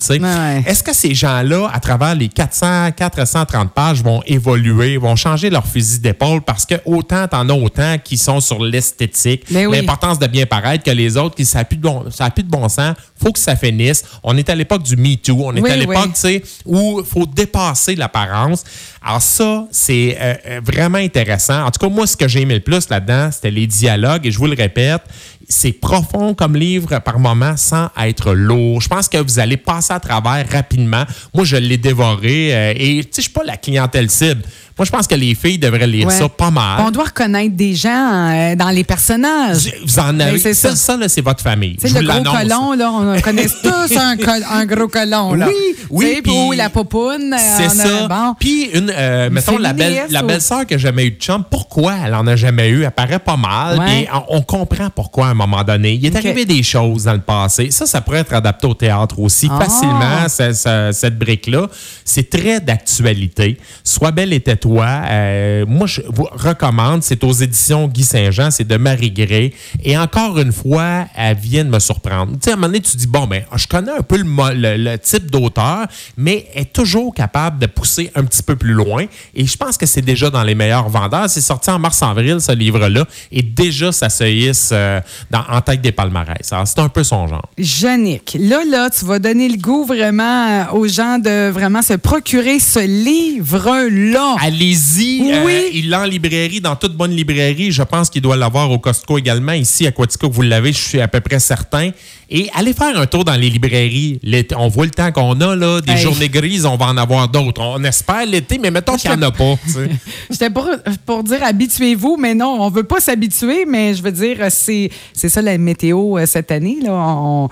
Est-ce 0.66 0.82
que 0.82 0.94
ces 0.94 1.14
gens-là, 1.14 1.68
à 1.72 1.80
travers 1.80 2.14
les 2.14 2.28
400, 2.28 2.63
430 2.96 3.72
pages, 3.72 4.02
vont 4.02 4.22
évoluer, 4.26 4.96
vont 4.96 5.16
changer 5.16 5.50
leur 5.50 5.66
fusil 5.66 6.00
d'épaule 6.00 6.40
parce 6.42 6.66
que 6.66 6.74
autant 6.84 7.26
t'en 7.28 7.48
as 7.48 7.54
autant 7.54 7.96
qui 8.02 8.16
sont 8.18 8.40
sur 8.40 8.62
l'esthétique, 8.62 9.44
oui. 9.50 9.66
l'importance 9.70 10.18
de 10.18 10.26
bien 10.26 10.46
paraître 10.46 10.84
que 10.84 10.90
les 10.90 11.16
autres 11.16 11.34
qui 11.34 11.44
ça 11.44 11.58
n'a 11.58 11.64
plus 11.64 11.76
de 11.76 11.82
bon, 11.82 12.04
plus 12.34 12.42
de 12.42 12.48
bon 12.48 12.68
sens, 12.68 12.94
faut 13.22 13.32
que 13.32 13.38
ça 13.38 13.56
finisse. 13.56 14.04
On 14.22 14.36
est 14.36 14.48
à 14.48 14.54
l'époque 14.54 14.82
du 14.82 14.96
Me 14.96 15.16
Too, 15.16 15.40
on 15.44 15.54
est 15.54 15.60
Oui, 15.60 15.70
à 15.70 15.76
l'époque, 15.76 16.10
oui. 16.24 16.42
où 16.64 17.00
il 17.00 17.06
faut 17.06 17.26
dépasser 17.26 17.94
l'apparence. 17.94 18.64
Alors 19.02 19.22
ça, 19.22 19.66
c'est 19.70 20.16
euh, 20.20 20.34
euh, 20.46 20.60
vraiment 20.64 20.98
intéressant. 20.98 21.64
En 21.64 21.70
tout 21.70 21.78
cas, 21.78 21.92
moi, 21.92 22.06
ce 22.06 22.16
que 22.16 22.26
j'ai 22.26 22.40
aimé 22.42 22.54
le 22.54 22.60
plus 22.60 22.88
là-dedans, 22.88 23.30
c'était 23.30 23.50
les 23.50 23.66
dialogues. 23.66 24.26
Et 24.26 24.30
je 24.30 24.38
vous 24.38 24.46
le 24.46 24.54
répète, 24.54 25.02
c'est 25.48 25.72
profond 25.72 26.34
comme 26.34 26.56
livre 26.56 26.98
par 27.00 27.18
moment 27.18 27.56
sans 27.56 27.88
être 28.00 28.32
lourd. 28.32 28.80
Je 28.80 28.88
pense 28.88 29.08
que 29.08 29.18
vous 29.18 29.38
allez 29.38 29.56
passer 29.56 29.92
à 29.92 30.00
travers 30.00 30.48
rapidement. 30.50 31.04
Moi, 31.34 31.44
je 31.44 31.56
l'ai 31.56 31.76
dévoré. 31.76 32.54
euh, 32.54 32.72
et 32.76 33.02
je 33.14 33.20
suis 33.20 33.30
pas 33.30 33.44
la 33.44 33.56
clientèle 33.56 34.10
cible. 34.10 34.42
Moi, 34.76 34.84
je 34.84 34.90
pense 34.90 35.06
que 35.06 35.14
les 35.14 35.36
filles 35.36 35.58
devraient 35.58 35.86
lire 35.86 36.08
Ouais. 36.08 36.12
ça 36.18 36.28
pas 36.28 36.50
mal. 36.50 36.80
On 36.84 36.90
doit 36.90 37.04
reconnaître 37.04 37.54
des 37.54 37.74
gens 37.76 38.30
euh, 38.32 38.56
dans 38.56 38.70
les 38.70 38.82
personnages. 38.82 39.72
Vous 39.86 39.98
en 40.00 40.18
avez. 40.18 40.32
Ben, 40.32 40.38
c'est 40.40 40.54
ça, 40.54 40.74
ça. 40.74 40.98
c'est 41.08 41.20
votre 41.20 41.42
famille. 41.42 41.76
Vous 41.80 41.94
le 41.94 42.02
gros 42.04 42.22
colon, 42.34 42.72
là, 42.72 42.90
on 42.90 43.20
connaît 43.20 43.46
tous 43.62 43.96
un, 43.96 44.16
col- 44.16 44.44
un 44.50 44.66
gros 44.66 44.88
colon. 44.88 45.34
Là. 45.34 45.46
Oui, 45.46 45.76
oui, 45.90 46.20
puis- 46.24 46.32
Ou 46.32 46.52
la 46.52 46.70
popoune. 46.70 47.32
euh, 47.34 47.36
C'est 47.56 47.68
ça. 47.68 48.08
Bon. 48.08 48.34
Puis, 48.40 48.64
une, 48.74 48.90
euh, 48.92 49.30
mettons, 49.30 49.58
la, 49.58 49.72
belle, 49.72 49.92
féministe 49.92 50.12
la 50.12 50.24
ou- 50.24 50.26
belle-sœur 50.26 50.66
que 50.66 50.76
j'ai 50.76 50.82
jamais 50.88 51.04
eu 51.06 51.10
de 51.12 51.20
chum, 51.20 51.44
pourquoi 51.48 51.94
elle 52.04 52.14
en 52.14 52.26
a 52.26 52.34
jamais 52.34 52.68
eu? 52.70 52.82
Elle 52.82 52.90
paraît 52.90 53.20
pas 53.20 53.36
mal. 53.36 53.78
Ouais. 53.78 54.02
Et 54.02 54.08
on, 54.12 54.38
on 54.38 54.42
comprend 54.42 54.90
pourquoi 54.90 55.28
à 55.28 55.30
un 55.30 55.34
moment 55.34 55.62
donné. 55.62 55.92
Il 55.94 56.04
est 56.06 56.16
arrivé 56.16 56.44
des 56.46 56.62
choses 56.64 57.04
dans 57.04 57.12
le 57.12 57.20
passé. 57.20 57.70
Ça, 57.70 57.86
ça 57.86 58.00
pourrait 58.00 58.18
être 58.20 58.34
adapté 58.34 58.66
au 58.66 58.74
théâtre 58.74 59.20
aussi 59.20 59.48
Ah. 59.52 59.60
facilement, 59.60 60.28
ce- 60.28 60.52
ce- 60.52 60.90
cette 60.92 61.16
brique-là. 61.18 61.68
C'est 62.04 62.28
très 62.28 62.58
d'actualité. 62.60 63.58
Sois 63.84 64.10
belle 64.10 64.32
et 64.32 64.40
Euh, 64.72 65.64
moi, 65.66 65.86
je 65.86 66.00
vous 66.08 66.28
recommande. 66.32 67.02
C'est 67.02 67.22
aux 67.24 67.32
éditions 67.32 67.88
Guy 67.88 68.04
Saint-Jean. 68.04 68.50
C'est 68.50 68.66
de 68.66 68.76
Marie 68.76 69.10
Gray. 69.10 69.52
Et 69.82 69.96
encore 69.98 70.38
une 70.38 70.52
fois, 70.52 71.06
elle 71.16 71.36
vient 71.36 71.64
de 71.64 71.70
me 71.70 71.78
surprendre. 71.78 72.32
Tu 72.32 72.38
sais, 72.44 72.50
à 72.50 72.52
un 72.54 72.56
moment 72.56 72.68
donné, 72.68 72.80
tu 72.80 72.96
dis, 72.96 73.06
bon, 73.06 73.26
ben, 73.26 73.42
je 73.56 73.66
connais 73.66 73.92
un 73.92 74.02
peu 74.02 74.16
le, 74.16 74.24
mo- 74.24 74.50
le- 74.52 74.76
le 74.76 74.98
type 74.98 75.30
d'auteur, 75.30 75.86
mais 76.16 76.46
elle 76.54 76.62
est 76.62 76.72
toujours 76.72 77.14
capable 77.14 77.58
de 77.58 77.66
pousser 77.66 78.10
un 78.14 78.24
petit 78.24 78.42
peu 78.42 78.56
plus 78.56 78.72
loin. 78.72 79.04
Et 79.34 79.46
je 79.46 79.56
pense 79.56 79.76
que 79.76 79.86
c'est 79.86 80.02
déjà 80.02 80.30
dans 80.30 80.42
les 80.42 80.54
meilleurs 80.54 80.88
vendeurs. 80.88 81.28
C'est 81.28 81.40
sorti 81.40 81.70
en 81.70 81.78
mars-avril, 81.78 82.40
ce 82.40 82.52
livre-là. 82.52 83.04
Et 83.32 83.42
déjà, 83.42 83.92
ça 83.92 84.08
se 84.08 84.24
hisse 84.24 84.70
euh, 84.72 85.00
dans- 85.30 85.44
en 85.50 85.60
tête 85.60 85.80
des 85.80 85.92
palmarès. 85.92 86.52
Alors, 86.52 86.66
c'est 86.66 86.78
un 86.80 86.88
peu 86.88 87.04
son 87.04 87.26
genre. 87.28 87.48
Jeannick, 87.58 88.36
là, 88.40 88.60
là, 88.68 88.90
tu 88.90 89.04
vas 89.04 89.18
donner 89.18 89.48
le 89.48 89.56
goût 89.58 89.84
vraiment 89.84 90.48
euh, 90.48 90.64
aux 90.72 90.86
gens 90.88 91.18
de 91.18 91.50
vraiment 91.50 91.82
se 91.82 91.94
procurer 91.94 92.58
ce 92.58 92.80
livre-là. 92.80 94.36
Allez-y. 94.54 95.32
Euh, 95.32 95.44
Oui. 95.44 95.70
il 95.74 95.88
l'a 95.90 96.02
en 96.02 96.04
librairie, 96.04 96.60
dans 96.60 96.76
toute 96.76 96.96
bonne 96.96 97.10
librairie. 97.12 97.70
Je 97.72 97.82
pense 97.82 98.08
qu'il 98.10 98.22
doit 98.22 98.36
l'avoir 98.36 98.70
au 98.70 98.78
Costco 98.78 99.18
également. 99.18 99.52
Ici, 99.52 99.86
à 99.86 99.92
Quatico, 99.92 100.30
vous 100.30 100.42
l'avez, 100.42 100.72
je 100.72 100.78
suis 100.78 101.00
à 101.00 101.08
peu 101.08 101.20
près 101.20 101.38
certain. 101.38 101.90
Et 102.30 102.48
allez 102.54 102.72
faire 102.72 102.98
un 102.98 103.06
tour 103.06 103.24
dans 103.24 103.34
les 103.34 103.50
librairies. 103.50 104.18
L'été- 104.22 104.54
on 104.56 104.68
voit 104.68 104.86
le 104.86 104.90
temps 104.90 105.12
qu'on 105.12 105.38
a, 105.40 105.54
là. 105.54 105.80
Des 105.82 105.92
Hey. 105.92 105.98
journées 105.98 106.28
grises, 106.28 106.64
on 106.64 106.76
va 106.76 106.86
en 106.86 106.96
avoir 106.96 107.28
d'autres. 107.28 107.60
On 107.60 107.82
espère 107.84 108.24
l'été, 108.26 108.58
mais 108.58 108.70
mettons 108.70 108.96
qu'il 108.96 109.10
n'y 109.10 109.16
en 109.16 109.22
a 109.22 109.30
pas. 109.30 109.54
J'étais 110.30 110.50
pour, 110.50 110.68
pour 111.04 111.22
dire 111.22 111.42
habituez-vous, 111.44 112.16
mais 112.18 112.34
non, 112.34 112.56
on 112.60 112.70
veut 112.70 112.82
pas 112.82 113.00
s'habituer, 113.00 113.66
mais 113.68 113.94
je 113.94 114.02
veux 114.02 114.10
dire, 114.12 114.38
c'est, 114.48 114.90
c'est 115.12 115.28
ça 115.28 115.42
la 115.42 115.58
météo 115.58 116.18
euh, 116.18 116.26
cette 116.26 116.50
année. 116.50 116.78
Là. 116.82 116.92
On- 116.92 117.48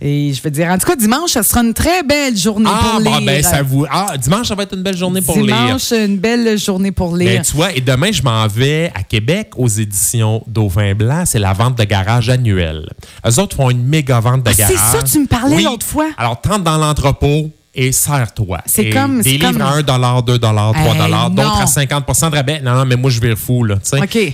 et 0.00 0.32
je 0.34 0.42
veux 0.42 0.50
dire, 0.50 0.66
en 0.68 0.76
tout 0.78 0.86
cas, 0.86 0.96
dimanche, 0.96 1.30
ça 1.30 1.42
sera 1.42 1.62
une 1.62 1.72
très 1.74 2.02
belle 2.02 2.36
journée 2.36 2.68
Ah, 2.70 2.90
pour 2.90 3.00
lire. 3.00 3.20
ben, 3.22 3.42
ça 3.42 3.62
vous... 3.62 3.86
ah, 3.88 4.14
dimanche, 4.18 4.48
ça 4.48 4.54
va 4.54 4.64
être 4.64 4.74
une 4.76 4.82
belle 4.82 4.96
journée 4.96 5.22
pour 5.22 5.36
lire. 5.38 5.46
dimanche, 5.56 5.92
une 5.92 6.18
belle 6.18 6.45
journée 6.54 6.92
pour 6.92 7.16
lire. 7.16 7.38
Ben, 7.38 7.42
tu 7.42 7.56
vois, 7.56 7.72
et 7.72 7.80
demain, 7.80 8.12
je 8.12 8.22
m'en 8.22 8.46
vais 8.46 8.92
à 8.94 9.02
Québec 9.02 9.50
aux 9.56 9.66
éditions 9.68 10.44
Dauphin 10.46 10.94
Blanc. 10.94 11.24
C'est 11.26 11.40
la 11.40 11.52
vente 11.52 11.76
de 11.76 11.82
garage 11.84 12.28
annuelle. 12.28 12.88
Eux 13.26 13.40
autres 13.40 13.56
font 13.56 13.70
une 13.70 13.82
méga 13.84 14.20
vente 14.20 14.44
de 14.44 14.50
Ah, 14.50 14.52
c'est 14.54 14.74
garage. 14.74 14.92
ça, 14.92 15.02
tu 15.02 15.18
me 15.18 15.26
parlais 15.26 15.56
Oui. 15.56 15.64
l'autre 15.64 15.84
fois. 15.84 16.06
Alors, 16.16 16.40
tente 16.40 16.62
dans 16.62 16.76
l'entrepôt 16.78 17.50
et 17.76 17.92
serre-toi. 17.92 18.58
C'est 18.66 18.90
comme- 18.90 19.20
Des 19.20 19.32
livres 19.32 19.52
comme- 19.52 19.60
à 19.60 19.70
1 19.74 19.82
2 20.22 20.38
3 20.38 20.72
Hey, 20.74 21.34
d'autres 21.36 21.60
à 21.60 21.66
50% 21.66 22.30
de 22.30 22.36
rabais. 22.36 22.60
Non, 22.62 22.74
non, 22.74 22.84
mais 22.86 22.96
moi, 22.96 23.10
je 23.10 23.20
vais 23.20 23.36
fou, 23.36 23.62
là. 23.64 23.76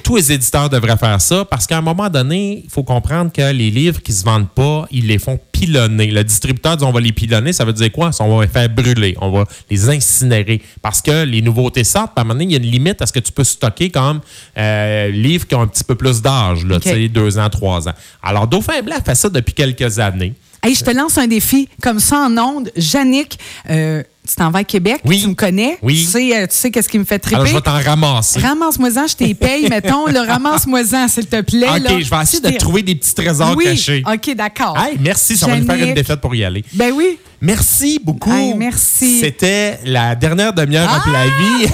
Tous 0.05 0.17
les 0.17 0.33
éditeurs 0.33 0.71
devraient 0.71 0.97
faire 0.97 1.21
ça 1.21 1.45
parce 1.45 1.67
qu'à 1.67 1.79
un 1.79 1.83
moment 1.83 2.09
donné, 2.09 2.63
il 2.65 2.71
faut 2.71 2.85
comprendre 2.85 3.33
que 3.33 3.53
les 3.53 3.71
livres 3.71 4.01
qui 4.01 4.13
se 4.13 4.25
vendent 4.25 4.49
pas, 4.49 4.87
ils 4.91 5.07
les 5.07 5.19
font 5.19 5.39
pilonner. 5.51 6.07
Le 6.11 6.23
distributeur 6.25 6.77
dit 6.77 6.85
on 6.85 6.93
va 6.93 7.01
les 7.01 7.13
pilonner, 7.13 7.53
ça 7.53 7.65
veut 7.65 7.73
dire 7.73 7.91
quoi? 7.93 8.11
On 8.21 8.37
va 8.37 8.45
les 8.45 8.51
faire 8.51 8.69
brûler, 8.69 9.17
on 9.21 9.31
va 9.31 9.45
les 9.71 9.89
incinérer. 9.91 10.63
Parce 10.81 11.03
que 11.03 11.25
les 11.25 11.43
nouveautés 11.43 11.85
sortent, 11.85 12.13
à 12.17 12.21
un 12.21 12.25
moment 12.25 12.35
donné, 12.35 12.45
il 12.45 12.51
y 12.53 12.55
a 12.55 12.59
une 12.59 12.71
limite 12.71 13.03
à 13.03 13.07
ce 13.07 13.13
que 13.13 13.21
tu 13.21 13.33
peux 13.33 13.45
stocker 13.45 13.91
comme 13.91 14.21
euh, 14.57 15.09
livres 15.11 15.47
qui 15.47 15.55
ont 15.55 15.63
un 15.63 15.67
petit 15.67 15.85
peu 15.85 15.95
plus 15.95 16.23
d'âge, 16.23 16.65
là, 16.65 16.77
OK. 16.77 16.83
tu 16.83 16.89
sais, 16.91 17.09
deux 17.09 17.39
ans, 17.39 17.49
trois 17.51 17.89
ans. 17.89 17.93
Alors, 18.23 18.47
Dauphin 18.47 18.83
Blanc 18.83 18.97
fait 19.05 19.15
ça 19.15 19.29
depuis 19.29 19.53
quelques 19.55 19.99
années. 19.99 20.35
Hey, 20.65 20.77
je 20.77 20.85
te 20.85 20.91
lance 20.93 21.19
un 21.19 21.27
défi 21.27 21.69
comme 21.83 21.99
ça 21.99 22.19
en 22.21 22.39
ondes. 22.39 22.71
Jannick, 22.77 23.37
euh, 23.69 24.03
tu 24.29 24.37
t'en 24.37 24.51
vas 24.53 24.61
à 24.61 24.65
Québec, 24.65 25.01
Oui. 25.05 25.21
tu 25.21 25.27
me 25.27 25.35
connais. 25.35 25.77
Oui. 25.83 25.99
Tu 26.05 26.05
sais, 26.05 26.37
euh, 26.37 26.47
tu 26.47 26.55
sais 26.55 26.71
qu'est-ce 26.71 26.89
qui 26.89 27.01
me 27.01 27.05
fait 27.05 27.19
triper. 27.19 27.35
Alors, 27.35 27.47
je 27.49 27.55
vais 27.55 27.61
t'en 27.61 27.81
ramasser. 27.83 28.39
Ramasse-moi-en, 28.39 29.09
je 29.09 29.17
t'ai 29.17 29.35
paye, 29.35 29.69
mettons. 29.71 30.07
Le 30.07 30.21
ramasse-moi-en, 30.21 31.09
s'il 31.09 31.27
te 31.27 31.41
plaît. 31.41 31.67
OK, 31.69 31.81
là. 31.83 32.01
je 32.01 32.09
vais 32.09 32.23
essayer 32.23 32.41
de 32.41 32.57
trouver 32.59 32.83
des 32.85 32.95
petits 32.95 33.13
trésors 33.13 33.57
oui. 33.57 33.65
cachés. 33.65 34.05
OK, 34.07 34.37
d'accord. 34.37 34.79
Hey, 34.79 34.99
merci, 35.01 35.37
ça 35.37 35.47
va 35.49 35.59
nous 35.59 35.67
faire 35.67 35.85
une 35.85 35.95
défaite 35.95 36.21
pour 36.21 36.33
y 36.35 36.45
aller. 36.45 36.65
Ben 36.75 36.93
oui. 36.95 37.19
Merci 37.45 37.99
beaucoup. 38.01 38.33
Hey, 38.33 38.55
merci. 38.55 39.19
C'était 39.19 39.81
la 39.85 40.15
dernière 40.15 40.53
demi-heure 40.53 40.89
Ah! 40.89 41.03
de 41.05 41.13
la 41.13 41.25
vie. 41.25 41.67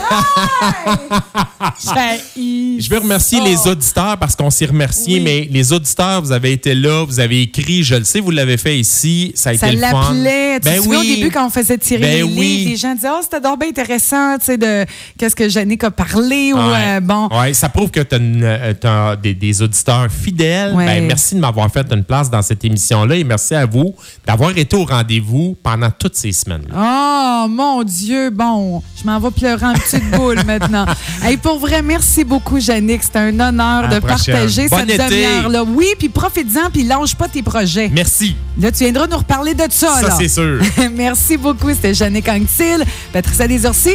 Je 2.81 2.89
veux 2.89 2.99
remercier 2.99 3.39
Oh. 3.43 3.45
les 3.47 3.69
auditeurs 3.71 4.17
parce 4.17 4.35
qu'on 4.35 4.49
s'est 4.49 4.65
remercié, 4.65 5.17
Oui. 5.19 5.21
mais 5.21 5.47
les 5.51 5.73
auditeurs, 5.75 6.23
vous 6.23 6.33
avez 6.33 6.53
été 6.53 6.75
là, 6.75 7.05
vous 7.05 7.21
avez 7.21 7.43
écrit, 7.43 7.83
je 7.83 7.97
le 7.97 8.05
sais, 8.05 8.21
vous 8.21 8.31
l'avez 8.31 8.57
fait 8.57 8.79
ici, 8.79 9.33
ça 9.35 9.51
a 9.51 9.59
Ça 9.59 9.69
été 9.69 9.77
le 9.77 9.83
fun. 9.83 10.15
Tu 10.15 10.61
Ben 10.65 10.81
oui. 10.87 10.97
au 10.97 11.03
début 11.03 11.31
quand 11.31 11.47
on 11.47 11.51
faisait 11.51 11.77
tirer 11.77 12.01
Ben 12.01 12.17
les 12.17 12.23
oui. 12.23 12.31
livres, 12.41 12.71
les 12.71 12.77
gens 12.77 12.95
disaient 12.95 13.09
Oh, 13.13 13.21
c'était 13.23 13.41
donc 13.41 13.61
bien 13.61 13.69
intéressant, 13.69 14.39
tu 14.39 14.47
sais, 14.47 14.57
de 14.57 14.87
qu'est-ce 15.19 15.37
que 15.37 15.49
Jannick 15.51 15.85
a 15.85 15.91
parlé 15.91 16.55
ou 16.55 16.57
Ouais. 16.57 16.97
euh, 16.97 17.01
bon. 17.01 17.29
Ouais, 17.39 17.53
ça 17.53 17.69
prouve 17.69 17.91
que 17.91 18.01
tu 18.01 18.87
as, 18.87 19.17
des, 19.17 19.35
des 19.35 19.63
auditeurs 19.63 20.09
fidèles. 20.11 20.73
Ouais. 20.75 20.87
Ben, 20.87 21.05
merci 21.07 21.35
de 21.35 21.41
m'avoir 21.41 21.71
fait 21.71 21.87
une 21.93 22.05
place 22.05 22.31
dans 22.31 22.41
cette 22.43 22.65
émission-là 22.65 23.17
et 23.17 23.25
merci 23.25 23.55
à 23.55 23.67
vous 23.67 23.95
d'avoir 24.27 24.57
été 24.57 24.75
au 24.77 24.85
rendez-vous 24.87 25.57
pendant 25.63 25.91
toutes 25.91 26.17
ces 26.17 26.33
semaines-là. 26.33 27.45
Oh 27.45 27.49
mon 27.49 27.83
Dieu, 27.83 28.31
bon, 28.31 28.83
je 29.01 29.07
m'en 29.07 29.19
vais 29.19 29.31
pleurer 29.31 29.67
en 29.67 29.75
petite 29.75 30.11
boule 30.13 30.43
maintenant. 30.47 30.87
Hey, 31.23 31.37
pour 31.37 31.59
vrai, 31.59 31.83
merci 31.83 32.25
beaucoup, 32.25 32.61
Jannick. 32.61 33.03
C'était 33.03 33.19
un 33.19 33.41
honneur 33.41 33.85
À 33.85 33.89
de 33.89 33.99
prochaine. 33.99 34.35
partager 34.35 34.69
Bon 34.69 34.79
cette 34.79 35.11
demi-heure-là. 35.11 35.65
Oui, 35.65 35.87
puis 35.99 36.09
profite-en, 36.09 36.71
puis 36.71 36.85
lâche 36.85 37.15
pas 37.15 37.29
tes 37.29 37.43
projets. 37.43 37.91
Merci. 37.93 38.37
Là, 38.59 38.73
tu 38.73 38.85
viendras 38.85 39.07
nous 39.07 39.19
reparler 39.19 39.55
de 39.55 39.67
ça. 39.71 39.95
Ça, 40.01 40.09
là. 40.09 40.15
c'est 40.19 40.29
sûr. 40.29 40.61
merci 40.95 41.37
beaucoup. 41.37 41.71
C'était 41.71 41.95
Jannick 41.95 42.29
Anctil, 42.29 42.85
Patricia 43.13 43.47
Desorcy. 43.47 43.91